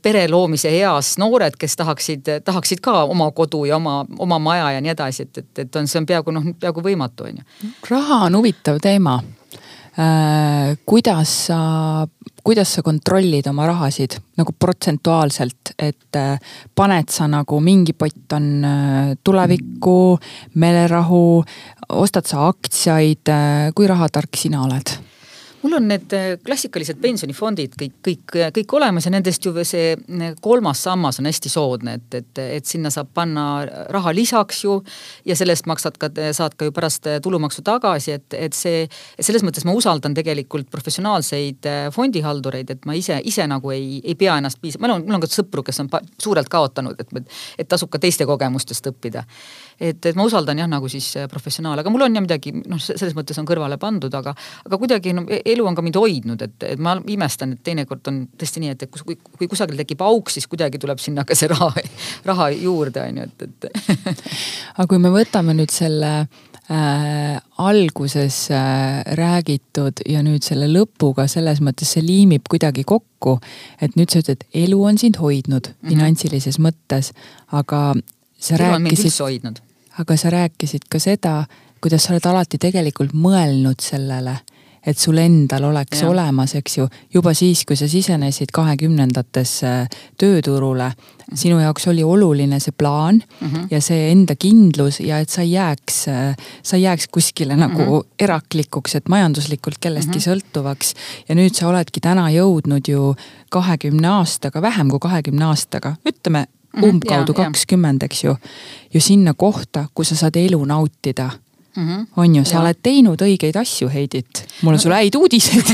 pere 0.00 0.24
loomise 0.32 0.72
eas 0.80 1.18
noored, 1.20 1.60
kes 1.60 1.76
tahaksid, 1.76 2.32
tahaksid 2.48 2.80
ka 2.80 3.02
oma 3.04 3.28
kodu 3.36 3.66
ja 3.68 3.76
oma, 3.76 4.00
oma 4.16 4.40
maja 4.40 4.72
ja 4.78 4.80
nii 4.80 4.96
edasi, 4.96 5.28
et, 5.28 5.44
et, 5.44 5.64
et 5.66 5.80
on, 5.82 5.92
see 5.92 6.00
on 6.00 6.08
peaaegu 6.08 6.32
noh, 6.32 6.52
peaaegu 6.56 6.88
võimatu, 6.88 7.28
on 7.28 7.44
ju 7.44 7.80
raha 7.90 8.24
on 8.26 8.36
huvitav 8.40 8.80
teema 8.82 9.20
äh,. 9.98 10.76
kuidas 10.86 11.46
sa 11.46 11.60
kuidas 12.44 12.74
sa 12.74 12.82
kontrollid 12.82 13.46
oma 13.46 13.66
rahasid 13.66 14.18
nagu 14.36 14.52
protsentuaalselt, 14.58 15.74
et 15.78 16.18
äh, 16.18 16.38
paned 16.74 17.10
sa 17.10 17.28
nagu 17.30 17.60
mingi 17.60 17.92
pott 17.92 18.34
on 18.34 18.48
äh, 18.64 19.14
tulevikku, 19.24 20.18
meelerahu, 20.54 21.44
ostad 21.88 22.26
sa 22.26 22.48
aktsiaid, 22.48 23.30
kui 23.74 23.86
rahatark 23.86 24.36
sina 24.36 24.64
oled? 24.66 25.11
Mul 25.62 25.76
on 25.78 25.88
need 25.88 26.14
äh, 26.16 26.34
klassikalised 26.44 26.98
pensionifondid 27.02 27.76
kõik, 27.78 27.94
kõik, 28.04 28.34
kõik 28.56 28.74
olemas 28.76 29.06
ja 29.06 29.12
nendest 29.14 29.44
ju 29.46 29.52
see 29.66 29.92
äh, 29.94 30.34
kolmas 30.42 30.82
sammas 30.82 31.20
on 31.22 31.28
hästi 31.30 31.52
soodne, 31.52 31.96
et, 32.00 32.16
et, 32.18 32.42
et 32.58 32.68
sinna 32.68 32.90
saab 32.90 33.12
panna 33.14 33.46
raha 33.94 34.14
lisaks 34.16 34.64
ju 34.64 34.78
ja 35.28 35.36
sellest 35.38 35.68
maksad 35.70 35.98
ka, 36.02 36.10
saad 36.34 36.56
ka 36.58 36.68
ju 36.68 36.74
pärast 36.74 37.06
äh, 37.10 37.20
tulumaksu 37.22 37.64
tagasi, 37.66 38.16
et, 38.18 38.38
et 38.38 38.56
see, 38.56 38.84
selles 39.20 39.44
mõttes 39.46 39.66
ma 39.68 39.76
usaldan 39.78 40.16
tegelikult 40.18 40.70
professionaalseid 40.72 41.68
fondihaldureid, 41.94 42.70
et 42.74 42.86
ma 42.88 42.96
ise, 42.98 43.20
ise 43.24 43.46
nagu 43.50 43.74
ei, 43.74 44.00
ei 44.02 44.16
pea 44.18 44.36
ennast 44.40 44.60
piis-, 44.62 44.80
mul 44.82 44.96
on, 44.96 45.06
mul 45.06 45.20
on 45.20 45.24
ka 45.24 45.30
sõpru, 45.30 45.64
kes 45.66 45.82
on 45.84 45.90
suurelt 46.20 46.50
kaotanud, 46.52 46.98
et, 46.98 47.34
et 47.58 47.68
tasub 47.68 47.92
ka 47.92 48.02
teiste 48.02 48.26
kogemustest 48.28 48.90
õppida. 48.90 49.24
Et, 49.82 50.06
et 50.06 50.18
ma 50.18 50.26
usaldan 50.28 50.60
jah, 50.62 50.68
nagu 50.70 50.88
siis 50.90 51.08
professionaale, 51.30 51.82
aga 51.82 51.92
mul 51.92 52.06
on 52.06 52.18
jah 52.18 52.24
midagi, 52.24 52.54
noh, 52.60 52.80
selles 52.82 53.16
mõttes 53.18 53.38
on 53.40 53.48
kõrvale 53.48 53.78
pandud, 53.82 54.12
aga, 54.14 54.34
aga 54.66 54.78
kuidagi 54.80 55.14
no, 55.16 55.26
elu 55.28 55.66
on 55.66 55.78
ka 55.78 55.84
mind 55.84 55.98
hoidnud, 55.98 56.46
et, 56.46 56.56
et 56.74 56.82
ma 56.82 56.94
imestan, 57.10 57.56
et 57.56 57.64
teinekord 57.66 58.12
on 58.12 58.22
tõesti 58.38 58.62
nii, 58.62 58.76
et, 58.76 58.86
et 58.86 59.02
kui, 59.02 59.18
kui 59.38 59.50
kusagil 59.50 59.80
tekib 59.82 60.04
auk, 60.06 60.30
siis 60.32 60.46
kuidagi 60.50 60.80
tuleb 60.82 61.02
sinna 61.02 61.26
ka 61.28 61.36
see 61.38 61.50
raha, 61.52 61.72
raha 62.30 62.48
juurde, 62.54 63.08
on 63.08 63.22
ju, 63.22 63.28
et, 63.28 63.46
et 63.48 64.22
aga 64.76 64.88
kui 64.90 65.02
me 65.02 65.12
võtame 65.12 65.56
nüüd 65.58 65.72
selle 65.74 66.12
äh, 66.22 67.40
alguses 67.58 68.38
äh, 68.54 69.02
räägitud 69.18 70.04
ja 70.08 70.22
nüüd 70.24 70.46
selle 70.46 70.70
lõpuga 70.70 71.26
selles 71.30 71.62
mõttes 71.64 71.94
see 71.96 72.04
liimib 72.04 72.48
kuidagi 72.50 72.84
kokku. 72.84 73.38
et 73.80 73.94
nüüd 73.96 74.10
sa 74.10 74.22
ütled, 74.22 74.46
elu 74.54 74.78
on 74.82 74.98
sind 74.98 75.18
hoidnud 75.22 75.68
mm 75.68 75.74
-hmm. 75.74 75.88
finantsilises 75.88 76.58
mõttes, 76.58 77.12
aga 77.52 77.94
sa 78.38 78.54
elu 78.54 78.72
rääkisid, 78.72 79.62
aga 79.98 80.16
sa 80.16 80.30
rääkisid 80.30 80.88
ka 80.90 80.98
seda, 80.98 81.44
kuidas 81.80 82.04
sa 82.04 82.14
oled 82.14 82.26
alati 82.26 82.58
tegelikult 82.58 83.12
mõelnud 83.12 83.80
sellele 83.80 84.38
et 84.82 84.98
sul 84.98 85.18
endal 85.22 85.68
oleks 85.68 86.02
ja. 86.02 86.08
olemas, 86.10 86.56
eks 86.58 86.76
ju, 86.80 86.86
juba 87.14 87.32
siis, 87.38 87.62
kui 87.66 87.78
sa 87.78 87.86
sisenesid 87.90 88.50
kahekümnendatesse 88.54 89.70
tööturule, 90.18 90.88
sinu 91.38 91.60
jaoks 91.62 91.86
oli 91.92 92.02
oluline 92.04 92.58
see 92.60 92.74
plaan 92.76 93.22
mm 93.22 93.48
-hmm. 93.48 93.68
ja 93.70 93.80
see 93.80 94.10
enda 94.10 94.34
kindlus 94.34 95.00
ja 95.00 95.20
et 95.22 95.30
sa 95.30 95.42
ei 95.42 95.52
jääks, 95.52 96.04
sa 96.62 96.76
ei 96.76 96.82
jääks 96.82 97.08
kuskile 97.08 97.56
nagu 97.56 97.82
mm 97.82 97.88
-hmm. 97.88 98.08
eraklikuks, 98.18 98.94
et 98.94 99.08
majanduslikult 99.08 99.78
kellestki 99.78 100.18
mm 100.18 100.22
-hmm. 100.22 100.28
sõltuvaks. 100.28 100.94
ja 101.28 101.34
nüüd 101.34 101.54
sa 101.54 101.68
oledki 101.68 102.00
täna 102.00 102.30
jõudnud 102.30 102.88
ju 102.88 103.14
kahekümne 103.50 104.08
aastaga, 104.08 104.62
vähem 104.62 104.90
kui 104.90 104.98
kahekümne 104.98 105.44
aastaga, 105.44 105.96
ütleme 106.08 106.38
mhm, 106.38 106.61
umbkaudu 106.80 107.34
kakskümmend, 107.36 108.02
eks 108.02 108.24
ju, 108.24 108.36
ju 108.94 109.00
sinna 109.00 109.34
kohta, 109.34 109.86
kus 109.94 110.12
sa 110.12 110.22
saad 110.24 110.36
elu 110.40 110.64
nautida 110.64 111.30
Mm 111.76 111.88
-hmm. 111.88 112.06
on 112.16 112.34
ju, 112.34 112.44
sa 112.44 112.54
ja. 112.54 112.60
oled 112.60 112.76
teinud 112.82 113.22
õigeid 113.22 113.56
asju, 113.56 113.88
Heidit. 113.88 114.44
mul 114.62 114.74
on 114.74 114.78
sulle 114.78 114.94
häid 114.94 115.14
uudiseid 115.14 115.64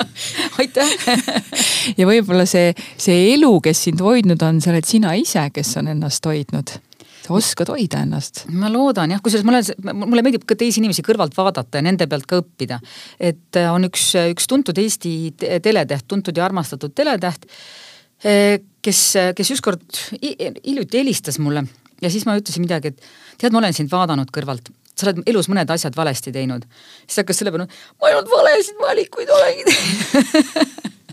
aitäh 0.58 0.88
ja 1.98 2.06
võib-olla 2.06 2.46
see, 2.46 2.72
see 2.96 3.34
elu, 3.34 3.60
kes 3.60 3.82
sind 3.84 4.00
hoidnud 4.00 4.42
on, 4.42 4.60
see 4.60 4.72
oled 4.72 4.84
sina 4.88 5.12
ise, 5.12 5.50
kes 5.52 5.76
on 5.76 5.88
ennast 5.88 6.24
hoidnud 6.24 6.72
sa 7.26 7.34
oskad 7.34 7.68
hoida 7.68 8.00
ennast. 8.06 8.44
ma 8.48 8.72
loodan 8.72 9.10
jah, 9.10 9.20
kusjuures 9.20 9.44
mulle, 9.44 9.94
mulle 10.06 10.22
meeldib 10.22 10.48
ka 10.48 10.56
teisi 10.56 10.80
inimesi 10.80 11.04
kõrvalt 11.04 11.36
vaadata 11.36 11.78
ja 11.78 11.82
nende 11.82 12.06
pealt 12.06 12.26
ka 12.26 12.40
õppida. 12.40 12.80
et 13.20 13.56
äh, 13.60 13.72
on 13.72 13.84
üks, 13.84 14.14
üks 14.32 14.48
tuntud 14.48 14.78
Eesti 14.78 15.34
teletäht, 15.62 16.08
tuntud 16.08 16.36
ja 16.36 16.44
armastatud 16.44 16.94
teletäht, 16.94 17.44
äh, 17.44 17.93
kes, 18.24 19.00
kes 19.36 19.50
ükskord 19.56 19.98
hiljuti 20.20 21.00
helistas 21.00 21.38
mulle 21.42 21.66
ja 22.02 22.10
siis 22.10 22.24
ma 22.28 22.38
ütlesin 22.40 22.64
midagi, 22.64 22.94
et 22.94 23.04
tead, 23.40 23.52
ma 23.52 23.60
olen 23.60 23.76
sind 23.76 23.92
vaadanud 23.92 24.32
kõrvalt 24.34 24.70
sa 24.94 25.08
oled 25.08 25.24
elus 25.26 25.48
mõned 25.50 25.70
asjad 25.74 25.96
valesti 25.96 26.32
teinud. 26.34 26.66
siis 27.06 27.20
hakkas 27.22 27.40
selle 27.40 27.52
peale, 27.54 27.66
ma 28.00 28.10
ainult 28.10 28.30
valesid 28.30 28.80
valikuid 28.80 29.32
olengi 29.36 29.66
teinud 29.68 30.92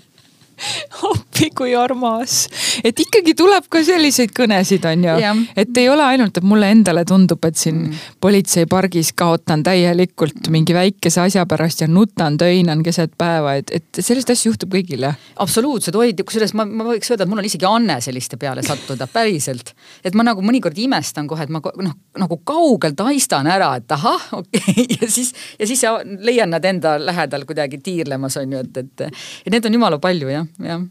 appi 1.12 1.49
kui 1.55 1.74
armas, 1.78 2.45
et 2.84 2.99
ikkagi 2.99 3.34
tuleb 3.38 3.68
ka 3.72 3.82
selliseid 3.86 4.34
kõnesid, 4.36 4.86
on 4.89 5.05
ju. 5.07 5.16
et 5.57 5.78
ei 5.82 5.89
ole 5.89 6.05
ainult, 6.05 6.38
et 6.38 6.47
mulle 6.47 6.70
endale 6.74 7.03
tundub, 7.07 7.43
et 7.47 7.57
siin 7.57 7.88
mm. 7.88 8.01
politseipargis 8.24 9.14
kaotan 9.18 9.64
täielikult 9.66 10.49
mingi 10.53 10.76
väikese 10.76 11.24
asja 11.26 11.45
pärast 11.49 11.84
ja 11.84 11.89
nutan, 11.89 12.38
töinan 12.41 12.84
keset 12.86 13.16
päeva, 13.18 13.55
et, 13.59 13.74
et 13.74 14.01
selliseid 14.01 14.36
asju 14.36 14.53
juhtub 14.53 14.76
kõigile. 14.76 15.14
absoluutselt, 15.41 15.97
oi, 15.97 16.14
kusjuures 16.22 16.53
ma, 16.57 16.66
ma 16.66 16.88
võiks 16.91 17.12
öelda, 17.12 17.26
et 17.26 17.34
mul 17.34 17.43
on 17.43 17.49
isegi 17.49 17.68
anne 17.70 17.97
selliste 18.03 18.39
peale 18.41 18.66
sattuda, 18.66 19.09
päriselt. 19.18 19.74
et 20.05 20.18
ma 20.18 20.26
nagu 20.28 20.45
mõnikord 20.45 20.78
imestan 20.82 21.30
kohe, 21.32 21.47
et 21.47 21.53
ma 21.53 21.64
noh, 21.64 21.97
nagu 22.22 22.39
kaugelt 22.45 23.01
haistan 23.07 23.49
ära, 23.49 23.74
et 23.82 23.97
ahah, 23.97 24.30
okei 24.41 24.62
okay. 24.62 24.88
ja 25.01 25.09
siis, 25.09 25.34
ja 25.59 25.70
siis 25.70 25.84
leian 26.22 26.53
nad 26.53 26.66
enda 26.66 26.97
lähedal 27.01 27.47
kuidagi 27.49 27.82
tiirlemas, 27.82 28.38
on 28.41 28.57
ju, 28.57 28.66
et, 28.66 28.84
et, 28.86 29.07
et 29.45 29.53
neid 29.53 29.66
on 29.66 29.80
jumala 29.80 30.01
palju 30.01 30.30
jah 30.32 30.51
jah 30.60 30.82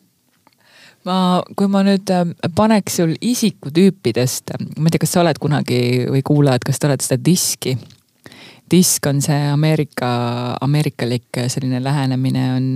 ma, 1.06 1.16
kui 1.56 1.70
ma 1.70 1.84
nüüd 1.86 2.10
äh, 2.14 2.34
paneks 2.56 3.00
sul 3.00 3.14
isikutüüpidest, 3.20 4.54
ma 4.76 4.88
ei 4.88 4.94
tea, 4.94 5.04
kas 5.04 5.16
sa 5.16 5.24
oled 5.24 5.40
kunagi 5.42 5.80
või 6.10 6.22
kuulajad, 6.26 6.66
kas 6.66 6.80
te 6.80 6.90
olete 6.90 7.08
seda 7.08 7.24
diski? 7.24 7.78
disk 8.70 9.06
on 9.10 9.18
see 9.18 9.48
Ameerika, 9.50 10.08
ameerikalik 10.62 11.40
selline 11.50 11.80
lähenemine 11.82 12.44
on, 12.54 12.66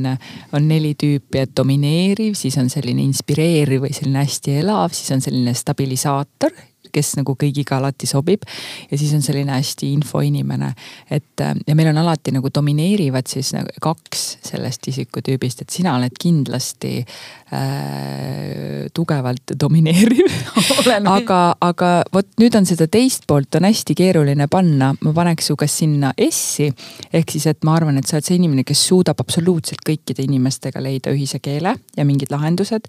on 0.51 0.65
neli 0.67 0.97
tüüpi, 0.99 1.45
et 1.45 1.53
domineeriv, 1.55 2.35
siis 2.35 2.57
on 2.59 2.67
selline 2.73 3.05
inspireeriv 3.05 3.85
või 3.85 3.95
selline 3.95 4.25
hästi 4.25 4.57
elav, 4.65 4.91
siis 4.97 5.15
on 5.15 5.23
selline 5.23 5.55
stabilisaator 5.55 6.51
kes 6.95 7.15
nagu 7.19 7.37
kõigiga 7.39 7.79
alati 7.81 8.09
sobib. 8.09 8.47
ja 8.91 8.99
siis 8.99 9.13
on 9.17 9.23
selline 9.23 9.53
hästi 9.55 9.93
infoinimene, 9.99 10.73
et 11.11 11.41
äh, 11.43 11.55
ja 11.67 11.75
meil 11.75 11.91
on 11.93 11.99
alati 12.05 12.35
nagu 12.35 12.51
domineerivad 12.55 13.29
siis 13.31 13.53
nagu 13.57 13.71
kaks 13.83 14.25
sellest 14.45 14.89
isikutüübist, 14.93 15.65
et 15.65 15.71
sina 15.75 15.97
oled 15.99 16.15
kindlasti 16.21 16.95
äh, 17.03 18.87
tugevalt 18.95 19.55
domineeriv 19.61 20.33
aga, 21.17 21.41
aga 21.61 21.91
vot 22.15 22.29
nüüd 22.41 22.55
on 22.59 22.67
seda 22.69 22.87
teist 22.91 23.27
poolt 23.31 23.59
on 23.59 23.69
hästi 23.69 23.97
keeruline 23.99 24.49
panna, 24.53 24.93
ma 25.01 25.15
paneks 25.17 25.51
su 25.51 25.59
kas 25.59 25.79
sinna 25.83 26.13
S-i 26.29 26.71
ehk 27.15 27.35
siis, 27.35 27.47
et 27.51 27.65
ma 27.67 27.77
arvan, 27.79 27.99
et 27.99 28.09
sa 28.09 28.19
oled 28.19 28.29
see 28.29 28.39
inimene, 28.39 28.65
kes 28.67 28.87
suudab 28.89 29.21
absoluutselt 29.23 29.83
kõikide 29.87 30.25
inimestega 30.27 30.83
leida 30.83 31.13
ühise 31.15 31.41
keele 31.45 31.75
ja 31.97 32.07
mingid 32.07 32.33
lahendused. 32.35 32.89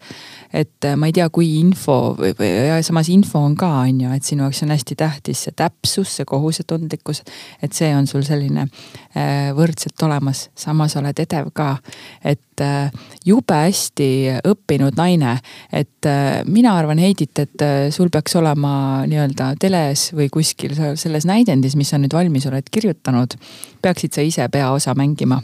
et 0.54 0.86
äh, 0.86 0.96
ma 1.00 1.10
ei 1.10 1.16
tea, 1.16 1.30
kui 1.34 1.56
info 1.60 2.16
või, 2.20 2.34
või 2.38 2.52
ja 2.70 2.80
samas 2.86 3.10
info 3.14 3.42
on 3.46 3.56
ka 3.60 3.72
on 3.86 3.95
ju, 4.02 4.12
et 4.16 4.24
sinu 4.26 4.46
jaoks 4.46 4.64
on 4.66 4.74
hästi 4.74 4.98
tähtis 5.00 5.46
see 5.46 5.56
täpsus, 5.56 6.16
see 6.18 6.26
kohusetundlikkus. 6.28 7.24
et 7.62 7.74
see 7.74 7.92
on 7.96 8.08
sul 8.08 8.24
selline 8.28 8.68
äh, 8.68 9.52
võrdselt 9.56 10.02
olemas, 10.08 10.50
samas 10.56 10.96
oled 11.00 11.20
edev 11.20 11.52
ka. 11.54 11.78
et 12.24 12.62
äh, 12.62 12.92
jube 13.26 13.60
hästi 13.66 14.10
õppinud 14.46 14.98
naine, 14.98 15.38
et 15.72 16.10
äh, 16.10 16.44
mina 16.46 16.76
arvan, 16.78 17.00
Heidit, 17.00 17.40
et 17.40 17.66
sul 17.92 18.10
peaks 18.10 18.36
olema 18.36 19.06
nii-öelda 19.08 19.54
teles 19.60 20.10
või 20.16 20.30
kuskil 20.32 20.76
selles 20.96 21.26
näidendis, 21.26 21.76
mis 21.76 21.90
sa 21.90 22.00
nüüd 22.02 22.14
valmis 22.14 22.48
oled 22.50 22.70
kirjutanud, 22.72 23.36
peaksid 23.82 24.16
sa 24.16 24.26
ise 24.26 24.48
peaosa 24.52 24.96
mängima 24.98 25.42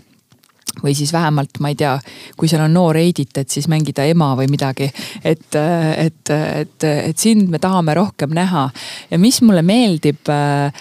või 0.83 0.93
siis 0.97 1.13
vähemalt, 1.13 1.59
ma 1.59 1.71
ei 1.71 1.77
tea, 1.79 1.95
kui 2.37 2.49
seal 2.49 2.63
on 2.65 2.73
noor 2.75 2.99
Heidit, 2.99 3.35
et 3.37 3.49
siis 3.51 3.67
mängida 3.71 4.05
ema 4.09 4.31
või 4.39 4.47
midagi. 4.51 4.89
et, 5.23 5.55
et, 5.55 6.29
et, 6.31 6.87
et 6.87 7.17
sind 7.17 7.49
me 7.51 7.59
tahame 7.59 7.95
rohkem 7.97 8.33
näha 8.35 8.69
ja 9.11 9.19
mis 9.19 9.41
mulle 9.41 9.61
meeldib 9.65 10.31
äh, 10.31 10.71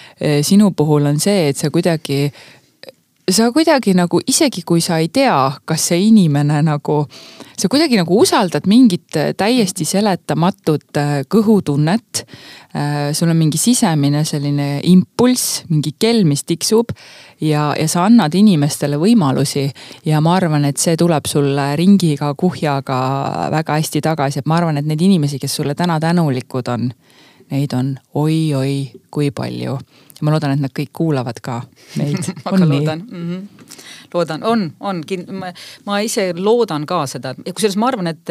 sinu 0.46 0.70
puhul 0.76 1.10
on 1.10 1.20
see, 1.20 1.50
et 1.50 1.58
sa 1.58 1.70
kuidagi 1.70 2.30
sa 3.30 3.50
kuidagi 3.52 3.92
nagu 3.94 4.20
isegi 4.26 4.62
kui 4.66 4.80
sa 4.82 4.98
ei 5.00 5.08
tea, 5.12 5.36
kas 5.68 5.90
see 5.90 6.06
inimene 6.08 6.60
nagu, 6.66 7.02
sa 7.58 7.68
kuidagi 7.70 7.98
nagu 8.00 8.18
usaldad 8.22 8.66
mingit 8.70 9.16
täiesti 9.38 9.86
seletamatut 9.88 10.98
äh, 10.98 11.12
kõhutunnet. 11.30 12.24
Äh, 12.70 13.10
sul 13.16 13.30
on 13.32 13.38
mingi 13.38 13.58
sisemine 13.58 14.24
selline 14.24 14.80
impulss, 14.90 15.64
mingi 15.70 15.94
kell, 15.98 16.24
mis 16.28 16.44
tiksub 16.48 16.94
ja, 17.42 17.70
ja 17.78 17.88
sa 17.90 18.06
annad 18.08 18.34
inimestele 18.34 18.98
võimalusi. 19.00 19.68
ja 20.06 20.20
ma 20.20 20.36
arvan, 20.38 20.64
et 20.64 20.78
see 20.78 20.96
tuleb 20.96 21.26
sulle 21.30 21.70
ringiga, 21.76 22.34
kuhjaga 22.34 23.00
väga 23.52 23.80
hästi 23.80 24.04
tagasi, 24.06 24.40
et 24.40 24.46
ma 24.46 24.60
arvan, 24.60 24.78
et 24.78 24.86
neid 24.86 25.02
inimesi, 25.02 25.38
kes 25.38 25.60
sulle 25.60 25.74
täna 25.74 26.00
tänulikud 26.00 26.68
on, 26.68 26.92
neid 27.50 27.74
on 27.74 27.96
oi-oi 28.14 29.02
kui 29.10 29.30
palju 29.34 29.78
ja 30.20 30.26
ma 30.26 30.34
loodan, 30.34 30.54
et 30.54 30.60
nad 30.60 30.74
kõik 30.76 30.92
kuulavad 30.96 31.40
ka 31.42 31.62
meid. 31.96 32.30
Ma 32.44 32.52
ka 32.52 32.66
loodan. 32.66 33.04
Mm. 33.08 33.26
-hmm. 33.30 33.66
loodan, 34.14 34.44
on, 34.44 34.72
on, 34.80 35.02
ma, 35.86 36.00
ise 36.00 36.32
loodan 36.36 36.86
ka 36.86 37.06
seda. 37.06 37.34
Ja 37.46 37.52
kusjuures 37.52 37.76
ma 37.76 37.88
arvan, 37.88 38.06
et, 38.06 38.30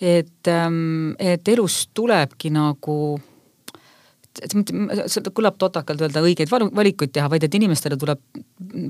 et, 0.00 0.48
ähm, 0.48 1.14
et 1.18 1.48
elus 1.48 1.88
tulebki 1.94 2.50
nagu 2.50 3.20
see 4.40 5.32
kõlab 5.34 5.58
totakalt 5.60 6.00
öelda 6.00 6.22
õigeid 6.24 6.50
valikuid 6.52 7.12
teha, 7.12 7.28
vaid 7.30 7.44
et 7.44 7.54
inimestele 7.58 7.98
tuleb 8.00 8.20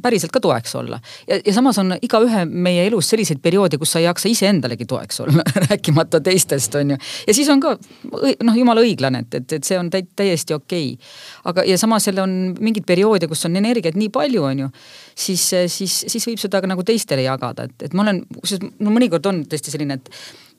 päriselt 0.03 0.33
ka 0.35 0.41
toeks 0.43 0.75
olla. 0.79 1.01
ja, 1.29 1.39
ja 1.47 1.55
samas 1.55 1.79
on 1.83 1.95
igaühe 2.03 2.45
meie 2.47 2.87
elus 2.87 3.11
selliseid 3.13 3.41
perioode, 3.43 3.79
kus 3.81 3.95
sa 3.95 4.03
ei 4.03 4.07
jaksa 4.07 4.31
iseendalegi 4.31 4.87
toeks 4.89 5.21
olla 5.25 5.45
rääkimata 5.67 6.21
teistest, 6.21 6.75
on 6.79 6.95
ju. 6.95 6.99
ja 7.27 7.35
siis 7.35 7.51
on 7.53 7.63
ka 7.63 7.75
noh, 7.77 8.59
jumala 8.59 8.85
õiglane, 8.85 9.25
et, 9.27 9.41
et, 9.41 9.57
et 9.59 9.67
see 9.67 9.79
on 9.79 9.91
tä 9.91 10.03
täiesti 10.17 10.55
okei 10.55 10.93
okay.. 10.95 11.11
aga, 11.51 11.67
ja 11.69 11.79
samas 11.79 12.07
jälle 12.07 12.23
on 12.23 12.37
mingeid 12.61 12.87
perioode, 12.87 13.29
kus 13.31 13.47
on 13.49 13.57
energiat 13.59 13.99
nii 13.99 14.13
palju, 14.15 14.45
on 14.47 14.65
ju, 14.67 14.71
siis, 15.15 15.49
siis, 15.67 15.99
siis 16.07 16.29
võib 16.31 16.43
seda 16.43 16.63
ka 16.63 16.71
nagu 16.71 16.87
teistele 16.87 17.27
jagada, 17.27 17.67
et, 17.69 17.89
et 17.89 17.99
ma 17.99 18.07
olen, 18.07 18.23
kusjuures 18.39 18.79
no 18.83 18.95
mõnikord 18.95 19.27
on 19.31 19.45
tõesti 19.51 19.75
selline, 19.75 19.99
et 19.99 20.11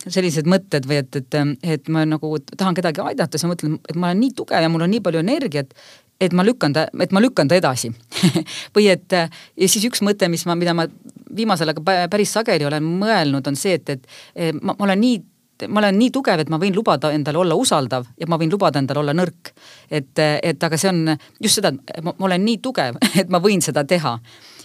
sellised 0.07 0.47
mõtted 0.49 0.87
või 0.89 1.01
et, 1.01 1.15
et, 1.15 1.37
et 1.75 1.91
ma 1.93 2.05
nagu 2.07 2.35
tahan 2.57 2.75
kedagi 2.77 3.03
aidata, 3.03 3.37
siis 3.37 3.47
ma 3.47 3.53
mõtlen, 3.53 3.77
et 3.89 3.99
ma 3.99 4.09
olen 4.09 4.23
nii 4.25 4.33
tugev 4.37 4.65
ja 4.65 4.71
mul 4.71 4.85
on 4.85 4.91
nii 4.91 5.03
palju 5.05 5.21
energiat, 5.23 5.73
et 6.21 6.35
ma 6.35 6.45
lükkan 6.45 6.75
ta, 6.75 6.87
et 7.01 7.15
ma 7.15 7.21
lükkan 7.23 7.49
ta 7.49 7.57
edasi 7.59 7.91
või 8.75 8.87
et 8.91 9.15
ja 9.15 9.27
siis 9.67 9.83
üks 9.89 10.03
mõte, 10.05 10.29
mis 10.31 10.45
ma, 10.49 10.57
mida 10.59 10.75
ma 10.77 10.87
viimasel 11.33 11.73
ajal 11.73 12.09
päris 12.11 12.33
sageli 12.35 12.67
olen 12.67 12.85
mõelnud, 13.01 13.47
on 13.47 13.59
see, 13.59 13.79
et, 13.79 13.95
et 13.95 14.59
ma, 14.61 14.75
ma 14.77 14.89
olen 14.89 15.01
nii 15.03 15.21
ma 15.69 15.79
olen 15.79 15.95
nii 15.95 16.11
tugev, 16.11 16.41
et 16.41 16.49
ma 16.51 16.57
võin 16.59 16.75
lubada 16.75 17.11
endale 17.13 17.39
olla 17.39 17.55
usaldav 17.55 18.07
ja 18.19 18.27
ma 18.27 18.39
võin 18.41 18.51
lubada 18.51 18.81
endale 18.81 18.99
olla 18.99 19.13
nõrk. 19.15 19.53
et, 19.89 20.19
et 20.19 20.63
aga 20.63 20.77
see 20.77 20.89
on 20.89 21.13
just 21.39 21.59
seda, 21.59 21.71
et 21.71 22.03
ma, 22.03 22.15
olen 22.19 22.43
nii 22.43 22.57
tugev, 22.63 22.97
et 23.21 23.29
ma 23.29 23.39
võin 23.43 23.61
seda 23.63 23.85
teha 23.87 24.17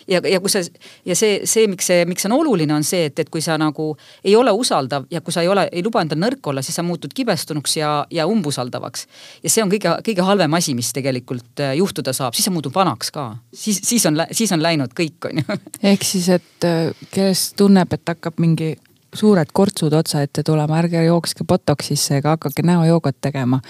ja, 0.09 0.21
ja 0.25 0.41
kui 0.41 0.51
sa 0.53 0.63
ja 1.07 1.17
see, 1.19 1.41
see, 1.49 1.67
miks 1.71 1.89
see, 1.89 2.05
miks 2.09 2.25
see 2.25 2.31
on 2.31 2.37
oluline, 2.39 2.75
on 2.75 2.87
see, 2.87 3.09
et, 3.11 3.19
et 3.23 3.31
kui 3.33 3.43
sa 3.45 3.59
nagu 3.61 3.91
ei 4.25 4.35
ole 4.37 4.53
usaldav 4.55 5.07
ja 5.13 5.21
kui 5.25 5.35
sa 5.35 5.45
ei 5.45 5.51
ole, 5.53 5.69
ei 5.73 5.85
luba 5.85 6.03
endal 6.05 6.21
nõrk 6.23 6.51
olla, 6.51 6.65
siis 6.65 6.79
sa 6.79 6.85
muutud 6.87 7.15
kibestunuks 7.15 7.77
ja, 7.79 7.93
ja 8.15 8.27
umbusaldavaks. 8.31 9.07
ja 9.45 9.53
see 9.53 9.65
on 9.65 9.73
kõige, 9.73 9.95
kõige 10.11 10.27
halvem 10.27 10.59
asi, 10.59 10.75
mis 10.79 10.93
tegelikult 10.97 11.65
äh, 11.65 11.77
juhtuda 11.79 12.15
saab, 12.17 12.37
siis 12.37 12.49
sa 12.49 12.55
muutud 12.55 12.75
vanaks 12.75 13.13
ka, 13.15 13.31
siis, 13.53 13.81
siis 13.85 14.07
on, 14.09 14.21
siis 14.33 14.53
on 14.57 14.65
läinud 14.65 14.95
kõik, 14.99 15.31
on 15.31 15.43
ju. 15.43 15.61
ehk 15.93 16.07
siis, 16.07 16.29
et 16.39 16.69
äh, 16.69 16.91
kes 17.15 17.53
tunneb, 17.59 17.93
et 17.95 18.15
hakkab 18.15 18.41
mingi 18.43 18.75
suured 19.19 19.51
kortsud 19.53 19.93
otsa 19.99 20.23
ette 20.23 20.43
tulema, 20.47 20.79
ärge 20.83 21.03
jookske 21.05 21.45
botoxisse 21.49 22.21
ega 22.21 22.37
hakake 22.37 22.62
näojoogat 22.66 23.19
tegema, 23.21 23.61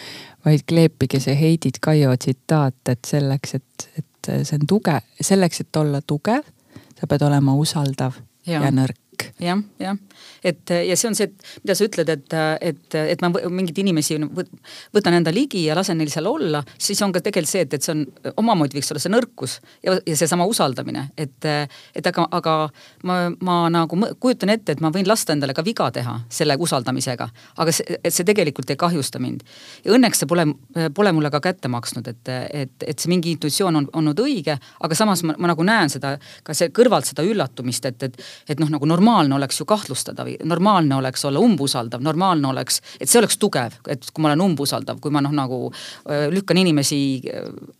vaid 0.45 0.67
kleepige 0.69 1.21
see 1.25 1.37
Heidit 1.41 1.81
Kaio 1.81 2.15
tsitaat, 2.17 2.81
et 2.89 3.05
selleks, 3.09 3.55
et, 3.61 3.89
et 3.99 4.33
see 4.45 4.61
on 4.61 4.69
tugev, 4.69 5.05
selleks, 5.21 5.65
et 5.65 5.83
olla 5.83 6.03
tugev, 6.05 6.47
sa 7.01 7.09
pead 7.09 7.25
olema 7.25 7.55
usaldav 7.59 8.19
ja, 8.47 8.63
ja 8.63 8.73
nõrk 8.75 8.99
jah, 9.41 9.61
jah, 9.81 9.97
et 10.45 10.73
ja 10.89 10.97
see 10.99 11.09
on 11.11 11.17
see, 11.19 11.29
et 11.29 11.65
mida 11.65 11.77
sa 11.79 11.87
ütled, 11.87 12.11
et, 12.13 12.37
et, 12.71 12.97
et 13.15 13.23
ma 13.25 13.31
mingeid 13.33 13.81
inimesi 13.83 14.19
võtan 14.95 15.17
enda 15.19 15.33
ligi 15.35 15.65
ja 15.67 15.77
lasen 15.79 15.99
neil 16.01 16.11
seal 16.13 16.29
olla, 16.31 16.63
siis 16.79 17.01
on 17.05 17.15
ka 17.15 17.23
tegelikult 17.25 17.51
see, 17.51 17.65
et, 17.67 17.75
et 17.75 17.85
see 17.85 17.95
on 17.95 18.05
omamoodi 18.43 18.79
võiks 18.79 18.93
olla 18.93 19.03
see 19.03 19.13
nõrkus 19.13 19.59
ja, 19.85 19.97
ja 19.99 20.17
seesama 20.19 20.47
usaldamine, 20.51 21.09
et, 21.19 21.49
et 21.99 22.11
aga, 22.11 22.27
aga 22.39 22.57
ma, 23.09 23.19
ma 23.45 23.59
nagu 23.73 23.99
kujutan 24.21 24.55
ette, 24.55 24.77
et 24.77 24.85
ma 24.85 24.93
võin 24.95 25.09
lasta 25.09 25.35
endale 25.37 25.57
ka 25.57 25.65
viga 25.67 25.91
teha 25.95 26.19
selle 26.33 26.59
usaldamisega, 26.59 27.29
aga 27.59 27.75
see, 27.75 27.99
et 28.03 28.15
see 28.15 28.27
tegelikult 28.29 28.71
ei 28.75 28.81
kahjusta 28.81 29.23
mind. 29.23 29.45
ja 29.85 29.95
õnneks 29.97 30.23
see 30.23 30.31
pole, 30.31 30.47
pole 30.95 31.15
mulle 31.17 31.33
ka 31.35 31.43
kätte 31.45 31.71
maksnud, 31.73 32.09
et, 32.11 32.35
et, 32.53 32.75
et 32.87 32.99
see 32.99 33.13
mingi 33.13 33.35
intuitsioon 33.37 33.83
on 33.83 33.91
olnud 34.01 34.23
õige, 34.23 34.59
aga 34.59 34.99
samas 34.99 35.25
ma, 35.27 35.37
ma 35.39 35.53
nagu 35.53 35.67
näen 35.67 35.93
seda, 35.93 36.17
ka 36.45 36.57
see 36.57 36.73
kõrvalt 36.75 37.11
seda 37.11 37.25
üllatumist, 37.27 37.87
et, 37.89 38.03
et, 38.09 38.19
et 38.49 38.61
noh, 38.61 38.71
nagu 38.73 38.87
normaalne 38.87 39.08
normaalne 39.09 39.35
oleks 39.35 39.61
ju 39.61 39.65
kahtlustada 39.65 40.25
või 40.27 40.37
normaalne 40.45 40.97
oleks 40.99 41.25
olla 41.25 41.41
umbusaldav, 41.41 42.03
normaalne 42.05 42.49
oleks, 42.49 42.83
et 43.01 43.09
see 43.09 43.21
oleks 43.21 43.39
tugev, 43.41 43.79
et 43.89 44.11
kui 44.13 44.23
ma 44.23 44.33
olen 44.33 44.45
umbusaldav, 44.51 45.01
kui 45.01 45.15
ma 45.15 45.23
noh, 45.25 45.33
nagu 45.33 45.61
lükkan 46.35 46.61
inimesi 46.61 46.99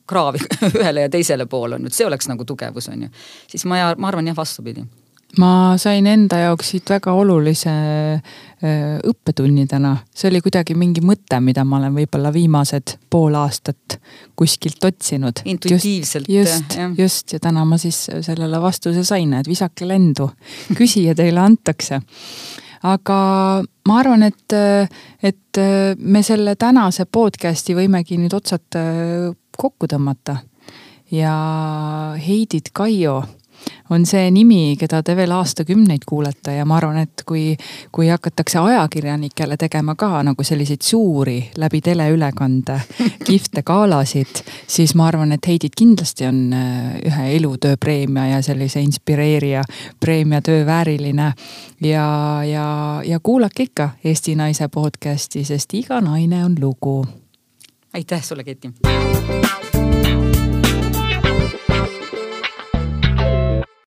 kraavi 0.09 0.41
ühele 0.81 1.05
ja 1.05 1.11
teisele 1.13 1.47
poole 1.47 1.77
on 1.77 1.85
ju, 1.85 1.93
et 1.93 1.99
see 1.99 2.07
oleks 2.09 2.31
nagu 2.31 2.47
tugevus 2.49 2.89
on 2.89 3.07
ju. 3.07 3.13
siis 3.51 3.67
ma, 3.69 3.83
ma 3.99 4.09
arvan 4.09 4.31
jah, 4.31 4.37
vastupidi 4.39 4.87
ma 5.37 5.77
sain 5.77 6.07
enda 6.09 6.39
jaoks 6.41 6.71
siit 6.73 6.89
väga 6.89 7.13
olulise 7.13 7.73
õppetunni 8.59 9.67
täna. 9.71 9.93
see 10.15 10.31
oli 10.31 10.41
kuidagi 10.43 10.75
mingi 10.75 11.03
mõte, 11.05 11.39
mida 11.45 11.65
ma 11.69 11.77
olen 11.79 11.95
võib-olla 11.95 12.33
viimased 12.35 12.97
pool 13.11 13.37
aastat 13.39 13.99
kuskilt 14.37 14.83
otsinud. 14.85 15.45
intuitiivselt. 15.45 16.29
just, 16.29 16.75
just, 16.79 16.99
just 16.99 17.33
ja 17.37 17.41
täna 17.45 17.65
ma 17.69 17.79
siis 17.79 18.09
sellele 18.21 18.61
vastuse 18.61 19.05
sain, 19.05 19.35
et 19.35 19.49
visake 19.49 19.87
lendu, 19.87 20.31
küsija 20.79 21.15
teile 21.19 21.45
antakse. 21.45 22.01
aga 22.89 23.21
ma 23.63 24.01
arvan, 24.01 24.23
et, 24.23 24.59
et 25.23 25.63
me 25.99 26.23
selle 26.23 26.57
tänase 26.57 27.05
podcast'i 27.05 27.77
võimegi 27.77 28.19
nüüd 28.19 28.35
otsad 28.35 28.81
kokku 29.59 29.87
tõmmata. 29.87 30.39
ja 31.13 31.35
Heidit 32.17 32.73
Kaio 32.73 33.23
on 33.91 34.07
see 34.07 34.31
nimi, 34.31 34.77
keda 34.79 35.03
te 35.03 35.17
veel 35.17 35.33
aastakümneid 35.33 36.05
kuulete 36.07 36.55
ja 36.59 36.65
ma 36.69 36.77
arvan, 36.77 36.99
et 37.05 37.23
kui, 37.27 37.57
kui 37.93 38.09
hakatakse 38.09 38.59
ajakirjanikele 38.59 39.57
tegema 39.57 39.95
ka 39.99 40.23
nagu 40.27 40.45
selliseid 40.45 40.83
suuri 40.85 41.39
läbi 41.57 41.81
teleülekande 41.85 42.81
kihvte 43.29 43.63
galasid, 43.63 44.43
siis 44.67 44.95
ma 44.95 45.09
arvan, 45.09 45.33
et 45.33 45.47
Heidit 45.49 45.77
kindlasti 45.79 46.27
on 46.29 46.53
äh, 46.53 46.99
ühe 47.09 47.31
elutööpreemia 47.37 48.27
ja 48.35 48.43
sellise 48.43 48.81
inspireerija 48.85 49.63
preemia 50.01 50.43
töö 50.43 50.67
vääriline. 50.67 51.33
ja, 51.81 52.41
ja, 52.45 53.01
ja 53.05 53.21
kuulake 53.23 53.63
ikka 53.63 53.91
Eesti 54.05 54.35
Naise 54.35 54.69
podcast'i, 54.69 55.45
sest 55.45 55.75
iga 55.75 56.01
naine 56.01 56.45
on 56.45 56.57
lugu. 56.61 57.07
aitäh 57.95 58.23
sulle, 58.23 58.45
Keti 58.45 58.71